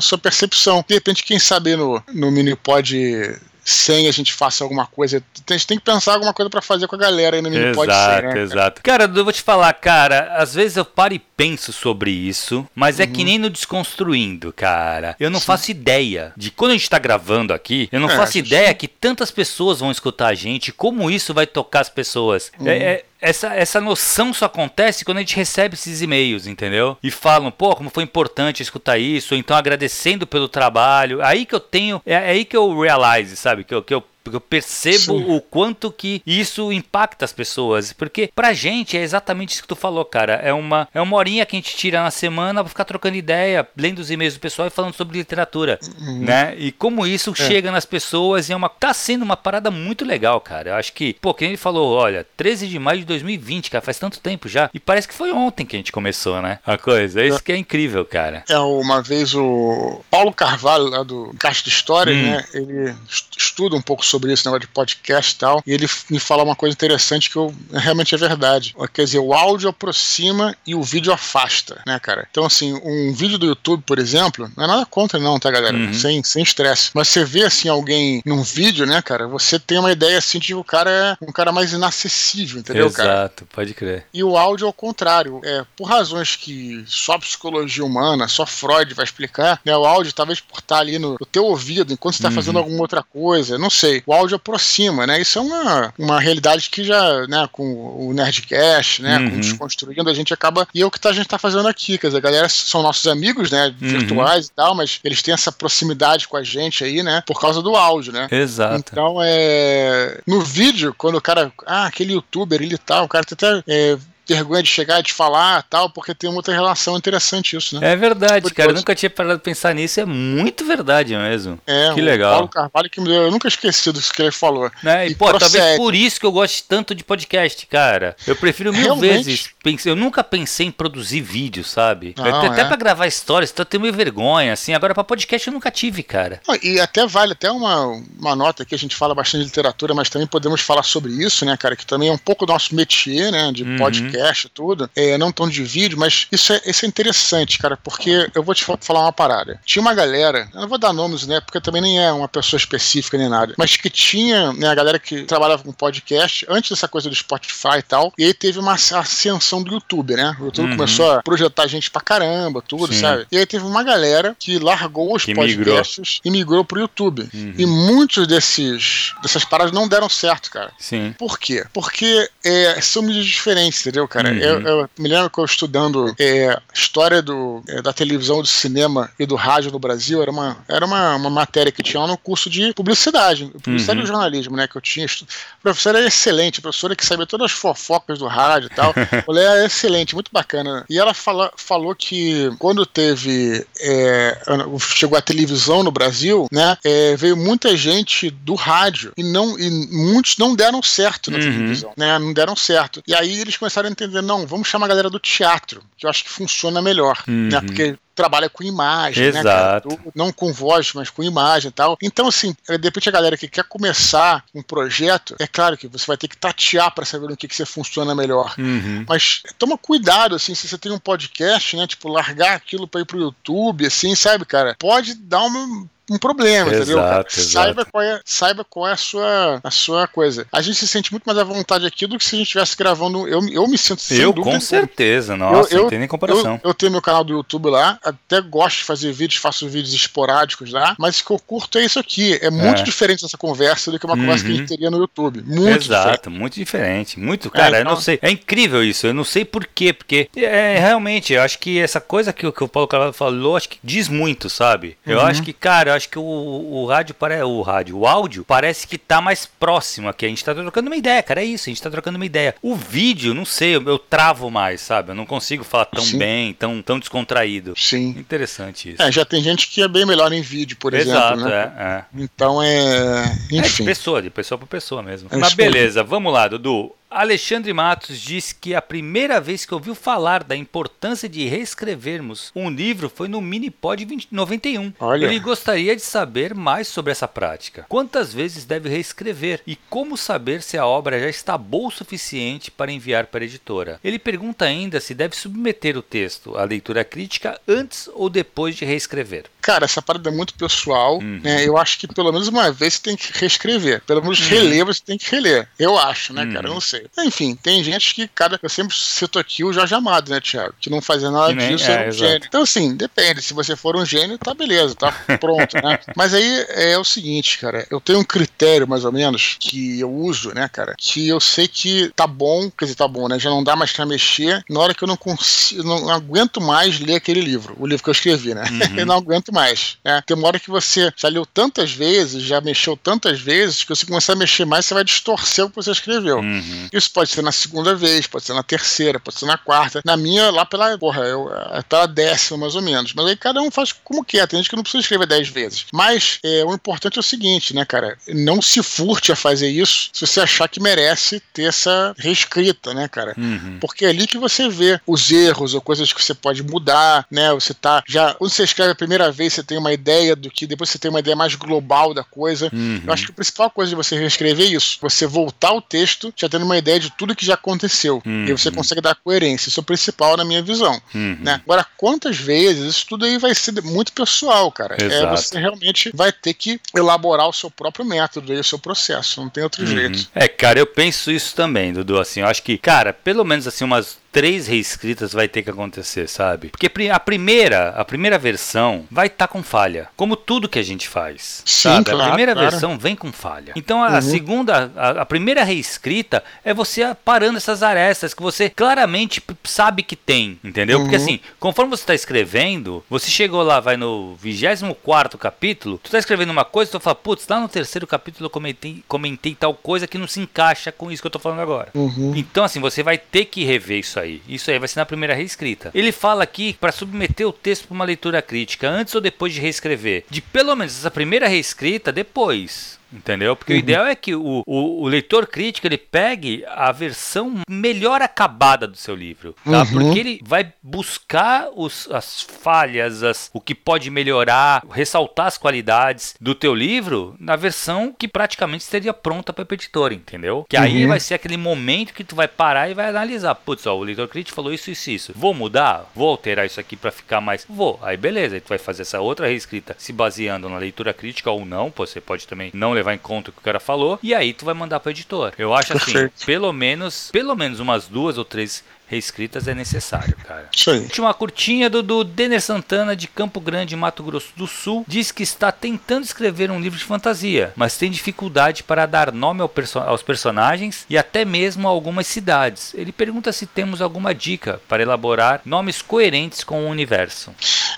sua 0.00 0.18
percepção. 0.18 0.84
De 0.86 0.94
repente, 0.94 1.24
quem 1.24 1.38
sabe 1.38 1.76
no, 1.76 2.02
no 2.12 2.30
Minipod 2.30 3.38
sem 3.70 4.08
a 4.08 4.12
gente 4.12 4.32
faça 4.32 4.64
alguma 4.64 4.86
coisa. 4.86 5.22
A 5.48 5.52
gente 5.52 5.66
tem 5.66 5.78
que 5.78 5.84
pensar 5.84 6.14
alguma 6.14 6.34
coisa 6.34 6.50
para 6.50 6.60
fazer 6.60 6.86
com 6.86 6.96
a 6.96 6.98
galera 6.98 7.40
no 7.40 7.48
Mini 7.48 7.66
Exato, 7.66 8.26
ser, 8.26 8.34
né? 8.34 8.40
exato. 8.40 8.82
Cara, 8.82 9.04
eu 9.04 9.24
vou 9.24 9.32
te 9.32 9.42
falar, 9.42 9.72
cara, 9.74 10.34
às 10.36 10.54
vezes 10.54 10.76
eu 10.76 10.84
paro 10.84 11.14
e 11.14 11.18
penso 11.18 11.72
sobre 11.72 12.10
isso, 12.10 12.66
mas 12.74 12.96
uhum. 12.96 13.04
é 13.04 13.06
que 13.06 13.20
uhum. 13.20 13.24
nem 13.24 13.38
no 13.38 13.50
Desconstruindo, 13.50 14.52
cara. 14.52 15.16
Eu 15.20 15.30
não 15.30 15.40
Sim. 15.40 15.46
faço 15.46 15.70
ideia 15.70 16.32
de 16.36 16.50
quando 16.50 16.72
a 16.72 16.74
gente 16.74 16.90
tá 16.90 16.98
gravando 16.98 17.52
aqui, 17.52 17.88
eu 17.92 18.00
não 18.00 18.10
é, 18.10 18.16
faço 18.16 18.38
ideia 18.38 18.74
que 18.74 18.88
tantas 18.88 19.30
pessoas 19.30 19.80
vão 19.80 19.90
escutar 19.90 20.28
a 20.28 20.34
gente, 20.34 20.72
como 20.72 21.10
isso 21.10 21.32
vai 21.32 21.46
tocar 21.46 21.80
as 21.80 21.88
pessoas. 21.88 22.50
Uhum. 22.58 22.68
É, 22.68 22.76
é, 22.76 23.04
essa, 23.20 23.54
essa 23.54 23.80
noção 23.80 24.32
só 24.32 24.46
acontece 24.46 25.04
quando 25.04 25.18
a 25.18 25.20
gente 25.20 25.36
recebe 25.36 25.74
esses 25.74 26.00
e-mails, 26.00 26.46
entendeu? 26.46 26.96
E 27.02 27.10
falam, 27.10 27.50
pô, 27.50 27.74
como 27.76 27.90
foi 27.90 28.02
importante 28.02 28.62
escutar 28.62 28.98
isso, 28.98 29.34
ou 29.34 29.38
então 29.38 29.56
agradecendo 29.56 30.26
pelo 30.26 30.48
trabalho. 30.48 31.22
Aí 31.22 31.44
que 31.44 31.54
eu 31.54 31.60
tenho, 31.60 32.00
é, 32.06 32.14
é 32.14 32.30
aí 32.30 32.44
que 32.44 32.56
eu 32.56 32.78
realize, 32.78 33.36
sabe? 33.36 33.64
Que 33.64 33.74
eu, 33.74 33.82
que 33.82 33.94
eu 33.94 34.02
eu 34.30 34.40
percebo 34.40 35.18
Sim. 35.18 35.36
o 35.36 35.40
quanto 35.40 35.90
que 35.90 36.22
isso 36.26 36.72
impacta 36.72 37.24
as 37.24 37.32
pessoas. 37.32 37.92
Porque 37.92 38.30
pra 38.34 38.52
gente 38.52 38.96
é 38.96 39.02
exatamente 39.02 39.52
isso 39.52 39.62
que 39.62 39.68
tu 39.68 39.76
falou, 39.76 40.04
cara. 40.04 40.34
É 40.34 40.52
uma, 40.52 40.88
é 40.92 41.00
uma 41.00 41.16
horinha 41.16 41.46
que 41.46 41.56
a 41.56 41.58
gente 41.58 41.76
tira 41.76 42.02
na 42.02 42.10
semana 42.10 42.62
pra 42.62 42.68
ficar 42.68 42.84
trocando 42.84 43.16
ideia, 43.16 43.66
lendo 43.76 43.98
os 43.98 44.10
e-mails 44.10 44.34
do 44.34 44.40
pessoal 44.40 44.68
e 44.68 44.70
falando 44.70 44.94
sobre 44.94 45.18
literatura, 45.18 45.78
uhum. 45.98 46.20
né? 46.20 46.54
E 46.56 46.72
como 46.72 47.06
isso 47.06 47.30
é. 47.30 47.34
chega 47.34 47.70
nas 47.70 47.84
pessoas 47.84 48.48
e 48.48 48.52
é 48.52 48.56
uma... 48.56 48.68
Tá 48.68 48.94
sendo 48.94 49.22
uma 49.22 49.36
parada 49.36 49.70
muito 49.70 50.04
legal, 50.04 50.40
cara. 50.40 50.70
Eu 50.70 50.74
acho 50.74 50.92
que, 50.92 51.14
pô, 51.14 51.34
quem 51.34 51.48
ele 51.48 51.56
falou, 51.56 51.92
olha, 51.96 52.26
13 52.36 52.68
de 52.68 52.78
maio 52.78 53.00
de 53.00 53.06
2020, 53.06 53.70
cara, 53.70 53.82
faz 53.82 53.98
tanto 53.98 54.20
tempo 54.20 54.48
já. 54.48 54.70
E 54.72 54.80
parece 54.80 55.08
que 55.08 55.14
foi 55.14 55.32
ontem 55.32 55.66
que 55.66 55.76
a 55.76 55.78
gente 55.78 55.92
começou, 55.92 56.40
né? 56.42 56.58
A 56.64 56.78
coisa. 56.78 57.20
É 57.20 57.28
isso 57.28 57.42
que 57.42 57.52
é 57.52 57.56
incrível, 57.56 58.04
cara. 58.04 58.44
É, 58.48 58.58
uma 58.58 59.02
vez 59.02 59.34
o 59.34 60.00
Paulo 60.10 60.32
Carvalho, 60.32 60.84
lá 60.84 61.02
do 61.02 61.34
Caixa 61.38 61.62
de 61.64 61.70
História, 61.70 62.12
hum. 62.12 62.22
né? 62.22 62.44
Ele 62.54 62.94
estuda 63.36 63.76
um 63.76 63.82
pouco 63.82 64.04
sobre 64.04 64.19
esse 64.28 64.44
negócio 64.44 64.66
de 64.66 64.72
podcast 64.72 65.34
e 65.34 65.38
tal, 65.38 65.62
e 65.66 65.72
ele 65.72 65.88
me 66.10 66.20
fala 66.20 66.42
uma 66.42 66.56
coisa 66.56 66.74
interessante 66.74 67.30
que 67.30 67.36
eu, 67.36 67.54
realmente 67.72 68.14
é 68.14 68.18
verdade. 68.18 68.74
Quer 68.92 69.04
dizer, 69.04 69.18
o 69.18 69.32
áudio 69.32 69.68
aproxima 69.68 70.54
e 70.66 70.74
o 70.74 70.82
vídeo 70.82 71.12
afasta, 71.12 71.80
né, 71.86 71.98
cara? 71.98 72.26
Então, 72.30 72.44
assim, 72.44 72.78
um 72.84 73.12
vídeo 73.12 73.38
do 73.38 73.46
YouTube, 73.46 73.82
por 73.86 73.98
exemplo, 73.98 74.50
não 74.56 74.64
é 74.64 74.66
nada 74.66 74.86
contra, 74.86 75.18
não, 75.18 75.38
tá, 75.38 75.50
galera? 75.50 75.76
Uhum. 75.76 75.94
Sem 75.94 76.42
estresse. 76.42 76.90
Mas 76.94 77.08
você 77.08 77.24
vê, 77.24 77.44
assim, 77.44 77.68
alguém 77.68 78.22
num 78.24 78.42
vídeo, 78.42 78.86
né, 78.86 79.00
cara, 79.00 79.26
você 79.26 79.58
tem 79.58 79.78
uma 79.78 79.92
ideia, 79.92 80.18
assim, 80.18 80.38
de 80.38 80.48
que 80.48 80.54
o 80.54 80.64
cara 80.64 80.90
é 80.90 81.16
um 81.24 81.32
cara 81.32 81.52
mais 81.52 81.72
inacessível, 81.72 82.60
entendeu, 82.60 82.86
Exato, 82.86 82.96
cara? 82.96 83.20
Exato, 83.20 83.46
pode 83.46 83.74
crer. 83.74 84.06
E 84.12 84.24
o 84.24 84.36
áudio, 84.36 84.66
ao 84.66 84.72
contrário, 84.72 85.40
é, 85.44 85.64
por 85.76 85.84
razões 85.84 86.34
que 86.34 86.82
só 86.86 87.12
a 87.12 87.18
psicologia 87.18 87.84
humana, 87.84 88.26
só 88.26 88.44
Freud 88.44 88.92
vai 88.94 89.04
explicar, 89.04 89.60
né, 89.64 89.76
o 89.76 89.84
áudio, 89.84 90.12
talvez 90.12 90.40
por 90.40 90.58
estar 90.58 90.78
ali 90.78 90.98
no, 90.98 91.16
no 91.20 91.26
teu 91.26 91.44
ouvido, 91.44 91.92
enquanto 91.92 92.16
você 92.16 92.22
tá 92.22 92.28
uhum. 92.28 92.34
fazendo 92.34 92.58
alguma 92.58 92.80
outra 92.80 93.02
coisa, 93.02 93.58
não 93.58 93.70
sei 93.70 93.99
o 94.06 94.12
áudio 94.12 94.36
aproxima, 94.36 95.06
né? 95.06 95.20
Isso 95.20 95.38
é 95.38 95.42
uma, 95.42 95.94
uma 95.98 96.20
realidade 96.20 96.70
que 96.70 96.84
já, 96.84 97.26
né, 97.26 97.48
com 97.52 97.64
o 98.08 98.12
Nerdcast, 98.12 99.02
né, 99.02 99.18
uhum. 99.18 99.30
com 99.30 99.40
Desconstruindo, 99.40 100.10
a 100.10 100.14
gente 100.14 100.32
acaba. 100.34 100.66
E 100.74 100.82
é 100.82 100.86
o 100.86 100.90
que 100.90 101.00
tá, 101.00 101.10
a 101.10 101.12
gente 101.12 101.28
tá 101.28 101.38
fazendo 101.38 101.68
aqui, 101.68 101.98
quer 101.98 102.08
dizer, 102.08 102.18
a 102.18 102.22
galera 102.22 102.48
são 102.48 102.82
nossos 102.82 103.06
amigos, 103.06 103.50
né, 103.50 103.74
uhum. 103.80 103.88
virtuais 103.88 104.46
e 104.46 104.52
tal, 104.52 104.74
mas 104.74 105.00
eles 105.04 105.22
têm 105.22 105.34
essa 105.34 105.52
proximidade 105.52 106.28
com 106.28 106.36
a 106.36 106.42
gente 106.42 106.84
aí, 106.84 107.02
né, 107.02 107.22
por 107.26 107.40
causa 107.40 107.62
do 107.62 107.76
áudio, 107.76 108.12
né? 108.12 108.28
Exato. 108.30 108.76
Então, 108.92 109.18
é. 109.22 110.20
No 110.26 110.40
vídeo, 110.40 110.94
quando 110.96 111.16
o 111.16 111.20
cara. 111.20 111.52
Ah, 111.66 111.86
aquele 111.86 112.12
youtuber, 112.12 112.60
ele 112.60 112.78
tá, 112.78 113.02
o 113.02 113.08
cara 113.08 113.24
tá 113.24 113.34
até. 113.34 113.62
É, 113.66 113.98
vergonha 114.26 114.62
de 114.62 114.68
chegar 114.68 115.00
e 115.00 115.02
de 115.02 115.12
falar 115.12 115.62
tal, 115.64 115.90
porque 115.90 116.14
tem 116.14 116.30
uma 116.30 116.36
outra 116.36 116.54
relação 116.54 116.96
interessante 116.96 117.56
isso, 117.56 117.78
né? 117.78 117.92
É 117.92 117.96
verdade, 117.96 118.44
tipo, 118.44 118.54
cara. 118.54 118.70
Eu 118.70 118.74
nunca 118.74 118.94
tinha 118.94 119.10
parado 119.10 119.36
de 119.36 119.42
pensar 119.42 119.74
nisso. 119.74 120.00
É 120.00 120.04
muito 120.04 120.64
verdade 120.64 121.16
mesmo. 121.16 121.58
É, 121.66 121.92
que 121.94 122.00
legal. 122.00 122.32
Paulo 122.32 122.48
Carvalho 122.48 122.90
que 122.90 123.00
me 123.00 123.08
deu. 123.08 123.22
Eu 123.22 123.30
nunca 123.30 123.48
esqueci 123.48 123.90
do 123.90 124.00
que 124.00 124.22
ele 124.22 124.30
falou. 124.30 124.70
Né? 124.82 125.08
E, 125.08 125.10
e 125.12 125.14
pô, 125.14 125.26
procede. 125.26 125.52
talvez 125.52 125.76
por 125.76 125.94
isso 125.94 126.20
que 126.20 126.26
eu 126.26 126.32
gosto 126.32 126.64
tanto 126.68 126.94
de 126.94 127.02
podcast, 127.02 127.66
cara. 127.66 128.16
Eu 128.26 128.36
prefiro 128.36 128.72
mil 128.72 128.82
Realmente? 128.82 129.24
vezes. 129.24 129.50
Eu 129.84 129.96
nunca 129.96 130.22
pensei 130.22 130.66
em 130.66 130.70
produzir 130.70 131.20
vídeo, 131.20 131.64
sabe? 131.64 132.14
Não, 132.16 132.46
até 132.46 132.62
é. 132.62 132.64
pra 132.64 132.76
gravar 132.76 133.06
histórias, 133.06 133.50
então 133.50 133.62
eu 133.62 133.66
tenho 133.66 133.82
meio 133.82 133.92
vergonha, 133.92 134.52
assim. 134.52 134.72
Agora, 134.72 134.94
pra 134.94 135.04
podcast 135.04 135.46
eu 135.46 135.52
nunca 135.52 135.70
tive, 135.70 136.02
cara. 136.02 136.40
E 136.62 136.80
até 136.80 137.06
vale 137.06 137.32
até 137.32 137.50
uma, 137.50 137.86
uma 138.18 138.36
nota 138.36 138.64
que 138.64 138.74
a 138.74 138.78
gente 138.78 138.96
fala 138.96 139.14
bastante 139.14 139.42
de 139.42 139.46
literatura, 139.46 139.94
mas 139.94 140.08
também 140.08 140.26
podemos 140.26 140.60
falar 140.60 140.82
sobre 140.82 141.12
isso, 141.12 141.44
né, 141.44 141.56
cara? 141.56 141.76
Que 141.76 141.84
também 141.84 142.08
é 142.08 142.12
um 142.12 142.18
pouco 142.18 142.46
do 142.46 142.52
nosso 142.52 142.74
métier, 142.74 143.30
né? 143.32 143.50
De 143.52 143.64
uhum. 143.64 143.76
podcast 143.76 144.19
podcast 144.20 144.46
e 144.46 144.50
tudo, 144.50 144.90
é, 144.94 145.18
não 145.18 145.32
tão 145.32 145.48
de 145.48 145.62
vídeo, 145.62 145.98
mas 145.98 146.26
isso 146.30 146.52
é, 146.52 146.60
isso 146.66 146.84
é 146.84 146.88
interessante, 146.88 147.58
cara, 147.58 147.76
porque 147.76 148.30
eu 148.34 148.42
vou 148.42 148.54
te 148.54 148.64
falar 148.64 149.00
uma 149.00 149.12
parada. 149.12 149.60
Tinha 149.64 149.80
uma 149.80 149.94
galera, 149.94 150.48
eu 150.54 150.60
não 150.60 150.68
vou 150.68 150.78
dar 150.78 150.92
nomes, 150.92 151.26
né, 151.26 151.40
porque 151.40 151.60
também 151.60 151.82
nem 151.82 151.98
é 151.98 152.12
uma 152.12 152.28
pessoa 152.28 152.58
específica 152.58 153.16
nem 153.16 153.28
nada, 153.28 153.54
mas 153.56 153.76
que 153.76 153.90
tinha, 153.90 154.52
né, 154.52 154.68
a 154.68 154.74
galera 154.74 154.98
que 154.98 155.22
trabalhava 155.22 155.62
com 155.62 155.72
podcast 155.72 156.46
antes 156.48 156.70
dessa 156.70 156.88
coisa 156.88 157.08
do 157.08 157.14
Spotify 157.14 157.78
e 157.78 157.82
tal, 157.82 158.12
e 158.18 158.24
aí 158.24 158.34
teve 158.34 158.58
uma 158.58 158.74
ascensão 158.74 159.62
do 159.62 159.72
YouTube, 159.72 160.14
né? 160.14 160.36
O 160.40 160.46
YouTube 160.46 160.70
uhum. 160.70 160.76
começou 160.76 161.10
a 161.10 161.22
projetar 161.22 161.66
gente 161.66 161.90
pra 161.90 162.00
caramba, 162.00 162.62
tudo, 162.66 162.92
Sim. 162.92 163.00
sabe? 163.00 163.26
E 163.30 163.38
aí 163.38 163.46
teve 163.46 163.64
uma 163.64 163.82
galera 163.82 164.36
que 164.38 164.58
largou 164.58 165.14
os 165.14 165.24
que 165.24 165.34
podcasts 165.34 166.20
migrou. 166.20 166.20
e 166.24 166.30
migrou 166.30 166.64
pro 166.64 166.80
YouTube. 166.80 167.28
Uhum. 167.32 167.54
E 167.56 167.66
muitos 167.66 168.26
desses 168.26 169.14
dessas 169.22 169.44
paradas 169.44 169.72
não 169.72 169.88
deram 169.88 170.08
certo, 170.08 170.50
cara. 170.50 170.72
Sim. 170.78 171.14
Por 171.18 171.38
quê? 171.38 171.64
Porque 171.72 172.28
é, 172.44 172.80
são 172.80 173.02
mídias 173.02 173.26
diferentes, 173.26 173.80
entendeu, 173.80 173.99
cara? 174.08 174.30
Uhum. 174.30 174.38
Eu, 174.38 174.60
eu, 174.60 174.90
me 174.98 175.08
lembro 175.08 175.30
que 175.30 175.38
eu 175.38 175.44
estudando 175.44 176.14
é, 176.18 176.60
história 176.72 177.22
do, 177.22 177.62
é, 177.68 177.82
da 177.82 177.92
televisão, 177.92 178.40
do 178.40 178.46
cinema 178.46 179.10
e 179.18 179.26
do 179.26 179.34
rádio 179.34 179.70
no 179.70 179.78
Brasil, 179.78 180.22
era 180.22 180.30
uma, 180.30 180.56
era 180.68 180.84
uma, 180.84 181.16
uma 181.16 181.30
matéria 181.30 181.72
que 181.72 181.82
tinha 181.82 182.06
no 182.06 182.16
curso 182.16 182.48
de 182.48 182.72
publicidade, 182.74 183.46
publicidade 183.62 183.98
uhum. 183.98 184.04
e 184.04 184.08
jornalismo, 184.08 184.56
né? 184.56 184.66
Que 184.66 184.76
eu 184.76 184.80
tinha. 184.80 185.06
Estu... 185.06 185.24
A 185.58 185.62
professora 185.62 185.98
era 185.98 186.08
excelente, 186.08 186.58
a 186.58 186.62
professora 186.62 186.96
que 186.96 187.04
sabia 187.04 187.26
todas 187.26 187.46
as 187.46 187.52
fofocas 187.52 188.18
do 188.18 188.26
rádio 188.26 188.68
e 188.72 188.74
tal. 188.74 188.94
Ela 189.28 189.40
era 189.40 189.66
excelente, 189.66 190.14
muito 190.14 190.30
bacana. 190.32 190.84
E 190.88 190.98
ela 190.98 191.14
fala, 191.14 191.52
falou 191.56 191.94
que 191.94 192.50
quando 192.58 192.84
teve. 192.86 193.64
É, 193.80 194.38
chegou 194.78 195.16
a 195.16 195.22
televisão 195.22 195.82
no 195.82 195.90
Brasil, 195.90 196.46
né? 196.50 196.76
É, 196.84 197.16
veio 197.16 197.36
muita 197.36 197.76
gente 197.76 198.30
do 198.30 198.54
rádio 198.54 199.12
e, 199.16 199.22
não, 199.22 199.58
e 199.58 199.70
muitos 199.90 200.36
não 200.38 200.54
deram 200.54 200.82
certo 200.82 201.30
na 201.30 201.38
uhum. 201.38 201.42
televisão, 201.42 201.92
né? 201.96 202.18
Não 202.18 202.32
deram 202.32 202.56
certo. 202.56 203.02
E 203.06 203.14
aí 203.14 203.40
eles 203.40 203.56
começaram 203.56 203.88
entender, 203.90 204.22
não, 204.22 204.46
vamos 204.46 204.68
chamar 204.68 204.86
a 204.86 204.88
galera 204.88 205.10
do 205.10 205.18
teatro, 205.18 205.82
que 205.96 206.06
eu 206.06 206.10
acho 206.10 206.24
que 206.24 206.30
funciona 206.30 206.80
melhor, 206.80 207.22
né? 207.26 207.34
uhum. 207.34 207.48
né? 207.48 207.60
Porque 207.60 207.98
trabalha 208.14 208.50
com 208.50 208.62
imagem, 208.62 209.24
Exato. 209.24 209.44
né, 209.44 209.50
cara? 209.50 209.82
Não 210.14 210.30
com 210.30 210.52
voz, 210.52 210.92
mas 210.94 211.08
com 211.08 211.22
imagem 211.22 211.68
e 211.68 211.72
tal. 211.72 211.96
Então, 212.02 212.28
assim, 212.28 212.54
de 212.68 212.76
repente 212.76 213.08
a 213.08 213.12
galera 213.12 213.36
que 213.36 213.48
quer 213.48 213.64
começar 213.64 214.44
um 214.54 214.62
projeto, 214.62 215.34
é 215.38 215.46
claro 215.46 215.76
que 215.76 215.88
você 215.88 216.06
vai 216.06 216.18
ter 216.18 216.28
que 216.28 216.36
tatear 216.36 216.92
para 216.94 217.06
saber 217.06 217.28
no 217.28 217.36
que, 217.36 217.48
que 217.48 217.54
você 217.54 217.64
funciona 217.64 218.14
melhor. 218.14 218.54
Uhum. 218.58 219.06
Mas 219.08 219.42
toma 219.58 219.78
cuidado, 219.78 220.34
assim, 220.34 220.54
se 220.54 220.68
você 220.68 220.76
tem 220.76 220.92
um 220.92 220.98
podcast, 220.98 221.76
né? 221.76 221.86
Tipo, 221.86 222.08
largar 222.08 222.56
aquilo 222.56 222.86
para 222.86 223.00
ir 223.00 223.06
pro 223.06 223.20
YouTube, 223.20 223.86
assim, 223.86 224.14
sabe, 224.14 224.44
cara? 224.44 224.76
Pode 224.78 225.14
dar 225.14 225.42
uma 225.42 225.88
um 226.10 226.18
problema, 226.18 226.70
exato, 226.70 226.82
entendeu? 226.82 226.98
Cara? 226.98 227.24
Saiba 227.28 227.84
qual 227.84 228.02
é, 228.02 228.20
saiba 228.24 228.64
qual 228.64 228.88
é 228.88 228.92
a 228.92 228.96
sua, 228.96 229.60
a 229.62 229.70
sua 229.70 230.08
coisa. 230.08 230.46
A 230.52 230.60
gente 230.60 230.78
se 230.78 230.88
sente 230.88 231.12
muito 231.12 231.24
mais 231.24 231.38
à 231.38 231.44
vontade 231.44 231.86
aqui 231.86 232.06
do 232.06 232.18
que 232.18 232.24
se 232.24 232.34
a 232.34 232.38
gente 232.38 232.46
estivesse 232.48 232.76
gravando. 232.76 233.28
Eu, 233.28 233.40
eu 233.48 233.68
me 233.68 233.78
sinto 233.78 234.02
sem 234.02 234.18
Eu, 234.18 234.32
dúvida, 234.32 234.52
com 234.52 234.60
certeza, 234.60 235.36
nossa, 235.36 235.72
eu, 235.72 235.78
eu, 235.78 235.82
não 235.84 235.90
tem 235.90 235.98
nem 236.00 236.08
comparação. 236.08 236.60
Eu, 236.64 236.70
eu, 236.70 236.74
tenho 236.74 236.90
meu 236.90 237.00
canal 237.00 237.22
do 237.22 237.34
YouTube 237.34 237.70
lá, 237.70 237.96
até 238.04 238.40
gosto 238.40 238.78
de 238.78 238.84
fazer 238.84 239.12
vídeos, 239.12 239.40
faço 239.40 239.68
vídeos 239.68 239.94
esporádicos 239.94 240.72
lá, 240.72 240.96
mas 240.98 241.20
o 241.20 241.24
que 241.24 241.30
eu 241.30 241.38
curto 241.38 241.78
é 241.78 241.84
isso 241.84 242.00
aqui. 242.00 242.38
É 242.42 242.50
muito 242.50 242.80
é. 242.80 242.84
diferente 242.84 243.24
essa 243.24 243.38
conversa 243.38 243.92
do 243.92 243.98
que 243.98 244.04
uma 244.04 244.14
uhum. 244.14 244.22
conversa 244.22 244.44
que 244.44 244.50
a 244.50 244.54
gente 244.54 244.62
uhum. 244.62 244.66
teria 244.66 244.90
no 244.90 244.98
YouTube. 244.98 245.42
Muito 245.46 245.84
Exato, 245.84 246.08
diferente. 246.08 246.28
muito 246.28 246.54
diferente. 246.54 247.20
Muito, 247.20 247.50
cara, 247.50 247.76
é, 247.76 247.80
então... 247.80 247.92
eu 247.92 247.94
não 247.94 248.02
sei. 248.02 248.18
É 248.20 248.30
incrível 248.30 248.82
isso, 248.82 249.06
eu 249.06 249.14
não 249.14 249.24
sei 249.24 249.44
por 249.44 249.64
quê, 249.64 249.92
porque 249.92 250.28
é, 250.36 250.78
realmente, 250.78 251.34
eu 251.34 251.42
acho 251.42 251.58
que 251.58 251.78
essa 251.78 252.00
coisa 252.00 252.32
que, 252.32 252.50
que 252.50 252.64
o 252.64 252.68
Paulo 252.68 252.88
Carvalho 252.88 253.12
falou, 253.12 253.56
acho 253.56 253.68
que 253.68 253.78
diz 253.82 254.08
muito, 254.08 254.50
sabe? 254.50 254.96
Eu 255.06 255.18
uhum. 255.18 255.26
acho 255.26 255.42
que, 255.42 255.52
cara, 255.52 255.90
eu 255.90 255.94
acho 256.00 256.08
que 256.08 256.18
o, 256.18 256.22
o 256.22 256.86
rádio, 256.86 257.14
para 257.14 257.46
o 257.46 257.62
rádio, 257.62 257.98
o 257.98 258.06
áudio, 258.06 258.44
parece 258.44 258.86
que 258.86 258.96
tá 258.96 259.20
mais 259.20 259.46
próximo 259.46 260.08
aqui. 260.08 260.26
A 260.26 260.28
gente 260.28 260.44
tá 260.44 260.54
trocando 260.54 260.88
uma 260.88 260.96
ideia, 260.96 261.22
cara, 261.22 261.42
é 261.42 261.44
isso, 261.44 261.68
a 261.68 261.70
gente 261.70 261.82
tá 261.82 261.90
trocando 261.90 262.16
uma 262.16 262.26
ideia. 262.26 262.54
O 262.62 262.74
vídeo, 262.74 263.34
não 263.34 263.44
sei, 263.44 263.76
eu, 263.76 263.82
eu 263.82 263.98
travo 263.98 264.50
mais, 264.50 264.80
sabe? 264.80 265.10
Eu 265.10 265.14
não 265.14 265.26
consigo 265.26 265.62
falar 265.62 265.84
tão 265.84 266.04
Sim. 266.04 266.18
bem, 266.18 266.54
tão, 266.54 266.82
tão 266.82 266.98
descontraído. 266.98 267.74
Sim. 267.76 268.08
Interessante 268.10 268.92
isso. 268.92 269.02
É, 269.02 269.12
já 269.12 269.24
tem 269.24 269.42
gente 269.42 269.68
que 269.68 269.82
é 269.82 269.88
bem 269.88 270.06
melhor 270.06 270.32
em 270.32 270.42
vídeo, 270.42 270.76
por 270.78 270.94
Exato, 270.94 271.34
exemplo, 271.34 271.50
né? 271.50 271.72
É, 271.76 271.82
é. 271.82 272.04
Então 272.22 272.62
é. 272.62 273.38
Enfim. 273.50 273.58
É 273.58 273.62
de 273.62 273.84
pessoa, 273.84 274.22
de 274.22 274.30
pessoa 274.30 274.58
para 274.58 274.66
pessoa 274.66 275.02
mesmo. 275.02 275.28
É 275.30 275.36
Mas 275.36 275.54
beleza, 275.54 276.02
vamos 276.02 276.32
lá, 276.32 276.48
Dudu. 276.48 276.92
Alexandre 277.10 277.72
Matos 277.72 278.20
diz 278.20 278.52
que 278.52 278.72
a 278.72 278.80
primeira 278.80 279.40
vez 279.40 279.64
que 279.64 279.74
ouviu 279.74 279.96
falar 279.96 280.44
da 280.44 280.54
importância 280.54 281.28
de 281.28 281.44
reescrevermos 281.48 282.52
um 282.54 282.70
livro 282.70 283.10
foi 283.10 283.26
no 283.26 283.40
Minipod 283.40 284.06
91. 284.30 284.92
Olha. 285.00 285.26
Ele 285.26 285.40
gostaria 285.40 285.96
de 285.96 286.02
saber 286.02 286.54
mais 286.54 286.86
sobre 286.86 287.10
essa 287.10 287.26
prática. 287.26 287.84
Quantas 287.88 288.32
vezes 288.32 288.64
deve 288.64 288.88
reescrever 288.88 289.60
e 289.66 289.74
como 289.74 290.16
saber 290.16 290.62
se 290.62 290.78
a 290.78 290.86
obra 290.86 291.18
já 291.18 291.28
está 291.28 291.58
boa 291.58 291.88
o 291.88 291.90
suficiente 291.90 292.70
para 292.70 292.92
enviar 292.92 293.26
para 293.26 293.42
a 293.42 293.46
editora? 293.46 293.98
Ele 294.04 294.18
pergunta 294.18 294.64
ainda 294.64 295.00
se 295.00 295.12
deve 295.12 295.34
submeter 295.34 295.98
o 295.98 296.02
texto 296.02 296.56
à 296.56 296.62
leitura 296.62 297.02
crítica 297.02 297.60
antes 297.66 298.08
ou 298.14 298.30
depois 298.30 298.76
de 298.76 298.84
reescrever. 298.84 299.46
Cara, 299.60 299.84
essa 299.84 300.00
parada 300.00 300.30
é 300.30 300.32
muito 300.32 300.54
pessoal. 300.54 301.18
Uhum. 301.18 301.40
Né? 301.42 301.66
Eu 301.66 301.76
acho 301.76 301.98
que 301.98 302.06
pelo 302.06 302.32
menos 302.32 302.48
uma 302.48 302.70
vez 302.70 302.94
você 302.94 303.02
tem 303.02 303.16
que 303.16 303.30
reescrever. 303.38 304.00
Pelo 304.06 304.22
menos 304.22 304.40
uhum. 304.40 304.48
reler 304.48 304.84
você 304.84 305.02
tem 305.04 305.18
que 305.18 305.30
reler. 305.30 305.68
Eu 305.78 305.98
acho, 305.98 306.32
né, 306.32 306.44
uhum. 306.44 306.52
cara? 306.52 306.68
Eu 306.68 306.74
não 306.74 306.80
sei. 306.80 306.99
Enfim, 307.18 307.54
tem 307.54 307.82
gente 307.82 308.14
que, 308.14 308.28
cada. 308.28 308.58
Eu 308.62 308.68
sempre 308.68 308.96
cito 308.96 309.38
aqui 309.38 309.64
o 309.64 309.72
Jorge 309.72 309.94
Amado, 309.94 310.30
né, 310.30 310.40
Thiago? 310.40 310.74
Que 310.80 310.90
não 310.90 311.00
fazia 311.00 311.30
nada 311.30 311.52
nem, 311.52 311.76
disso, 311.76 311.90
é, 311.90 312.08
um 312.08 312.12
gênio. 312.12 312.42
Então, 312.46 312.62
assim, 312.62 312.94
depende. 312.94 313.42
Se 313.42 313.54
você 313.54 313.76
for 313.76 313.96
um 313.96 314.04
gênio, 314.04 314.38
tá 314.38 314.54
beleza, 314.54 314.94
tá 314.94 315.12
pronto, 315.38 315.76
né? 315.76 315.98
Mas 316.16 316.34
aí 316.34 316.66
é 316.70 316.98
o 316.98 317.04
seguinte, 317.04 317.58
cara. 317.58 317.86
Eu 317.90 318.00
tenho 318.00 318.18
um 318.18 318.24
critério, 318.24 318.86
mais 318.86 319.04
ou 319.04 319.12
menos, 319.12 319.56
que 319.58 320.00
eu 320.00 320.10
uso, 320.10 320.52
né, 320.54 320.68
cara? 320.68 320.94
Que 320.98 321.28
eu 321.28 321.40
sei 321.40 321.68
que 321.68 322.10
tá 322.14 322.26
bom, 322.26 322.70
quer 322.70 322.84
dizer, 322.84 322.96
tá 322.96 323.08
bom, 323.08 323.28
né? 323.28 323.38
Já 323.38 323.50
não 323.50 323.62
dá 323.62 323.76
mais 323.76 323.92
pra 323.92 324.06
mexer 324.06 324.62
na 324.68 324.80
hora 324.80 324.94
que 324.94 325.02
eu 325.02 325.08
não 325.08 325.16
consigo, 325.16 325.82
não 325.82 326.10
aguento 326.10 326.60
mais 326.60 327.00
ler 327.00 327.16
aquele 327.16 327.40
livro, 327.40 327.76
o 327.78 327.86
livro 327.86 328.02
que 328.02 328.10
eu 328.10 328.12
escrevi, 328.12 328.54
né? 328.54 328.64
Uhum. 328.70 328.98
eu 328.98 329.06
não 329.06 329.16
aguento 329.16 329.52
mais. 329.52 329.98
Né? 330.04 330.22
Tem 330.26 330.36
uma 330.36 330.46
hora 330.46 330.60
que 330.60 330.70
você 330.70 331.12
já 331.16 331.28
leu 331.28 331.44
tantas 331.46 331.92
vezes, 331.92 332.42
já 332.42 332.60
mexeu 332.60 332.96
tantas 332.96 333.40
vezes, 333.40 333.82
que 333.82 333.88
você 333.88 334.06
começar 334.06 334.32
a 334.32 334.36
mexer 334.36 334.64
mais, 334.64 334.86
você 334.86 334.94
vai 334.94 335.04
distorcer 335.04 335.64
o 335.64 335.70
que 335.70 335.76
você 335.76 335.90
escreveu. 335.90 336.38
Uhum. 336.38 336.88
Isso 336.92 337.10
pode 337.12 337.30
ser 337.30 337.42
na 337.42 337.52
segunda 337.52 337.94
vez, 337.94 338.26
pode 338.26 338.44
ser 338.44 338.54
na 338.54 338.62
terceira, 338.62 339.20
pode 339.20 339.38
ser 339.38 339.46
na 339.46 339.58
quarta. 339.58 340.00
Na 340.04 340.16
minha, 340.16 340.50
lá 340.50 340.64
pela, 340.64 340.96
porra, 340.98 341.22
eu, 341.22 341.50
pela 341.88 342.06
décima 342.06 342.58
mais 342.58 342.74
ou 342.74 342.82
menos. 342.82 343.14
Mas 343.14 343.26
aí 343.26 343.36
cada 343.36 343.60
um 343.60 343.70
faz 343.70 343.92
como 343.92 344.24
quer. 344.24 344.46
Tem 344.46 344.58
gente 344.58 344.70
que 344.70 344.76
não 344.76 344.82
precisa 344.82 345.02
escrever 345.02 345.26
dez 345.26 345.48
vezes. 345.48 345.86
Mas 345.92 346.38
é, 346.42 346.64
o 346.64 346.74
importante 346.74 347.18
é 347.18 347.20
o 347.20 347.22
seguinte, 347.22 347.74
né, 347.74 347.84
cara? 347.84 348.16
Não 348.28 348.60
se 348.60 348.82
furte 348.82 349.32
a 349.32 349.36
fazer 349.36 349.68
isso 349.68 350.10
se 350.12 350.26
você 350.26 350.40
achar 350.40 350.68
que 350.68 350.80
merece 350.80 351.40
ter 351.52 351.64
essa 351.64 352.14
reescrita, 352.18 352.94
né, 352.94 353.08
cara? 353.08 353.34
Uhum. 353.36 353.78
Porque 353.80 354.04
é 354.04 354.08
ali 354.08 354.26
que 354.26 354.38
você 354.38 354.68
vê 354.68 355.00
os 355.06 355.30
erros 355.30 355.74
ou 355.74 355.80
coisas 355.80 356.12
que 356.12 356.22
você 356.22 356.34
pode 356.34 356.62
mudar, 356.62 357.26
né? 357.30 357.52
Você 357.52 357.74
tá 357.74 358.02
já. 358.06 358.34
Quando 358.34 358.50
você 358.50 358.64
escreve 358.64 358.92
a 358.92 358.96
primeira 358.96 359.30
vez, 359.30 359.54
você 359.54 359.62
tem 359.62 359.78
uma 359.78 359.92
ideia 359.92 360.34
do 360.34 360.50
que, 360.50 360.66
depois 360.66 360.90
você 360.90 360.98
tem 360.98 361.10
uma 361.10 361.20
ideia 361.20 361.36
mais 361.36 361.54
global 361.54 362.12
da 362.14 362.24
coisa. 362.24 362.70
Uhum. 362.72 363.02
Eu 363.06 363.12
acho 363.12 363.26
que 363.26 363.32
a 363.32 363.34
principal 363.34 363.70
coisa 363.70 363.90
de 363.90 363.96
você 363.96 364.18
reescrever 364.18 364.66
é 364.66 364.70
isso. 364.74 364.98
Você 365.00 365.26
voltar 365.26 365.72
o 365.72 365.80
texto 365.80 366.32
já 366.36 366.48
tendo 366.48 366.64
uma 366.64 366.78
ideia 366.80 366.98
de 366.98 367.10
tudo 367.10 367.34
que 367.34 367.46
já 367.46 367.54
aconteceu. 367.54 368.22
Uhum. 368.26 368.46
E 368.46 368.52
você 368.52 368.70
consegue 368.70 369.00
dar 369.00 369.14
coerência. 369.14 369.68
Isso 369.68 369.80
é 369.80 369.82
o 369.82 369.84
principal 369.84 370.36
na 370.36 370.44
minha 370.44 370.62
visão. 370.62 371.00
Uhum. 371.14 371.38
Né? 371.40 371.60
Agora, 371.64 371.86
quantas 371.96 372.36
vezes 372.36 372.96
isso 372.96 373.06
tudo 373.08 373.24
aí 373.24 373.38
vai 373.38 373.54
ser 373.54 373.80
muito 373.82 374.12
pessoal, 374.12 374.70
cara. 374.72 374.96
É, 375.00 375.04
Exato. 375.04 375.34
É, 375.34 375.36
você 375.36 375.58
realmente 375.58 376.10
vai 376.14 376.32
ter 376.32 376.54
que 376.54 376.80
elaborar 376.94 377.48
o 377.48 377.52
seu 377.52 377.70
próprio 377.70 378.04
método 378.04 378.52
e 378.52 378.58
o 378.58 378.64
seu 378.64 378.78
processo. 378.78 379.40
Não 379.40 379.48
tem 379.48 379.62
outro 379.62 379.82
uhum. 379.82 379.88
jeito. 379.88 380.28
É, 380.34 380.48
cara, 380.48 380.78
eu 380.78 380.86
penso 380.86 381.30
isso 381.30 381.54
também, 381.54 381.92
Dudu. 381.92 382.18
Assim, 382.18 382.40
eu 382.40 382.46
acho 382.46 382.62
que, 382.62 382.76
cara, 382.76 383.12
pelo 383.12 383.44
menos 383.44 383.66
assim, 383.66 383.84
umas 383.84 384.18
três 384.32 384.66
reescritas 384.66 385.32
vai 385.32 385.48
ter 385.48 385.62
que 385.62 385.70
acontecer, 385.70 386.28
sabe? 386.28 386.68
Porque 386.68 386.90
a 387.10 387.20
primeira, 387.20 387.90
a 387.90 388.04
primeira 388.04 388.38
versão 388.38 389.06
vai 389.10 389.26
estar 389.26 389.46
tá 389.46 389.52
com 389.52 389.62
falha, 389.62 390.08
como 390.16 390.36
tudo 390.36 390.68
que 390.68 390.78
a 390.78 390.82
gente 390.82 391.08
faz. 391.08 391.62
Sim, 391.64 391.88
sabe? 391.88 392.04
Claro, 392.06 392.22
a 392.22 392.26
primeira 392.28 392.52
claro. 392.52 392.70
versão 392.70 392.98
vem 392.98 393.16
com 393.16 393.32
falha. 393.32 393.72
Então 393.76 394.02
a 394.02 394.14
uhum. 394.14 394.22
segunda, 394.22 394.90
a, 394.96 395.10
a, 395.22 395.26
primeira 395.26 395.64
reescrita 395.64 396.42
é 396.64 396.72
você 396.72 397.14
parando 397.24 397.56
essas 397.56 397.82
arestas 397.82 398.32
que 398.32 398.42
você 398.42 398.70
claramente 398.70 399.42
sabe 399.64 400.02
que 400.02 400.16
tem, 400.16 400.58
entendeu? 400.62 400.98
Uhum. 400.98 401.04
Porque 401.04 401.16
assim, 401.16 401.40
conforme 401.58 401.90
você 401.90 402.02
está 402.02 402.14
escrevendo, 402.14 403.04
você 403.10 403.30
chegou 403.30 403.62
lá, 403.62 403.80
vai 403.80 403.96
no 403.96 404.36
24 404.36 405.38
capítulo, 405.38 405.98
tu 405.98 406.06
está 406.06 406.18
escrevendo 406.18 406.50
uma 406.50 406.64
coisa, 406.64 406.92
tu 406.92 407.00
fala, 407.00 407.14
putz, 407.14 407.46
lá 407.48 407.58
no 407.58 407.68
terceiro 407.68 408.06
capítulo 408.06 408.46
eu 408.46 408.50
comentei, 408.50 409.02
comentei 409.08 409.54
tal 409.54 409.74
coisa 409.74 410.06
que 410.06 410.18
não 410.18 410.28
se 410.28 410.40
encaixa 410.40 410.92
com 410.92 411.10
isso 411.10 411.22
que 411.22 411.26
eu 411.26 411.32
tô 411.32 411.38
falando 411.38 411.60
agora. 411.60 411.88
Uhum. 411.94 412.32
Então 412.36 412.62
assim, 412.64 412.80
você 412.80 413.02
vai 413.02 413.18
ter 413.18 413.46
que 413.46 413.64
rever 413.64 413.98
isso 413.98 414.19
aí. 414.20 414.42
Isso 414.48 414.70
aí 414.70 414.78
vai 414.78 414.88
ser 414.88 415.00
na 415.00 415.06
primeira 415.06 415.34
reescrita. 415.34 415.90
Ele 415.94 416.12
fala 416.12 416.44
aqui 416.44 416.74
para 416.74 416.92
submeter 416.92 417.48
o 417.48 417.52
texto 417.52 417.86
para 417.88 417.94
uma 417.94 418.04
leitura 418.04 418.40
crítica 418.42 418.88
antes 418.88 419.14
ou 419.14 419.20
depois 419.20 419.52
de 419.52 419.60
reescrever. 419.60 420.24
De 420.30 420.40
pelo 420.40 420.76
menos 420.76 420.96
essa 420.96 421.10
primeira 421.10 421.48
reescrita 421.48 422.12
depois. 422.12 422.99
Entendeu? 423.12 423.56
Porque 423.56 423.72
uhum. 423.72 423.78
o 423.78 423.82
ideal 423.82 424.06
é 424.06 424.14
que 424.14 424.34
o, 424.34 424.62
o, 424.66 425.02
o, 425.02 425.06
leitor 425.06 425.46
crítico 425.46 425.86
ele 425.86 425.98
pegue 425.98 426.64
a 426.68 426.92
versão 426.92 427.60
melhor 427.68 428.22
acabada 428.22 428.86
do 428.86 428.96
seu 428.96 429.14
livro, 429.14 429.54
tá? 429.64 429.82
Uhum. 429.82 429.86
Porque 429.86 430.18
ele 430.18 430.40
vai 430.44 430.72
buscar 430.82 431.68
os, 431.74 432.08
as 432.10 432.40
falhas, 432.40 433.22
as, 433.22 433.50
o 433.52 433.60
que 433.60 433.74
pode 433.74 434.10
melhorar, 434.10 434.82
ressaltar 434.90 435.46
as 435.46 435.58
qualidades 435.58 436.34
do 436.40 436.54
teu 436.54 436.74
livro 436.74 437.34
na 437.38 437.56
versão 437.56 438.14
que 438.16 438.28
praticamente 438.28 438.84
estaria 438.84 439.12
pronta 439.12 439.52
para 439.52 439.66
o 439.68 439.74
editor, 439.74 440.12
entendeu? 440.12 440.64
Que 440.68 440.76
aí 440.76 441.02
uhum. 441.02 441.08
vai 441.08 441.20
ser 441.20 441.34
aquele 441.34 441.56
momento 441.56 442.14
que 442.14 442.24
tu 442.24 442.36
vai 442.36 442.46
parar 442.46 442.88
e 442.88 442.94
vai 442.94 443.08
analisar. 443.08 443.54
Putz, 443.54 443.86
ó, 443.86 443.96
o 443.96 444.04
leitor 444.04 444.28
crítico 444.28 444.54
falou 444.54 444.72
isso, 444.72 444.90
isso, 444.90 445.10
isso. 445.10 445.32
Vou 445.34 445.52
mudar? 445.52 446.10
Vou 446.14 446.28
alterar 446.28 446.64
isso 446.64 446.78
aqui 446.78 446.96
para 446.96 447.10
ficar 447.10 447.40
mais... 447.40 447.66
Vou. 447.68 447.98
Aí 448.02 448.16
beleza, 448.16 448.54
aí 448.54 448.60
tu 448.60 448.68
vai 448.68 448.78
fazer 448.78 449.02
essa 449.02 449.20
outra 449.20 449.46
reescrita 449.46 449.96
se 449.98 450.12
baseando 450.12 450.68
na 450.68 450.78
leitura 450.78 451.12
crítica 451.12 451.50
ou 451.50 451.64
não. 451.64 451.92
Você 451.96 452.20
pode 452.20 452.46
também 452.46 452.70
não 452.72 452.94
levar 453.00 453.14
em 453.14 453.18
conta 453.18 453.50
o 453.50 453.52
que 453.52 453.58
o 453.58 453.62
cara 453.62 453.80
falou, 453.80 454.18
e 454.22 454.34
aí 454.34 454.52
tu 454.52 454.64
vai 454.64 454.74
mandar 454.74 455.00
pro 455.00 455.10
editor. 455.10 455.52
Eu 455.58 455.74
acho 455.74 455.96
assim, 455.96 456.28
pelo 456.46 456.72
menos, 456.72 457.30
pelo 457.32 457.54
menos 457.56 457.80
umas 457.80 458.06
duas 458.06 458.38
ou 458.38 458.44
três 458.44 458.84
reescritas 459.10 459.66
é 459.66 459.74
necessário, 459.74 460.36
cara. 460.46 460.68
Aí. 460.86 461.00
Última 461.00 461.34
curtinha 461.34 461.90
do, 461.90 462.00
do 462.00 462.22
Denner 462.22 462.60
Santana 462.60 463.16
de 463.16 463.26
Campo 463.26 463.60
Grande, 463.60 463.96
Mato 463.96 464.22
Grosso 464.22 464.52
do 464.56 464.68
Sul, 464.68 465.04
diz 465.06 465.32
que 465.32 465.42
está 465.42 465.72
tentando 465.72 466.24
escrever 466.24 466.70
um 466.70 466.80
livro 466.80 466.98
de 466.98 467.04
fantasia, 467.04 467.72
mas 467.74 467.96
tem 467.96 468.10
dificuldade 468.10 468.84
para 468.84 469.06
dar 469.06 469.32
nome 469.32 469.60
ao 469.60 469.68
perso 469.68 469.98
aos 469.98 470.22
personagens 470.22 471.04
e 471.10 471.18
até 471.18 471.44
mesmo 471.44 471.88
a 471.88 471.90
algumas 471.90 472.28
cidades. 472.28 472.94
Ele 472.94 473.10
pergunta 473.10 473.52
se 473.52 473.66
temos 473.66 474.00
alguma 474.00 474.32
dica 474.32 474.80
para 474.88 475.02
elaborar 475.02 475.60
nomes 475.64 476.00
coerentes 476.00 476.62
com 476.62 476.84
o 476.84 476.88
universo. 476.88 477.52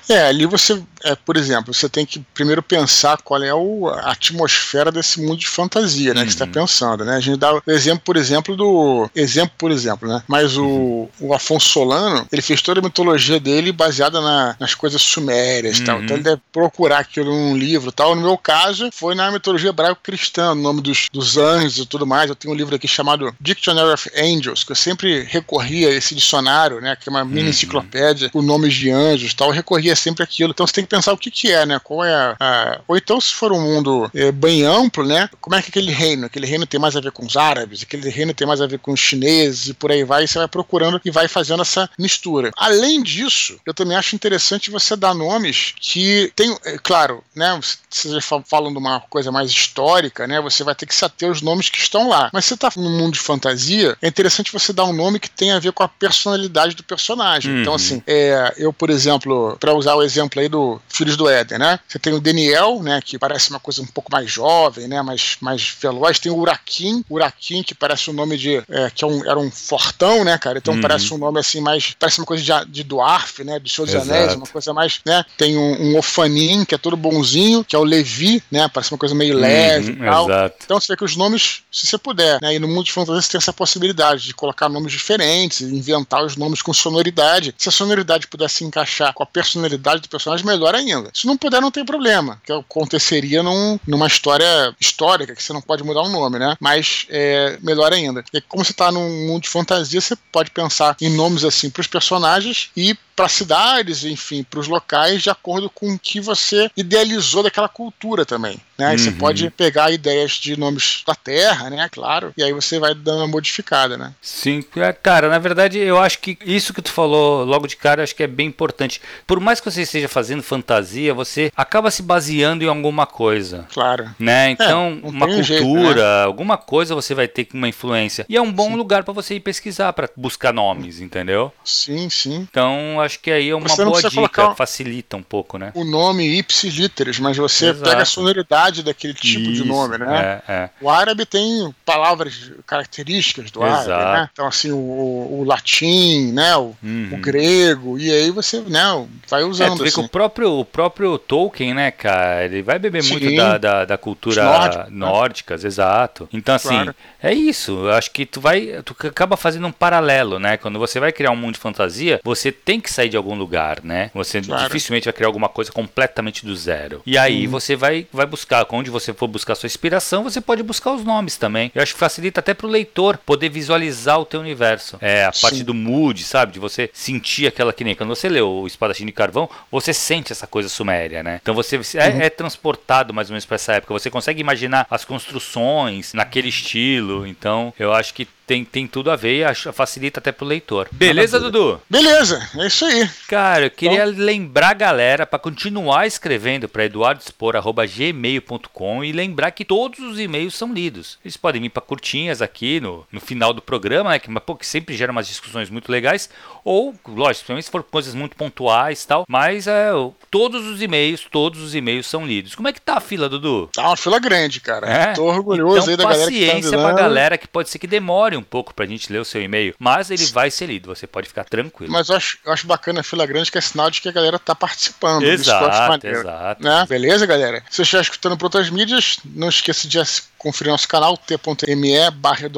É, 0.09 0.29
ali 0.29 0.47
você, 0.47 0.83
é, 1.05 1.15
por 1.15 1.37
exemplo, 1.37 1.75
você 1.75 1.89
tem 1.89 2.07
que 2.07 2.21
primeiro 2.33 2.63
pensar 2.63 3.21
qual 3.23 3.43
é 3.43 3.53
o, 3.53 3.89
a 3.89 4.13
atmosfera 4.13 4.91
desse 4.91 5.21
mundo 5.21 5.37
de 5.37 5.47
fantasia, 5.47 6.15
né, 6.15 6.21
uhum. 6.21 6.27
que 6.27 6.33
você 6.33 6.43
está 6.43 6.47
pensando, 6.47 7.05
né? 7.05 7.17
A 7.17 7.21
gente 7.21 7.39
dá 7.39 7.55
o 7.55 7.63
exemplo, 7.67 8.03
por 8.05 8.17
exemplo, 8.17 8.57
do 8.57 9.11
exemplo, 9.15 9.53
por 9.59 9.71
exemplo, 9.71 10.09
né? 10.09 10.23
Mas 10.27 10.57
o 10.57 10.65
uhum 10.65 11.02
o, 11.21 11.35
Afonso 11.35 11.69
Solano, 11.69 12.27
ele 12.31 12.43
fez 12.43 12.61
toda 12.63 12.81
a 12.81 12.83
mitologia 12.83 13.41
dele 13.41 13.73
baseada 13.73 14.21
na, 14.21 14.57
nas 14.59 14.75
coisas 14.75 15.01
sumérias 15.03 15.79
e 15.79 15.85
tal. 15.85 16.03
Então 16.03 16.17
ele 16.17 16.25
deve 16.25 16.41
procurar 16.53 16.99
aquilo 16.99 17.31
num 17.31 17.57
livro 17.57 17.91
e 17.91 17.93
tal. 17.93 18.15
No 18.15 18.23
meu 18.23 18.37
caso, 18.37 18.91
foi 18.93 19.15
na 19.15 19.31
mitologia 19.31 19.71
hebraico-cristã, 19.71 20.55
no 20.55 20.63
nome 20.63 20.81
dos, 20.81 21.09
dos 21.13 21.37
anjos 21.37 21.79
e 21.79 21.87
tudo 21.87 22.07
mais. 22.07 22.29
Eu 22.29 22.37
tenho 22.37 22.55
um 22.55 22.57
livro 22.57 22.75
aqui 22.75 22.89
chamado 22.89 23.35
Dictionary 23.41 23.93
of 23.93 24.11
Angels, 24.17 24.65
que 24.65 24.73
eu 24.73 24.77
sempre 24.77 25.23
recorria 25.23 25.89
a 25.89 25.93
esse 25.93 26.15
dicionário, 26.15 26.81
né? 26.81 26.97
Que 26.97 27.09
é 27.09 27.11
uma 27.11 27.25
mini 27.25 27.43
uhum. 27.43 27.49
enciclopédia 27.49 28.31
com 28.31 28.43
nomes 28.43 28.75
de 28.75 28.91
anjos 28.91 29.33
e 29.33 29.37
tal. 29.37 29.49
Eu 29.49 29.55
recorria 29.55 29.97
sempre 29.97 30.23
aquilo. 30.23 30.51
Então 30.51 30.67
você 30.67 30.73
tem 30.73 30.85
que 30.85 30.91
pensar 30.91 31.13
o 31.13 31.19
que, 31.19 31.31
que 31.31 31.51
é, 31.51 31.65
né? 31.67 31.79
Qual 31.83 32.05
é 32.05 32.15
a, 32.15 32.37
a... 32.39 32.81
Ou 32.87 32.97
então, 32.97 33.21
se 33.21 33.35
for 33.35 33.53
um 33.53 33.61
mundo 33.61 34.11
é, 34.15 34.31
bem 34.31 34.65
amplo, 34.65 35.05
né? 35.05 35.29
Como 35.41 35.57
é 35.57 35.63
que 35.63 35.71
aquele 35.71 35.93
reino? 35.93 36.27
Aquele 36.27 36.47
reino 36.47 36.67
tem 36.67 36.81
mais 36.81 36.97
a 36.97 37.01
ver 37.01 37.13
com 37.13 37.25
os 37.25 37.37
árabes, 37.37 37.83
aquele 37.83 38.09
reino 38.09 38.35
tem 38.35 38.47
mais 38.47 38.61
a 38.61 38.67
ver 38.67 38.79
com 38.79 38.93
os 38.93 39.01
chineses 39.01 39.69
e 39.69 39.75
por 39.75 39.91
aí 39.91 40.05
vai. 40.05 40.25
E 40.25 40.29
você 40.29 40.39
vai 40.39 40.49
procurando 40.49 40.92
juntando 40.93 41.01
e 41.05 41.11
vai 41.11 41.29
fazendo 41.29 41.63
essa 41.63 41.89
mistura. 41.99 42.51
Além 42.57 43.03
disso, 43.03 43.59
eu 43.65 43.73
também 43.73 43.97
acho 43.97 44.15
interessante 44.15 44.71
você 44.71 44.97
dar 44.97 45.15
nomes 45.15 45.75
que 45.81 46.33
tem, 46.35 46.57
é, 46.65 46.77
claro, 46.79 47.23
né, 47.35 47.59
você 47.91 48.21
falando 48.45 48.77
uma 48.77 49.01
coisa 49.01 49.31
mais 49.31 49.51
histórica, 49.51 50.27
né, 50.27 50.41
você 50.41 50.65
vai 50.65 50.75
ter 50.75 50.87
que 50.87 50.95
se 50.95 51.05
ater 51.05 51.29
aos 51.29 51.41
nomes 51.41 51.69
que 51.69 51.79
estão 51.79 52.09
lá. 52.09 52.31
Mas 52.33 52.45
você 52.45 52.55
está 52.55 52.71
no 52.77 52.91
mundo 52.91 53.15
de 53.15 53.21
fantasia, 53.21 53.97
é 54.03 54.09
interessante 54.09 54.53
você 54.53 54.73
dar 54.73 54.85
um 54.85 54.93
nome 54.93 55.19
que 55.19 55.31
tenha 55.31 55.57
a 55.57 55.61
ver 55.61 55.73
com 55.73 55.83
a 55.83 55.89
personalidade 55.89 56.75
do 56.75 56.83
personagem. 56.83 57.51
Então, 57.51 57.55
uhum. 57.55 57.63
Então, 57.73 57.75
assim, 57.75 58.03
é, 58.07 58.55
eu, 58.59 58.73
por 58.73 58.91
exemplo, 58.91 59.57
para 59.59 59.73
usar 59.73 59.95
o 59.95 60.03
exemplo 60.03 60.41
aí 60.41 60.49
do 60.49 60.81
Filhos 60.89 61.17
do 61.17 61.29
Éden, 61.29 61.59
né, 61.59 61.79
você 61.89 61.99
tem 61.99 62.13
o 62.13 62.21
Daniel, 62.21 62.83
né, 62.83 63.01
que 63.03 63.19
parece 63.19 63.51
uma 63.51 63.61
coisa 63.61 63.81
um 63.81 63.87
pouco 63.87 64.11
mais 64.13 64.31
jovem, 64.31 64.89
né, 64.89 65.01
mais, 65.01 65.37
mais 65.41 65.75
veloz. 65.81 66.19
Tem 66.19 66.31
o 66.31 66.37
Urakin, 66.37 67.05
Urakin, 67.09 67.63
que 67.63 67.75
parece 67.75 68.11
um 68.11 68.13
nome 68.13 68.37
de. 68.37 68.63
É, 68.69 68.91
que 68.95 69.05
é 69.05 69.07
um, 69.07 69.25
era 69.25 69.39
um 69.39 69.51
fortão, 69.51 70.25
né, 70.25 70.37
cara? 70.37 70.59
Então. 70.59 70.82
Parece 70.83 71.15
um 71.15 71.19
nome 71.19 71.41
assim 71.41 71.61
mais. 71.61 71.95
Parece 71.99 72.19
uma 72.19 72.27
coisa 72.27 72.43
de, 72.43 72.71
de 72.71 72.85
Dwarf, 72.85 73.45
né? 73.45 73.59
De 73.59 73.71
Senhor 73.71 73.87
dos 73.87 73.95
Anéis, 73.95 74.35
uma 74.35 74.47
coisa 74.47 74.73
mais. 74.73 75.01
né? 75.05 75.25
Tem 75.37 75.57
um, 75.57 75.93
um 75.93 75.99
Ofanim, 75.99 76.65
que 76.65 76.75
é 76.75 76.79
todo 76.79 76.97
bonzinho, 76.97 77.65
que 77.65 77.77
é 77.77 77.79
o 77.79 77.85
Levi, 77.85 78.43
né? 78.51 78.69
Parece 78.69 78.93
uma 78.93 78.99
coisa 78.99 79.15
meio 79.15 79.35
uhum, 79.35 79.41
leve 79.41 79.93
e 79.93 79.97
tal. 79.97 80.29
Exato. 80.29 80.57
Então 80.65 80.81
você 80.81 80.93
vê 80.93 80.97
que 80.97 81.05
os 81.05 81.17
nomes, 81.17 81.63
se 81.71 81.87
você 81.87 81.99
puder, 81.99 82.41
né? 82.41 82.55
E 82.55 82.59
no 82.59 82.69
mundo 82.69 82.85
de 82.85 82.93
fantasia 82.93 83.21
você 83.21 83.31
tem 83.31 83.39
essa 83.39 83.53
possibilidade 83.53 84.25
de 84.25 84.35
colocar 84.35 84.69
nomes 84.69 84.93
diferentes, 84.93 85.61
inventar 85.61 86.25
os 86.25 86.37
nomes 86.37 86.63
com 86.63 86.73
sonoridade. 86.73 87.55
Se 87.59 87.69
a 87.69 87.73
sonoridade 87.73 88.27
pudesse 88.27 88.57
se 88.57 88.65
encaixar 88.65 89.13
com 89.15 89.23
a 89.23 89.27
personalidade 89.27 90.03
do 90.03 90.09
personagem, 90.09 90.45
melhor 90.47 90.75
ainda. 90.75 91.11
Se 91.15 91.27
não 91.27 91.37
puder, 91.37 91.61
não 91.61 91.71
tem 91.71 91.85
problema. 91.85 92.41
Que 92.45 92.53
aconteceria 92.53 93.43
num, 93.43 93.79
numa 93.87 94.07
história 94.07 94.75
histórica, 94.81 95.35
que 95.35 95.43
você 95.43 95.53
não 95.53 95.63
pode 95.63 95.83
mudar 95.83 96.03
o 96.03 96.09
nome, 96.09 96.39
né? 96.39 96.57
Mas 96.61 97.07
é 97.09 97.59
melhor 97.63 97.93
ainda. 97.93 98.25
E 98.33 98.41
como 98.41 98.65
você 98.65 98.73
está 98.73 98.91
num 98.91 99.27
mundo 99.27 99.43
de 99.43 99.49
fantasia, 99.49 100.01
você 100.01 100.17
pode 100.31 100.51
pensar 100.51 100.62
em 101.01 101.11
nomes 101.11 101.45
assim 101.45 101.71
para 101.71 101.81
os 101.81 101.87
personagens 101.87 102.71
e 102.77 102.97
para 103.15 103.29
cidades, 103.29 104.05
enfim, 104.05 104.43
para 104.43 104.61
os 104.61 104.69
locais, 104.69 105.23
de 105.23 105.31
acordo 105.31 105.71
com 105.71 105.93
o 105.93 105.99
que 105.99 106.21
você 106.21 106.71
idealizou 106.77 107.43
daquela 107.43 107.69
cultura 107.69 108.25
também. 108.25 108.61
Né? 108.83 108.91
Uhum. 108.91 108.99
Você 108.99 109.11
pode 109.13 109.51
pegar 109.51 109.93
ideias 109.93 110.33
de 110.33 110.59
nomes 110.59 111.03
da 111.07 111.15
terra, 111.15 111.71
né? 111.71 111.89
Claro, 111.91 112.33
e 112.37 112.43
aí 112.43 112.53
você 112.53 112.79
vai 112.79 112.95
dando 112.95 113.19
uma 113.19 113.29
modificada, 113.29 113.97
né? 113.97 114.13
Sim, 114.21 114.65
é, 114.77 114.93
cara, 114.93 115.29
na 115.29 115.39
verdade 115.39 115.79
eu 115.79 115.99
acho 115.99 116.19
que 116.19 116.37
isso 116.45 116.75
que 116.75 116.83
tu 116.83 116.91
falou 116.91 117.45
logo 117.45 117.67
de 117.67 117.77
cara, 117.77 118.03
acho 118.03 118.15
que 118.15 118.23
é 118.23 118.27
bem 118.27 118.49
importante. 118.49 119.01
Por 119.27 119.39
mais 119.39 119.61
que 119.61 119.71
você 119.71 119.83
esteja 119.83 120.09
fazendo 120.09 120.43
fantasia, 120.43 121.15
você 121.15 121.53
acaba 121.57 121.91
se 121.91 122.03
baseando 122.03 122.65
em 122.65 122.69
alguma 122.69 123.07
coisa. 123.07 123.67
Claro. 123.73 124.11
Né? 124.19 124.49
É, 124.49 124.51
então, 124.51 125.01
é, 125.03 125.07
uma 125.07 125.27
cultura, 125.27 125.43
jeito, 125.45 125.95
né? 125.95 126.25
alguma 126.25 126.57
coisa 126.57 126.95
você 126.95 127.15
vai 127.15 127.29
ter 127.29 127.47
uma 127.55 127.69
influência. 127.69 128.27
E 128.29 128.37
é 128.37 128.43
um 128.43 128.51
bom 128.51 128.71
sim. 128.71 128.77
lugar 128.77 129.05
para 129.05 129.13
você 129.13 129.35
ir 129.35 129.41
pesquisar, 129.41 129.93
para 129.93 130.09
buscar 130.17 130.53
nomes, 130.53 131.01
entendeu? 131.01 131.53
Sim, 131.65 132.09
sim. 132.11 132.47
Então, 132.51 133.01
acho 133.01 133.21
que 133.21 133.31
aí 133.31 133.51
é 133.51 133.55
uma 133.55 133.69
boa 133.77 134.03
dica, 134.03 134.55
facilita 134.55 135.17
um 135.17 135.23
pouco, 135.23 135.59
né? 135.59 135.71
O 135.75 135.85
nome 135.85 136.39
ipsis 136.39 136.75
literis, 136.75 137.19
mas 137.19 137.37
você 137.37 137.67
Exato. 137.67 137.89
pega 137.89 138.03
a 138.03 138.07
sonoridade 138.07 138.72
daquele 138.81 139.13
tipo 139.13 139.51
Isso, 139.51 139.65
de 139.65 139.69
nome, 139.69 139.99
né? 139.99 140.41
É, 140.47 140.53
é. 140.53 140.71
O 140.81 140.89
árabe 140.89 141.27
tem 141.27 141.75
palavras 141.85 142.53
características 142.67 143.51
do 143.51 143.65
Exato. 143.65 143.91
árabe, 143.93 144.21
né? 144.21 144.31
Então, 144.33 144.47
assim, 144.47 144.71
o, 144.71 144.77
o 144.77 145.45
latim, 145.45 146.33
né? 146.33 146.57
O, 146.57 146.75
uhum. 146.83 147.11
o, 147.13 147.17
grego, 147.17 147.99
e 147.99 148.11
aí 148.11 148.31
você, 148.31 148.61
né, 148.61 149.07
vai 149.29 149.43
usando. 149.43 149.73
É, 149.73 149.77
tu 149.77 149.83
vê 149.83 149.89
assim. 149.89 150.01
que 150.01 150.07
o 150.07 150.09
próprio, 150.09 150.61
o 150.61 150.65
próprio 150.65 151.19
Tolkien, 151.19 151.75
né, 151.75 151.91
cara, 151.91 152.45
ele 152.45 152.63
vai 152.63 152.79
beber 152.79 153.03
Sim. 153.03 153.13
muito 153.13 153.37
da, 153.37 153.59
da, 153.59 153.85
da 153.85 153.99
cultura 153.99 154.45
nórdicas, 154.45 154.85
né? 154.85 154.97
nórdicas, 154.97 155.65
exato. 155.65 156.29
Então, 156.33 156.55
assim, 156.55 156.69
claro. 156.69 156.95
é 157.23 157.35
isso. 157.35 157.73
Eu 157.73 157.93
acho 157.93 158.11
que 158.11 158.25
tu 158.25 158.41
vai. 158.41 158.81
Tu 158.85 158.95
acaba 159.09 159.37
fazendo 159.37 159.67
um 159.67 159.73
paralelo, 159.73 160.39
né? 160.39 160.57
Quando 160.57 160.79
você 160.79 161.01
vai 161.01 161.13
criar 161.13 161.31
um 161.31 161.37
mundo 161.37 161.55
de 161.55 161.61
fantasia, 161.61 162.21
você 162.23 162.53
tem 162.53 162.81
que 162.81 162.93
sair 162.93 163.09
de 163.09 163.17
algum 163.17 163.35
lugar, 163.35 163.81
né? 163.83 164.11
Você 164.15 164.41
claro. 164.41 164.65
dificilmente 164.65 165.05
vai 165.05 165.13
criar 165.13 165.29
alguma 165.29 165.49
coisa 165.49 165.73
completamente 165.73 166.45
do 166.45 166.55
zero. 166.55 167.03
E 167.07 167.19
aí 167.19 167.47
uhum. 167.47 167.51
você 167.51 167.75
vai, 167.75 168.07
vai 168.13 168.27
buscar, 168.27 168.62
onde 168.71 168.91
você 168.91 169.13
for 169.13 169.29
buscar 169.29 169.55
sua 169.55 169.67
inspiração, 169.67 170.25
você 170.25 170.41
pode 170.41 170.63
buscar 170.63 170.93
os 170.93 171.05
nomes 171.05 171.37
também. 171.37 171.71
Eu 171.75 171.83
acho 171.83 171.95
que 171.95 171.99
facilita 172.01 172.41
até 172.41 172.55
pro 172.55 172.69
leitor 172.69 173.19
poder 173.19 173.49
visualizar 173.49 174.19
o 174.21 174.25
teu 174.25 174.41
universo. 174.41 174.99
É, 175.01 175.25
a 175.25 175.33
Sim. 175.33 175.41
parte 175.41 175.65
do 175.65 175.75
mood, 175.75 176.23
sabe? 176.23 176.53
De 176.53 176.59
você 176.59 176.91
sentir 176.93 177.47
aquela 177.47 177.73
que 177.73 177.85
nem 177.85 177.95
quando 177.95 178.09
você 178.09 178.29
lê 178.29 178.41
o 178.41 178.67
Espadachim 178.67 179.07
de 179.07 179.13
Carvão, 179.13 179.49
você 179.71 179.93
sente 179.93 180.33
essa 180.33 180.47
coisa 180.47 180.69
suméria, 180.69 181.23
né? 181.23 181.41
Então 181.43 181.55
você 181.55 181.77
é, 181.77 182.09
uhum. 182.09 182.21
é 182.21 182.31
transportado 182.31 183.15
mais 183.15 183.29
ou 183.29 183.33
menos 183.33 183.45
para 183.45 183.57
essa 183.57 183.75
época. 183.75 183.95
Você 183.95 184.11
consegue 184.11 184.41
imaginar 184.41 184.87
as 184.91 185.05
construções 185.05 186.13
naquele 186.13 186.49
estilo. 186.49 187.27
Então 187.27 187.73
eu 187.79 187.93
acho 187.93 188.15
que 188.15 188.27
tem, 188.47 188.65
tem 188.65 188.87
tudo 188.87 189.11
a 189.11 189.17
ver 189.17 189.39
e 189.39 189.45
acho, 189.45 189.73
facilita 189.73 190.21
até 190.21 190.31
pro 190.33 190.47
leitor. 190.47 190.89
Beleza, 190.93 191.41
Dudu? 191.41 191.81
Beleza, 191.89 192.47
é 192.57 192.67
isso 192.67 192.85
aí. 192.85 193.09
Cara, 193.29 193.65
eu 193.67 193.71
queria 193.71 194.07
então... 194.07 194.25
lembrar 194.25 194.71
a 194.71 194.75
galera 194.75 195.27
para 195.27 195.39
continuar 195.39 196.07
escrevendo 196.07 196.69
para 196.69 196.85
eduardospor.gmail.com 196.85 199.05
e 199.05 199.13
lembrar 199.13 199.53
que 199.53 199.65
todos 199.65 200.01
os 200.01 200.19
e-mails 200.19 200.55
são 200.55 200.73
lidos. 200.73 201.19
Eles 201.25 201.37
podem 201.37 201.63
vir 201.63 201.71
para 201.71 201.83
curtinhas 201.83 202.43
aqui 202.43 202.81
no, 202.81 203.07
no 203.11 203.21
final 203.21 203.53
do 203.53 203.63
programa, 203.63 204.11
né, 204.11 204.19
que, 204.19 204.29
pô, 204.41 204.57
que 204.57 204.67
sempre 204.67 204.97
gera 204.97 205.13
umas 205.13 205.29
discussões 205.29 205.71
muito 205.71 205.91
legais, 205.91 206.29
ou, 206.65 206.95
lógico, 207.09 207.61
se 207.61 207.71
for 207.71 207.83
coisas 207.83 208.15
muito 208.15 208.37
pontuais 208.37 209.03
e 209.03 209.07
tal, 209.07 209.25
mas 209.29 209.67
é, 209.67 209.91
todos 210.31 210.67
os 210.67 210.81
e-mails, 210.81 211.27
todos 211.31 211.61
os 211.61 211.75
e-mails 211.75 212.07
são 212.07 212.27
lidos. 212.27 212.55
Como 212.55 212.69
é 212.69 212.73
que 212.73 212.81
tá 212.81 212.95
a 212.95 213.01
fila, 213.01 213.29
Dudu? 213.29 213.69
Tá 213.73 213.89
uma 213.89 213.97
fila 213.97 214.19
grande, 214.19 214.61
cara. 214.61 214.89
É? 214.89 215.13
Tô 215.13 215.25
orgulhoso 215.25 215.91
então, 215.91 215.93
aí 215.93 215.97
da 215.97 216.05
galera 216.05 216.31
que 216.31 216.47
tá 216.47 216.53
paciência 216.53 216.79
pra 216.79 216.93
galera 216.93 217.39
que 217.39 217.49
pode 217.49 217.71
ser 217.71 217.79
que 217.79 217.87
demore 218.33 218.37
um 218.37 218.43
pouco 218.43 218.75
pra 218.75 218.87
gente 218.87 219.13
ler 219.13 219.21
o 219.21 219.25
seu 219.25 219.43
e-mail, 219.43 219.75
mas 219.79 220.11
ele 220.11 220.25
vai 220.27 220.51
ser 220.51 220.67
lido, 220.67 220.89
você 220.89 221.07
pode 221.07 221.29
ficar 221.29 221.45
tranquilo. 221.45 221.93
Mas 221.93 222.09
eu 222.09 222.17
acho, 222.17 222.39
eu 222.45 222.53
acho 222.53 222.67
bacana 222.67 223.01
a 223.01 223.03
fila 223.03 223.27
grande 223.27 223.51
que 223.51 223.59
é 223.59 223.61
sinal 223.61 223.91
de 223.91 224.01
que 224.01 224.09
a 224.09 224.13
galera 224.13 224.39
tá 224.39 224.55
participando. 224.55 225.25
Exato, 225.25 226.07
exato. 226.07 226.63
Né? 226.63 226.87
Beleza, 226.89 227.27
galera? 227.27 227.63
Se 227.71 227.77
você 227.77 227.83
estiver 227.83 228.03
escutando 228.03 228.37
por 228.37 228.47
outras 228.47 228.71
mídias, 228.71 229.19
não 229.25 229.49
esqueça 229.49 229.87
de 229.87 229.99
conferir 230.39 230.73
nosso 230.73 230.89
canal, 230.89 231.17
t.me 231.17 232.11
barra 232.13 232.51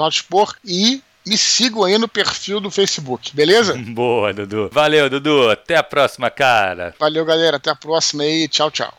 e 0.64 1.02
me 1.26 1.38
sigam 1.38 1.84
aí 1.84 1.96
no 1.98 2.06
perfil 2.06 2.60
do 2.60 2.70
Facebook, 2.70 3.34
beleza? 3.34 3.74
Boa, 3.94 4.32
Dudu. 4.32 4.68
Valeu, 4.72 5.08
Dudu. 5.08 5.50
Até 5.50 5.76
a 5.76 5.82
próxima, 5.82 6.30
cara. 6.30 6.94
Valeu, 6.98 7.24
galera. 7.24 7.56
Até 7.56 7.70
a 7.70 7.76
próxima 7.76 8.22
aí. 8.22 8.46
Tchau, 8.46 8.70
tchau. 8.70 8.94